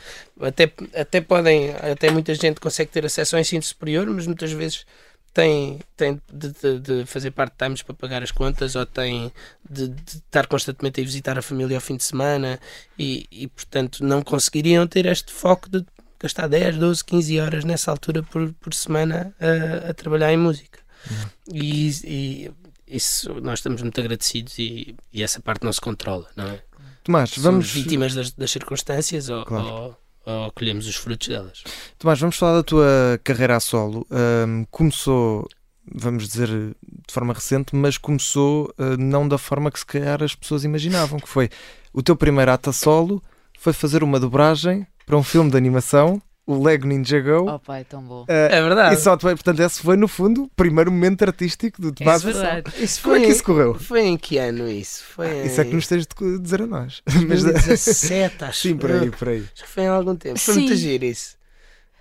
Até, 0.41 0.73
até 0.95 1.21
podem, 1.21 1.71
até 1.75 2.11
muita 2.11 2.35
gente 2.35 2.61
consegue 2.61 2.91
ter 2.91 3.05
acesso 3.05 3.37
ao 3.37 3.41
ensino 3.41 3.63
superior, 3.63 4.07
mas 4.07 4.27
muitas 4.27 4.53
vezes 4.53 4.87
tem, 5.33 5.79
tem 5.97 6.21
de, 6.33 6.53
de, 6.53 6.81
de 6.81 7.07
fazer 7.07 7.31
part-times 7.31 7.83
para 7.83 7.95
pagar 7.95 8.23
as 8.23 8.31
contas 8.31 8.75
ou 8.75 8.85
tem 8.85 9.33
de, 9.69 9.89
de, 9.89 10.17
estar 10.17 10.47
constantemente 10.47 11.01
a 11.01 11.05
visitar 11.05 11.39
a 11.39 11.43
família 11.43 11.77
ao 11.77 11.81
fim 11.81 11.97
de 11.97 12.05
semana 12.05 12.59
e, 12.99 13.27
e, 13.31 13.47
portanto, 13.47 14.05
não 14.05 14.23
conseguiriam 14.23 14.87
ter 14.87 15.07
este 15.07 15.33
foco 15.33 15.69
de 15.69 15.85
gastar 16.19 16.49
10, 16.49 16.77
12, 16.77 17.05
15 17.05 17.41
horas 17.41 17.65
nessa 17.65 17.91
altura 17.91 18.23
por, 18.23 18.53
por 18.55 18.75
semana 18.75 19.35
a, 19.41 19.91
a 19.91 19.95
trabalhar 19.95 20.33
em 20.33 20.37
música. 20.37 20.81
Uhum. 21.09 21.29
E, 21.55 21.91
e, 22.05 22.51
isso 22.87 23.41
nós 23.41 23.61
estamos 23.61 23.81
muito 23.83 23.99
agradecidos 24.01 24.59
e, 24.59 24.97
e, 25.13 25.23
essa 25.23 25.41
parte 25.41 25.65
não 25.65 25.73
se 25.73 25.81
controla, 25.81 26.29
não 26.35 26.49
é? 26.49 26.63
Tomás, 27.05 27.31
Somos 27.31 27.45
vamos. 27.45 27.71
vítimas 27.71 28.15
das, 28.15 28.33
das 28.33 28.51
circunstâncias 28.51 29.29
ou, 29.31 29.45
claro. 29.45 29.67
ou 29.67 29.97
ou 30.25 30.53
colhemos 30.53 30.87
os 30.87 30.97
frutos 30.97 31.29
delas. 31.29 31.65
Tomás, 31.99 32.21
vamos 32.21 32.37
falar 32.37 32.57
da 32.57 32.63
tua 32.63 33.21
carreira 33.25 33.57
a 33.57 33.61
solo. 33.61 34.07
Um, 34.11 34.65
começou, 34.71 35.49
vamos 35.93 36.29
dizer, 36.29 36.49
de 36.49 37.13
forma 37.13 37.33
recente, 37.33 37.75
mas 37.75 37.99
começou 37.99 38.73
uh, 38.79 38.97
não 38.99 39.27
da 39.27 39.39
forma 39.39 39.71
que 39.71 39.79
se 39.79 39.87
calhar 39.87 40.23
as 40.23 40.35
pessoas 40.35 40.65
imaginavam, 40.65 41.19
que 41.19 41.29
foi 41.29 41.49
o 41.93 42.03
teu 42.03 42.17
primeiro 42.17 42.51
ato 42.51 42.71
a 42.71 42.73
solo 42.73 43.23
foi 43.59 43.75
fazer 43.75 44.03
uma 44.03 44.19
dobragem 44.19 44.87
para 45.05 45.19
um 45.19 45.23
filme 45.23 45.51
de 45.51 45.57
animação 45.57 46.23
o 46.51 46.63
Lego 46.63 46.87
Ninja 46.87 47.21
Go. 47.21 47.49
Oh 47.49 47.59
pai, 47.59 47.85
tão 47.85 48.03
bom. 48.03 48.23
Uh, 48.23 48.27
é 48.29 48.61
verdade. 48.61 48.95
E 48.95 48.99
só, 48.99 49.17
portanto, 49.17 49.61
esse 49.61 49.81
foi 49.81 49.97
no 49.97 50.09
fundo 50.09 50.45
o 50.45 50.49
primeiro 50.49 50.91
momento 50.91 51.23
artístico 51.23 51.81
do 51.81 51.93
Tomás. 51.93 52.25
É 52.25 52.33
verdade. 52.33 52.73
Isso 52.79 53.01
foi, 53.01 53.13
Como 53.13 53.25
é 53.25 53.27
que 53.27 53.33
isso 53.33 53.45
correu? 53.45 53.75
Foi 53.75 54.01
em 54.03 54.17
que 54.17 54.39
ano 54.39 54.69
isso? 54.69 55.05
Foi 55.05 55.27
ah, 55.27 55.45
em... 55.45 55.47
Isso 55.47 55.61
é 55.61 55.65
que 55.65 55.75
nos 55.75 55.87
tens 55.87 56.07
de 56.07 56.39
dizer 56.39 56.63
a 56.63 56.67
nós. 56.67 57.03
2017, 57.07 58.45
acho. 58.45 58.61
Sim, 58.61 58.77
por 58.77 58.91
aí, 58.91 59.11
por 59.11 59.29
aí. 59.29 59.45
Acho 59.53 59.65
que 59.65 59.69
foi 59.69 59.87
há 59.87 59.93
algum 59.93 60.17
tempo. 60.17 60.39
Foi 60.39 60.55
muito 60.55 60.75
giro 60.77 61.05
isso. 61.05 61.40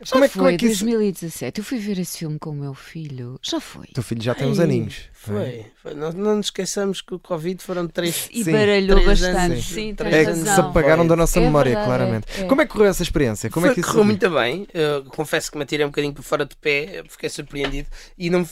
Já 0.01 0.13
como 0.13 0.23
é, 0.23 0.27
foi, 0.29 0.39
como 0.39 0.49
é 0.49 0.57
que 0.57 0.65
2017. 0.65 1.59
Eu 1.59 1.63
fui 1.63 1.77
ver 1.77 1.99
esse 1.99 2.19
filme 2.19 2.39
com 2.39 2.51
o 2.51 2.53
meu 2.53 2.73
filho. 2.73 3.37
Já 3.41 3.59
foi. 3.59 3.87
O 3.87 3.93
teu 3.93 4.03
filho 4.03 4.21
já 4.21 4.33
tem 4.33 4.47
uns 4.47 4.57
aninhos. 4.57 5.09
Foi. 5.11 5.65
foi. 5.75 5.93
Não, 5.93 6.11
não 6.13 6.37
nos 6.37 6.47
esqueçamos 6.47 7.01
que 7.01 7.13
o 7.13 7.19
Covid 7.19 7.61
foram 7.61 7.85
três 7.85 8.29
E 8.31 8.45
sim, 8.45 8.51
baralhou 8.51 9.01
três 9.01 9.19
bastante. 9.19 9.53
Anos, 9.53 9.65
sim, 9.65 9.95
é 9.99 10.25
que 10.25 10.35
se 10.35 10.49
apagaram 10.49 11.05
da 11.05 11.17
nossa 11.17 11.39
é 11.39 11.43
memória, 11.43 11.71
verdade, 11.71 11.87
claramente. 11.87 12.27
É, 12.37 12.41
é. 12.41 12.45
Como 12.45 12.61
é 12.61 12.65
que 12.65 12.71
correu 12.71 12.87
essa 12.87 13.03
experiência? 13.03 13.49
Como 13.49 13.65
foi, 13.65 13.71
é 13.71 13.73
que 13.73 13.81
isso 13.81 13.89
correu 13.89 14.05
muito 14.05 14.29
bem. 14.29 14.67
Eu 14.73 15.03
confesso 15.05 15.51
que 15.51 15.57
me 15.57 15.63
atirei 15.63 15.85
um 15.85 15.89
bocadinho 15.89 16.13
por 16.13 16.23
fora 16.23 16.45
de 16.45 16.55
pé. 16.55 17.03
Fiquei 17.09 17.29
surpreendido. 17.29 17.89
E 18.17 18.29
não, 18.29 18.47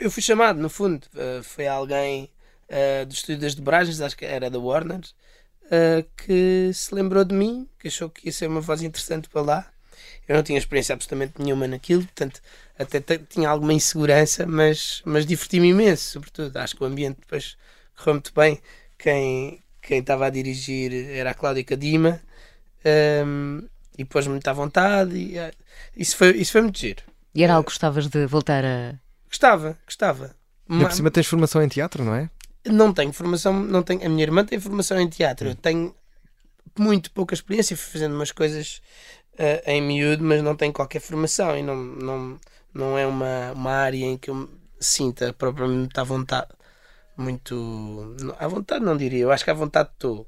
eu 0.00 0.10
fui 0.10 0.22
chamado, 0.22 0.58
no 0.58 0.68
fundo. 0.68 1.06
Uh, 1.14 1.42
foi 1.44 1.68
alguém 1.68 2.28
uh, 2.70 3.06
do 3.06 3.14
estúdio 3.14 3.40
das 3.42 3.54
dobragens, 3.54 4.00
acho 4.00 4.16
que 4.16 4.24
era 4.24 4.50
da 4.50 4.58
Warner, 4.58 4.98
uh, 4.98 6.04
que 6.16 6.72
se 6.74 6.92
lembrou 6.92 7.24
de 7.24 7.36
mim, 7.36 7.68
que 7.78 7.86
achou 7.86 8.10
que 8.10 8.26
ia 8.26 8.32
ser 8.32 8.48
uma 8.48 8.60
voz 8.60 8.82
interessante 8.82 9.28
para 9.28 9.42
lá 9.42 9.77
eu 10.28 10.36
não 10.36 10.42
tinha 10.42 10.58
experiência 10.58 10.92
absolutamente 10.92 11.40
nenhuma 11.42 11.66
naquilo, 11.66 12.02
portanto, 12.02 12.42
até 12.78 13.00
tinha 13.00 13.48
alguma 13.48 13.72
insegurança, 13.72 14.46
mas, 14.46 15.02
mas 15.04 15.24
diverti-me 15.24 15.68
imenso, 15.68 16.12
sobretudo. 16.12 16.56
Acho 16.58 16.76
que 16.76 16.82
o 16.82 16.86
ambiente 16.86 17.18
depois 17.20 17.56
correu 17.96 18.14
muito 18.14 18.32
bem. 18.34 18.60
Quem, 18.98 19.62
quem 19.80 20.00
estava 20.00 20.26
a 20.26 20.30
dirigir 20.30 20.92
era 21.10 21.30
a 21.30 21.34
Cláudia 21.34 21.64
Cadima 21.64 22.20
um, 23.24 23.66
e 23.96 24.04
pôs-me 24.04 24.32
muito 24.32 24.46
à 24.46 24.52
vontade. 24.52 25.16
E, 25.16 25.38
uh, 25.38 25.50
isso, 25.96 26.16
foi, 26.16 26.36
isso 26.36 26.52
foi 26.52 26.60
muito 26.60 26.78
giro. 26.78 27.02
E 27.34 27.42
era 27.42 27.54
algo 27.54 27.64
que 27.64 27.72
gostavas 27.72 28.06
de 28.06 28.26
voltar 28.26 28.64
a. 28.64 28.94
Gostava, 29.28 29.78
gostava. 29.84 30.36
E 30.68 30.78
por 30.78 30.92
cima 30.92 31.10
tens 31.10 31.26
formação 31.26 31.62
em 31.62 31.68
teatro, 31.68 32.04
não 32.04 32.14
é? 32.14 32.30
Não 32.66 32.92
tenho 32.92 33.12
formação, 33.12 33.58
não 33.58 33.82
tenho. 33.82 34.04
A 34.04 34.08
minha 34.08 34.22
irmã 34.22 34.44
tem 34.44 34.60
formação 34.60 35.00
em 35.00 35.08
teatro. 35.08 35.48
Eu 35.48 35.54
tenho 35.54 35.94
muito 36.78 37.10
pouca 37.10 37.34
experiência, 37.34 37.76
fui 37.76 37.92
fazendo 37.92 38.14
umas 38.14 38.30
coisas 38.30 38.80
uh, 39.38 39.62
em 39.66 39.80
miúdo, 39.80 40.22
mas 40.24 40.42
não 40.42 40.56
tenho 40.56 40.72
qualquer 40.72 41.00
formação 41.00 41.56
e 41.56 41.62
não, 41.62 41.76
não, 41.76 42.40
não 42.74 42.98
é 42.98 43.06
uma, 43.06 43.52
uma 43.52 43.72
área 43.72 44.04
em 44.04 44.18
que 44.18 44.30
eu 44.30 44.48
sinta 44.80 45.32
propriamente 45.32 45.98
à 45.98 46.04
vontade. 46.04 46.48
Muito. 47.16 48.14
À 48.38 48.46
vontade, 48.46 48.84
não 48.84 48.96
diria. 48.96 49.20
Eu 49.20 49.32
acho 49.32 49.44
que 49.44 49.50
à 49.50 49.54
vontade 49.54 49.90
estou, 49.92 50.26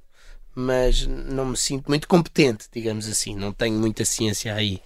mas 0.54 1.06
não 1.06 1.46
me 1.46 1.56
sinto 1.56 1.88
muito 1.88 2.08
competente, 2.08 2.66
digamos 2.72 3.06
assim. 3.08 3.34
Não 3.36 3.52
tenho 3.52 3.78
muita 3.78 4.04
ciência 4.04 4.54
aí. 4.54 4.82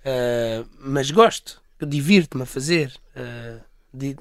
Uh, 0.00 0.68
mas 0.78 1.10
gosto, 1.10 1.60
divirto-me 1.80 2.44
a 2.44 2.46
fazer. 2.46 2.92
Uh, 3.16 3.60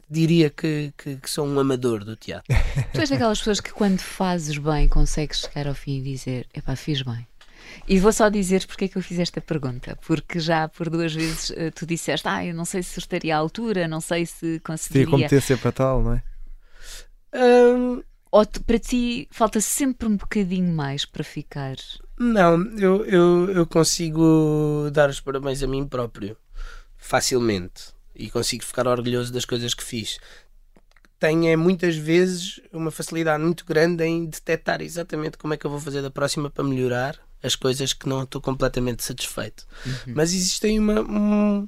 diria 0.10 0.50
que, 0.50 0.92
que, 0.98 1.18
que, 1.18 1.30
sou 1.30 1.46
um 1.46 1.60
amador 1.60 2.04
do 2.04 2.16
teatro. 2.16 2.52
Tu 2.92 3.00
és 3.00 3.10
daquelas 3.10 3.38
pessoas 3.38 3.60
que 3.60 3.72
quando 3.72 4.00
fazes 4.00 4.58
bem 4.58 4.88
consegues 4.88 5.42
chegar 5.42 5.68
ao 5.68 5.76
fim 5.76 6.00
e 6.00 6.02
dizer 6.02 6.48
epá, 6.54 6.76
fiz 6.76 7.04
bem. 7.04 7.28
E 7.88 8.00
vou 8.00 8.12
só 8.12 8.30
dizer 8.30 8.66
porque 8.68 8.86
é 8.86 8.88
que 8.88 8.98
eu 8.98 9.02
fiz 9.02 9.20
esta 9.20 9.42
pergunta, 9.42 9.98
porque 10.06 10.40
já 10.40 10.68
por 10.68 10.90
duas 10.90 11.14
vezes 11.14 11.50
uh, 11.52 11.72
tu 11.74 11.86
disseste, 11.86 12.28
ah, 12.28 12.46
eu 12.46 12.54
não 12.54 12.66
sei 12.66 12.84
se 12.84 13.00
estaria 13.00 13.36
à 13.36 13.40
altura, 13.40 13.88
não 13.88 14.02
sei 14.02 14.26
se 14.26 14.60
conseguiria. 14.60 15.06
Teria 15.06 15.18
competência 15.18 15.58
para 15.58 15.72
tal, 15.72 16.02
não 16.04 16.14
é? 16.14 16.24
Um... 17.34 18.04
Ou 18.32 18.46
te, 18.46 18.60
para 18.60 18.78
ti 18.78 19.28
falta 19.32 19.60
sempre 19.60 20.08
um 20.08 20.16
bocadinho 20.16 20.72
mais 20.72 21.04
para 21.04 21.24
ficar? 21.24 21.76
Não, 22.20 22.64
eu, 22.78 23.04
eu, 23.06 23.52
eu 23.52 23.66
consigo 23.66 24.88
dar 24.94 25.10
os 25.10 25.20
parabéns 25.20 25.64
a 25.64 25.68
mim 25.68 25.88
próprio, 25.88 26.38
facilmente, 26.96 27.86
e 28.16 28.30
consigo 28.30 28.64
ficar 28.64 28.88
orgulhoso 28.88 29.34
das 29.34 29.46
coisas 29.46 29.74
que 29.74 29.84
fiz 29.84 30.20
tenho 31.20 31.48
é, 31.48 31.56
muitas 31.56 31.96
vezes 31.98 32.62
uma 32.72 32.90
facilidade 32.90 33.44
muito 33.44 33.66
grande 33.66 34.04
em 34.06 34.26
detectar 34.26 34.82
exatamente 34.82 35.38
como 35.38 35.54
é 35.54 35.58
que 35.58 35.66
eu 35.66 35.70
vou 35.70 35.80
fazer 35.80 36.02
da 36.02 36.10
próxima 36.10 36.50
para 36.50 36.64
melhorar 36.64 37.20
as 37.42 37.56
coisas 37.56 37.94
que 37.94 38.08
não 38.08 38.24
estou 38.24 38.42
completamente 38.42 39.04
satisfeito. 39.04 39.66
Uhum. 39.86 40.14
Mas 40.16 40.34
existe 40.34 40.68
uma. 40.78 41.02
Um, 41.02 41.68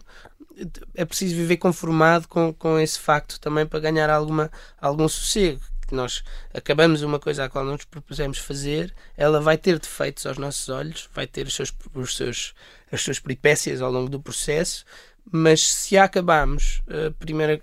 é 0.94 1.06
preciso 1.06 1.36
viver 1.36 1.58
conformado 1.58 2.28
com, 2.28 2.54
com 2.54 2.80
esse 2.80 3.00
facto 3.00 3.40
também 3.40 3.66
para 3.66 3.80
ganhar 3.80 4.10
alguma, 4.10 4.52
algum 4.80 5.08
sossego. 5.08 5.62
Nós 5.92 6.24
acabamos 6.54 7.02
uma 7.02 7.20
coisa 7.20 7.46
a 7.46 7.50
qual 7.50 7.66
não 7.66 7.74
nos 7.74 7.86
propusemos 7.86 8.38
fazer, 8.38 8.94
ela 9.18 9.42
vai 9.42 9.58
ter 9.58 9.78
defeitos 9.78 10.26
aos 10.26 10.38
nossos 10.38 10.70
olhos, 10.70 11.10
vai 11.14 11.28
ter 11.28 11.46
os 11.46 11.54
seus, 11.54 11.74
os 11.94 12.16
seus, 12.16 12.54
as 12.92 13.02
suas 13.02 13.20
peripécias 13.20 13.82
ao 13.82 13.92
longo 13.92 14.10
do 14.10 14.22
processo, 14.22 14.86
Mas 15.30 15.68
se 15.68 15.98
acabamos, 15.98 16.82
uh, 16.88 17.12
primeiro, 17.20 17.62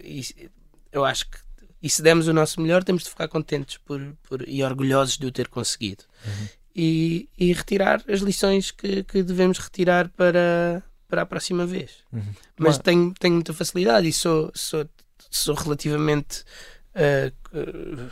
eu 0.92 1.04
acho 1.04 1.30
que 1.30 1.38
e 1.82 1.88
se 1.88 2.02
demos 2.02 2.26
o 2.26 2.32
nosso 2.32 2.60
melhor, 2.60 2.82
temos 2.82 3.04
de 3.04 3.10
ficar 3.10 3.28
contentes 3.28 3.76
por, 3.78 4.00
por, 4.24 4.48
e 4.48 4.62
orgulhosos 4.64 5.16
de 5.16 5.26
o 5.26 5.32
ter 5.32 5.48
conseguido. 5.48 6.04
Uhum. 6.26 6.48
E, 6.74 7.28
e, 7.36 7.52
retirar 7.52 8.04
as 8.08 8.20
lições 8.20 8.70
que, 8.70 9.02
que, 9.02 9.22
devemos 9.22 9.58
retirar 9.58 10.08
para, 10.10 10.82
para 11.08 11.22
a 11.22 11.26
próxima 11.26 11.66
vez. 11.66 12.04
Uhum. 12.12 12.22
Mas 12.56 12.78
tenho, 12.78 13.12
tenho 13.18 13.34
muita 13.34 13.52
facilidade 13.52 14.06
e 14.06 14.12
sou, 14.12 14.52
sou, 14.54 14.88
sou 15.28 15.56
relativamente. 15.56 16.44
Uh, 16.94 18.10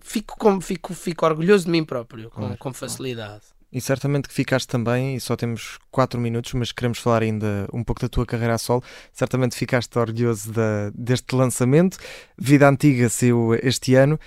fico, 0.00 0.36
com, 0.38 0.60
fico, 0.60 0.92
fico 0.92 1.24
orgulhoso 1.24 1.66
de 1.66 1.70
mim 1.70 1.84
próprio, 1.84 2.30
com, 2.30 2.56
com 2.56 2.72
facilidade. 2.72 3.44
E 3.72 3.80
certamente 3.80 4.28
que 4.28 4.34
ficaste 4.34 4.66
também, 4.66 5.14
e 5.14 5.20
só 5.20 5.36
temos 5.36 5.78
4 5.92 6.20
minutos, 6.20 6.52
mas 6.54 6.72
queremos 6.72 6.98
falar 6.98 7.22
ainda 7.22 7.68
um 7.72 7.84
pouco 7.84 8.00
da 8.00 8.08
tua 8.08 8.26
carreira 8.26 8.54
a 8.54 8.58
solo. 8.58 8.82
Certamente 9.12 9.54
ficaste 9.54 9.96
orgulhoso 9.96 10.52
da, 10.52 10.90
deste 10.92 11.36
lançamento. 11.36 11.96
Vida 12.36 12.68
Antiga 12.68 13.08
saiu 13.08 13.54
este 13.62 13.94
ano. 13.94 14.18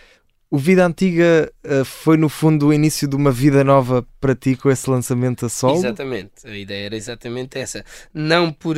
O 0.53 0.57
Vida 0.59 0.85
Antiga 0.85 1.51
uh, 1.65 1.83
foi, 1.83 2.15
no 2.15 2.29
fundo, 2.29 2.67
o 2.67 2.73
início 2.73 3.07
de 3.07 3.15
uma 3.15 3.31
vida 3.31 3.63
nova 3.63 4.05
para 4.21 4.35
ti 4.35 4.55
com 4.55 4.69
esse 4.69 4.87
lançamento 4.87 5.47
a 5.47 5.49
solo? 5.49 5.77
Exatamente. 5.77 6.45
A 6.45 6.55
ideia 6.55 6.85
era 6.85 6.95
exatamente 6.95 7.57
essa. 7.57 7.83
Não 8.13 8.53
por, 8.53 8.75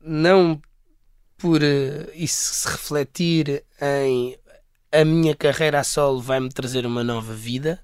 não 0.00 0.62
por 1.36 1.60
uh, 1.60 2.08
isso 2.14 2.54
se 2.54 2.68
refletir 2.68 3.64
em 3.82 4.38
a 4.92 5.04
minha 5.04 5.34
carreira 5.34 5.80
a 5.80 5.84
solo 5.84 6.20
vai-me 6.20 6.50
trazer 6.50 6.86
uma 6.86 7.02
nova 7.02 7.34
vida, 7.34 7.80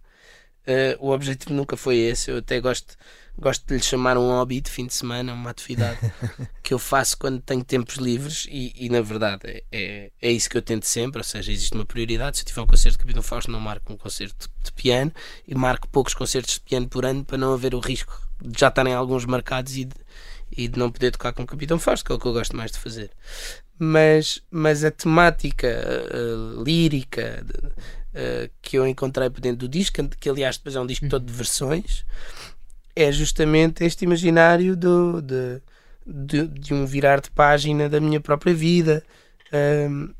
Uh, 0.67 0.97
o 0.99 1.11
objetivo 1.11 1.53
nunca 1.53 1.77
foi 1.77 1.99
esse. 1.99 2.31
Eu 2.31 2.39
até 2.39 2.59
gosto, 2.59 2.97
gosto 3.39 3.67
de 3.67 3.75
lhe 3.75 3.83
chamar 3.83 4.17
um 4.17 4.29
hobby 4.29 4.61
de 4.61 4.71
fim 4.71 4.87
de 4.87 4.95
semana, 4.95 5.33
uma 5.33 5.51
atividade 5.51 5.99
que 6.63 6.73
eu 6.73 6.79
faço 6.79 7.19
quando 7.19 7.41
tenho 7.41 7.65
tempos 7.65 7.97
livres 7.97 8.47
e, 8.51 8.73
e 8.77 8.89
na 8.89 9.01
verdade 9.01 9.65
é, 9.73 10.11
é, 10.21 10.31
isso 10.31 10.49
que 10.49 10.57
eu 10.57 10.63
tento 10.63 10.85
sempre. 10.85 11.19
Ou 11.19 11.25
seja, 11.25 11.53
existe 11.53 11.75
uma 11.75 11.85
prioridade. 11.85 12.37
Se 12.37 12.43
eu 12.43 12.47
tiver 12.47 12.63
um 12.63 12.67
concerto 12.67 12.99
de 12.99 13.05
Capitão 13.05 13.23
Fausto, 13.23 13.51
não 13.51 13.61
marco 13.61 13.93
um 13.93 13.97
concerto 13.97 14.49
de 14.63 14.73
piano 14.73 15.13
e 15.47 15.55
marco 15.55 15.89
poucos 15.89 16.15
concertos 16.15 16.55
de 16.55 16.61
piano 16.61 16.89
por 16.89 17.05
ano 17.05 17.25
para 17.25 17.39
não 17.39 17.53
haver 17.53 17.75
o 17.75 17.81
risco 17.81 18.21
de 18.41 18.59
já 18.59 18.69
estarem 18.69 18.95
alguns 18.95 19.25
marcados 19.25 19.77
e 19.77 19.85
de, 19.85 19.95
e 20.57 20.69
de 20.69 20.79
não 20.79 20.91
poder 20.91 21.11
tocar 21.11 21.33
com 21.33 21.43
o 21.43 21.47
Capitão 21.47 21.79
Fausto, 21.79 22.05
que 22.05 22.13
é 22.13 22.15
o 22.15 22.19
que 22.19 22.27
eu 22.27 22.33
gosto 22.33 22.57
mais 22.57 22.71
de 22.71 22.79
fazer. 22.79 23.11
Mas, 23.79 24.43
mas 24.51 24.85
a 24.85 24.91
temática 24.91 25.69
uh, 25.69 26.63
lírica. 26.63 27.45
De, 27.45 27.55
uh, 28.15 28.51
que 28.63 28.79
eu 28.79 28.87
encontrei 28.87 29.29
por 29.29 29.41
dentro 29.41 29.59
do 29.59 29.69
disco, 29.69 30.09
que 30.09 30.29
aliás 30.29 30.57
depois 30.57 30.77
é 30.77 30.81
um 30.81 30.87
disco 30.87 31.09
todo 31.09 31.25
de 31.25 31.33
versões, 31.33 32.05
é 32.97 33.11
justamente 33.11 33.85
este 33.85 34.05
imaginário 34.05 34.77
do, 34.77 35.21
de, 35.21 35.61
de, 36.07 36.47
de 36.47 36.75
um 36.75 36.87
virar 36.87 37.21
de 37.21 37.31
página 37.31 37.89
da 37.89 38.01
minha 38.01 38.21
própria 38.21 38.55
vida. 38.55 39.05
Um, 39.53 40.13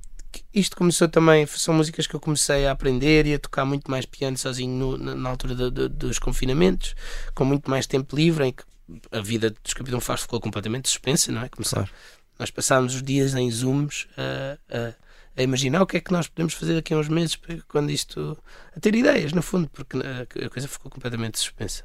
isto 0.53 0.77
começou 0.77 1.09
também, 1.09 1.47
são 1.47 1.75
músicas 1.75 2.07
que 2.07 2.15
eu 2.15 2.21
comecei 2.21 2.67
a 2.67 2.73
aprender 2.73 3.27
e 3.27 3.35
a 3.35 3.39
tocar 3.39 3.65
muito 3.65 3.91
mais 3.91 4.05
piano 4.05 4.37
sozinho 4.37 4.97
no, 4.99 5.15
na, 5.15 5.29
altura 5.29 5.55
do, 5.55 5.71
do, 5.71 5.89
dos 5.89 6.19
confinamentos, 6.19 6.95
com 7.35 7.45
muito 7.45 7.71
mais 7.71 7.87
tempo 7.87 8.17
livre, 8.17 8.45
em 8.45 8.53
que 8.53 8.65
a 9.13 9.21
vida 9.21 9.55
dos 9.63 9.73
Capitão 9.73 10.01
Faz 10.01 10.23
ficou 10.23 10.41
completamente 10.41 10.89
suspensa, 10.89 11.31
não 11.33 11.43
é? 11.43 11.49
Começar, 11.49 11.77
claro. 11.77 11.91
Nós 12.39 12.51
passámos 12.51 12.97
os 12.97 13.03
dias 13.03 13.35
em 13.35 13.49
Zooms 13.51 14.09
a, 14.17 14.59
a, 14.77 14.95
a 15.37 15.43
imaginar 15.43 15.83
o 15.83 15.87
que 15.87 15.97
é 15.97 16.01
que 16.01 16.13
nós 16.13 16.29
podemos 16.29 16.55
fazer 16.55 16.75
daqui 16.75 16.93
a 16.93 16.99
uns 16.99 17.09
meses 17.09 17.39
quando 17.69 17.91
isto. 17.91 18.37
a 18.77 18.81
ter 18.81 18.95
ideias, 18.95 19.33
no 19.33 19.43
fundo, 19.43 19.69
porque 19.69 19.99
a 19.99 20.51
coisa 20.51 20.67
ficou 20.67 20.91
completamente 20.91 21.39
suspensa. 21.39 21.85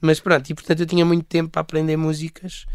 Mas 0.00 0.20
pronto, 0.20 0.48
e 0.48 0.54
portanto 0.54 0.80
eu 0.80 0.86
tinha 0.86 1.04
muito 1.04 1.24
tempo 1.24 1.50
para 1.50 1.60
aprender 1.60 1.96
músicas 1.96 2.66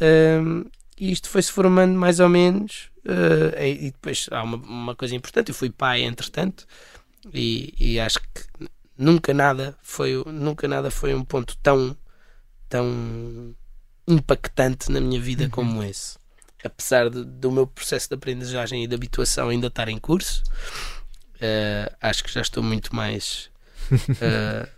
um, 0.00 0.64
e 0.98 1.12
isto 1.12 1.28
foi-se 1.28 1.50
formando 1.50 1.98
mais 1.98 2.20
ou 2.20 2.28
menos. 2.28 2.90
Uh, 3.04 3.62
e, 3.62 3.90
depois 3.92 4.26
há 4.30 4.42
uma, 4.42 4.56
uma, 4.56 4.94
coisa 4.96 5.14
importante: 5.14 5.50
eu 5.50 5.54
fui 5.54 5.70
pai, 5.70 6.02
entretanto, 6.02 6.66
e, 7.32 7.72
e 7.78 8.00
acho 8.00 8.20
que 8.20 8.68
nunca 8.98 9.32
nada 9.32 9.76
foi 9.82 10.22
nunca 10.26 10.66
nada 10.66 10.90
foi 10.90 11.14
um 11.14 11.24
ponto 11.24 11.56
tão 11.62 11.96
tão 12.68 13.54
impactante 14.08 14.90
na 14.90 15.00
minha 15.00 15.20
vida 15.20 15.44
uhum. 15.44 15.50
como 15.50 15.82
esse 15.84 16.16
apesar 16.66 17.08
de, 17.08 17.24
do 17.24 17.50
meu 17.50 17.66
processo 17.66 18.08
de 18.08 18.14
aprendizagem 18.14 18.84
e 18.84 18.86
de 18.86 18.94
habituação 18.94 19.48
ainda 19.48 19.68
estar 19.68 19.88
em 19.88 19.98
curso, 19.98 20.42
uh, 21.36 21.96
acho 22.00 22.24
que 22.24 22.32
já 22.32 22.40
estou 22.40 22.62
muito 22.62 22.94
mais 22.94 23.50
uh, 23.92 24.68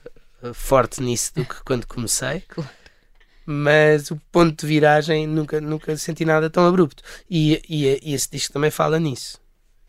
forte 0.55 1.03
nisso 1.03 1.35
do 1.35 1.45
que 1.45 1.63
quando 1.65 1.87
comecei. 1.87 2.45
Mas 3.45 4.11
o 4.11 4.17
ponto 4.31 4.61
de 4.61 4.67
viragem 4.67 5.27
nunca, 5.27 5.61
nunca 5.61 5.97
senti 5.97 6.25
nada 6.25 6.51
tão 6.51 6.67
abrupto. 6.67 7.03
E, 7.31 7.63
e, 7.69 8.11
e 8.11 8.15
esse 8.15 8.31
disco 8.31 8.53
também 8.53 8.71
fala 8.71 8.99
nisso. 8.99 9.41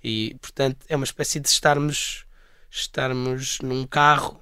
E 0.04 0.36
portanto 0.41 0.78
é 0.88 0.95
uma 0.95 1.06
espécie 1.06 1.39
de 1.39 1.50
estarmos, 1.50 2.26
estarmos 2.70 3.60
num 3.60 3.86
carro 3.86 4.41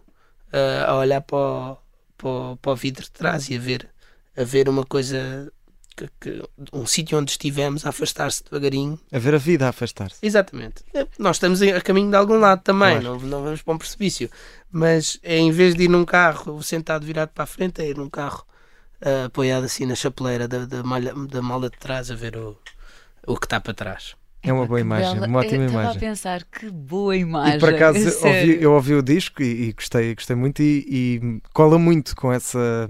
uh, 0.54 0.90
a 0.90 0.96
olhar 0.98 1.22
para 1.22 1.38
o, 1.38 1.78
para, 2.18 2.30
o, 2.30 2.58
para 2.58 2.72
o 2.72 2.76
vidro 2.76 3.04
de 3.04 3.12
trás 3.12 3.50
e 3.50 3.56
a 3.56 3.60
ver, 3.60 3.90
a 4.36 4.44
ver 4.44 4.70
uma 4.70 4.86
coisa 4.86 5.52
que, 5.98 6.10
que 6.22 6.44
um 6.72 6.86
sítio 6.86 7.18
onde 7.18 7.32
estivemos 7.32 7.86
a 7.86 7.90
afastar-se 7.90 8.44
devagarinho. 8.44 9.00
A 9.12 9.18
ver 9.18 9.34
a 9.34 9.40
vida 9.40 9.66
a 9.66 9.70
afastar-se. 9.70 10.18
Exatamente. 10.22 10.84
É, 10.94 11.08
nós 11.18 11.38
estamos 11.38 11.62
a 11.62 11.82
caminho 11.82 12.12
de 12.12 12.16
algum 12.16 12.38
lado 12.38 12.62
também, 12.62 13.02
claro. 13.02 13.20
não, 13.20 13.28
não 13.28 13.44
vamos 13.44 13.62
para 13.64 13.74
um 13.74 13.78
precipício. 13.78 14.30
Mas 14.72 15.20
é, 15.24 15.38
em 15.38 15.52
vez 15.52 15.74
de 15.74 15.86
ir 15.86 15.90
num 15.90 16.06
carro 16.06 16.62
sentado 16.62 17.06
virado 17.06 17.30
para 17.30 17.44
a 17.44 17.48
frente, 17.48 17.82
é 17.82 17.90
ir 17.90 17.98
num 17.98 18.10
carro 18.10 18.46
uh, 19.02 19.26
apoiado 19.26 19.64
assim 19.64 19.86
na 19.86 19.96
chapeleira 19.96 20.48
da, 20.48 20.66
da, 20.66 20.84
malha, 20.84 21.14
da 21.14 21.42
mala 21.42 21.70
de 21.70 21.78
trás 21.78 22.12
a 22.12 22.16
ver 22.16 22.38
o, 22.38 22.56
o 23.26 23.36
que 23.36 23.46
está 23.46 23.60
para 23.60 23.74
trás. 23.74 24.16
É 24.44 24.54
uma 24.54 24.66
boa 24.66 24.80
imagem, 24.80 25.16
bela. 25.16 25.28
uma 25.28 25.40
ótima 25.40 25.64
eu 25.64 25.70
imagem. 25.70 25.80
Estava 25.80 25.98
a 25.98 26.10
pensar 26.10 26.44
que 26.46 26.70
boa 26.70 27.18
imagem. 27.18 27.58
E 27.58 27.60
por 27.60 27.74
acaso 27.74 28.00
ouvi, 28.26 28.62
eu 28.62 28.72
ouvi 28.72 28.94
o 28.94 29.02
disco 29.02 29.42
e, 29.42 29.70
e 29.70 29.74
gostei, 29.74 30.14
gostei 30.14 30.36
muito 30.36 30.62
e, 30.62 30.86
e, 30.88 31.42
cola 31.54 31.78
muito 31.78 32.16
com 32.16 32.32
essa, 32.32 32.90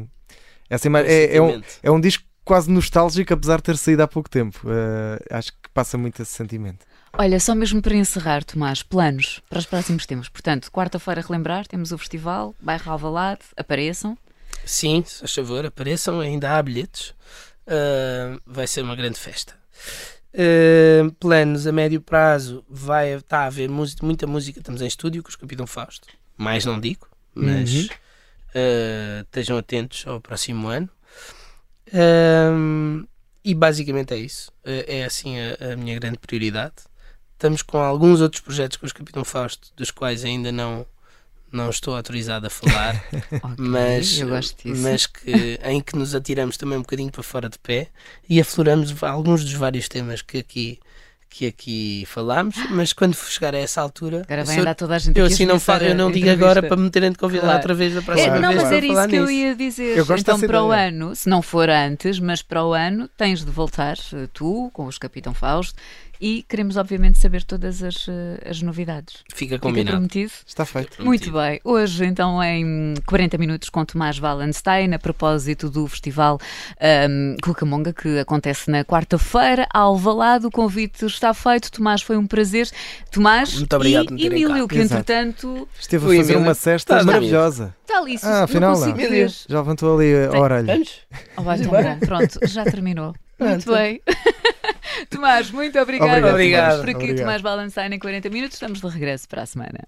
essa 0.70 0.88
imagem. 0.88 1.10
É, 1.10 1.38
é, 1.38 1.41
um, 1.41 1.62
é 1.82 1.89
um 1.89 1.99
disco 1.99 2.26
quase 2.47 2.71
nostálgico, 2.71 3.33
apesar 3.33 3.57
de 3.57 3.63
ter 3.63 3.77
saído 3.77 4.01
há 4.01 4.07
pouco 4.07 4.29
tempo. 4.29 4.57
Uh, 4.65 5.21
acho 5.29 5.51
que 5.51 5.69
passa 5.73 5.97
muito 5.97 6.21
esse 6.21 6.31
sentimento. 6.31 6.85
Olha, 7.11 7.39
só 7.41 7.53
mesmo 7.53 7.81
para 7.81 7.93
encerrar, 7.93 8.43
Tomás, 8.45 8.81
planos 8.81 9.41
para 9.49 9.59
os 9.59 9.65
próximos 9.65 10.05
tempos. 10.05 10.29
Portanto, 10.29 10.71
quarta-feira, 10.71 11.21
relembrar, 11.21 11.67
temos 11.67 11.91
o 11.91 11.97
festival, 11.97 12.55
bairro 12.61 12.89
Alvalade, 12.89 13.41
apareçam. 13.57 14.17
Sim, 14.65 15.03
se 15.05 15.19
faz 15.19 15.33
favor, 15.33 15.65
apareçam, 15.65 16.21
ainda 16.21 16.57
há 16.57 16.63
bilhetes. 16.63 17.09
Uh, 17.67 18.39
vai 18.45 18.65
ser 18.65 18.81
uma 18.81 18.95
grande 18.95 19.19
festa. 19.19 19.53
Uh, 20.33 21.11
planos 21.19 21.67
a 21.67 21.71
médio 21.73 21.99
prazo, 21.99 22.63
vai 22.69 23.15
estar 23.15 23.39
tá 23.39 23.43
a 23.43 23.47
haver 23.47 23.67
música, 23.67 24.05
muita 24.05 24.25
música. 24.25 24.59
Estamos 24.59 24.81
em 24.81 24.87
estúdio 24.87 25.21
com 25.21 25.29
os 25.29 25.35
Capitão 25.35 25.67
Fausto. 25.67 26.07
Mais 26.37 26.63
não 26.63 26.79
digo, 26.79 27.09
mas 27.35 27.73
uhum. 27.73 27.85
uh, 27.85 29.21
estejam 29.23 29.57
atentos 29.57 30.05
ao 30.07 30.21
próximo 30.21 30.69
ano. 30.69 30.89
Um, 31.93 33.05
e 33.43 33.53
basicamente 33.53 34.13
é 34.13 34.17
isso. 34.17 34.51
É, 34.63 34.99
é 34.99 35.05
assim 35.05 35.35
a, 35.39 35.73
a, 35.73 35.75
minha 35.75 35.97
grande 35.99 36.17
prioridade. 36.17 36.75
Estamos 37.33 37.61
com 37.61 37.77
alguns 37.77 38.19
outros 38.19 38.41
projetos 38.41 38.77
com 38.77 38.85
os 38.85 38.91
Capitão 38.91 39.23
Fausto, 39.23 39.71
dos 39.75 39.91
quais 39.91 40.25
ainda 40.25 40.51
não, 40.51 40.85
não 41.51 41.69
estou 41.69 41.95
autorizado 41.95 42.47
a 42.47 42.49
falar, 42.49 42.95
okay, 43.31 43.55
mas, 43.57 44.19
mas 44.65 45.05
que, 45.05 45.59
em 45.63 45.79
que 45.79 45.95
nos 45.95 46.15
atiramos 46.15 46.57
também 46.57 46.77
um 46.77 46.81
bocadinho 46.81 47.11
para 47.11 47.23
fora 47.23 47.47
de 47.47 47.59
pé 47.59 47.89
e 48.27 48.41
afloramos 48.41 49.03
alguns 49.03 49.43
dos 49.43 49.53
vários 49.53 49.88
temas 49.88 50.21
que 50.21 50.39
aqui 50.39 50.79
que 51.38 51.45
aqui 51.45 52.03
falámos, 52.07 52.55
mas 52.71 52.93
quando 52.93 53.15
chegar 53.15 53.53
a 53.53 53.59
essa 53.59 53.79
altura, 53.79 54.23
agora 54.23 54.43
vai 54.43 54.57
andar 54.57 54.73
toda 54.73 54.95
a 54.95 54.97
gente 54.97 55.19
eu 55.19 55.25
assim 55.27 55.45
não 55.45 55.59
falo, 55.59 55.83
eu 55.83 55.93
não 55.93 56.11
digo 56.11 56.27
agora 56.31 56.63
para 56.63 56.75
me 56.75 56.89
terem 56.89 57.11
de 57.11 57.17
convidar 57.17 57.43
claro. 57.43 57.57
outra 57.57 57.73
vez 57.75 57.93
da 57.93 58.01
próxima 58.01 58.38
é, 58.38 58.39
Não, 58.39 58.55
mas 58.55 58.71
era 58.71 58.85
isso 58.85 59.07
que 59.07 59.15
eu 59.15 59.29
ia 59.29 59.55
dizer. 59.55 59.97
Eu 59.97 60.17
então 60.17 60.39
para 60.39 60.63
o 60.63 60.71
ano, 60.71 61.15
se 61.15 61.29
não 61.29 61.43
for 61.43 61.69
antes, 61.69 62.19
mas 62.19 62.41
para 62.41 62.65
o 62.65 62.73
ano 62.73 63.07
tens 63.15 63.45
de 63.45 63.51
voltar 63.51 63.97
eh, 64.13 64.27
tu 64.33 64.71
com 64.73 64.85
os 64.85 64.97
Capitão 64.97 65.31
Fausto 65.31 65.79
e 66.20 66.43
queremos, 66.47 66.78
obviamente, 66.78 67.18
saber 67.18 67.43
todas 67.43 67.84
as, 67.84 68.07
eh, 68.07 68.49
as 68.49 68.61
novidades. 68.61 69.24
Fica 69.34 69.59
combinado. 69.59 69.88
Fica 69.88 69.97
prometido? 69.97 70.32
Está 70.45 70.65
feito. 70.65 71.03
Muito 71.03 71.32
bem. 71.32 71.59
Hoje, 71.63 72.05
então, 72.05 72.43
em 72.43 72.93
40 73.05 73.38
minutos 73.38 73.70
com 73.70 73.86
Tomás 73.86 74.20
Wallenstein, 74.20 74.93
a 74.93 74.99
propósito 74.99 75.70
do 75.70 75.88
Festival 75.88 76.39
um, 77.09 77.36
Cucamonga, 77.41 77.93
que 77.93 78.20
acontece 78.20 78.70
na 78.70 78.84
quarta-feira, 78.84 79.68
Alvalade. 79.74 80.45
O 80.45 80.51
convite 80.51 81.05
está 81.05 81.34
feito. 81.34 81.72
Tomás, 81.72 82.01
foi 82.01 82.18
um 82.18 82.26
prazer. 82.26 82.70
Tomás 83.11 83.53
Muito 83.55 83.76
obrigado 83.76 84.18
e 84.18 84.26
Emílio, 84.26 84.68
que 84.68 84.80
entretanto... 84.80 85.68
Esteve 85.80 86.05
a 86.05 86.18
fazer 86.18 86.38
uma 86.38 86.53
cesta 86.53 87.03
maravilhosa. 87.03 87.76
Está 87.82 87.99
ali, 87.99 88.20
ah, 88.22 88.43
afinal, 88.43 88.78
não. 88.78 88.97
Já 89.47 89.59
levantou 89.59 89.95
ali 89.95 90.13
a 90.13 90.38
orelha. 90.38 90.74
Vamos? 90.74 90.99
Oh, 91.38 91.41
vai, 91.41 91.59
então, 91.61 91.99
pronto, 91.99 92.39
já 92.43 92.65
terminou. 92.65 93.15
Muito 93.39 93.72
bem. 93.72 94.01
Tomás, 95.09 95.51
muito 95.51 95.79
obrigada 95.79 96.11
obrigado, 96.11 96.33
obrigado. 96.33 96.79
Por 96.79 96.89
aqui. 96.89 96.95
Obrigado. 96.97 97.17
Tomás 97.19 97.41
Balançain 97.41 97.93
em 97.93 97.99
40 97.99 98.29
minutos. 98.29 98.55
Estamos 98.55 98.81
de 98.81 98.87
regresso 98.87 99.27
para 99.27 99.43
a 99.43 99.45
semana. 99.45 99.79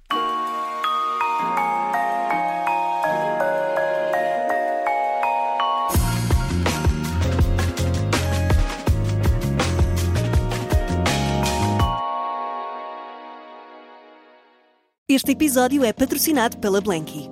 Este 15.07 15.31
episódio 15.31 15.83
é 15.83 15.91
patrocinado 15.91 16.57
pela 16.59 16.79
Blanky. 16.79 17.31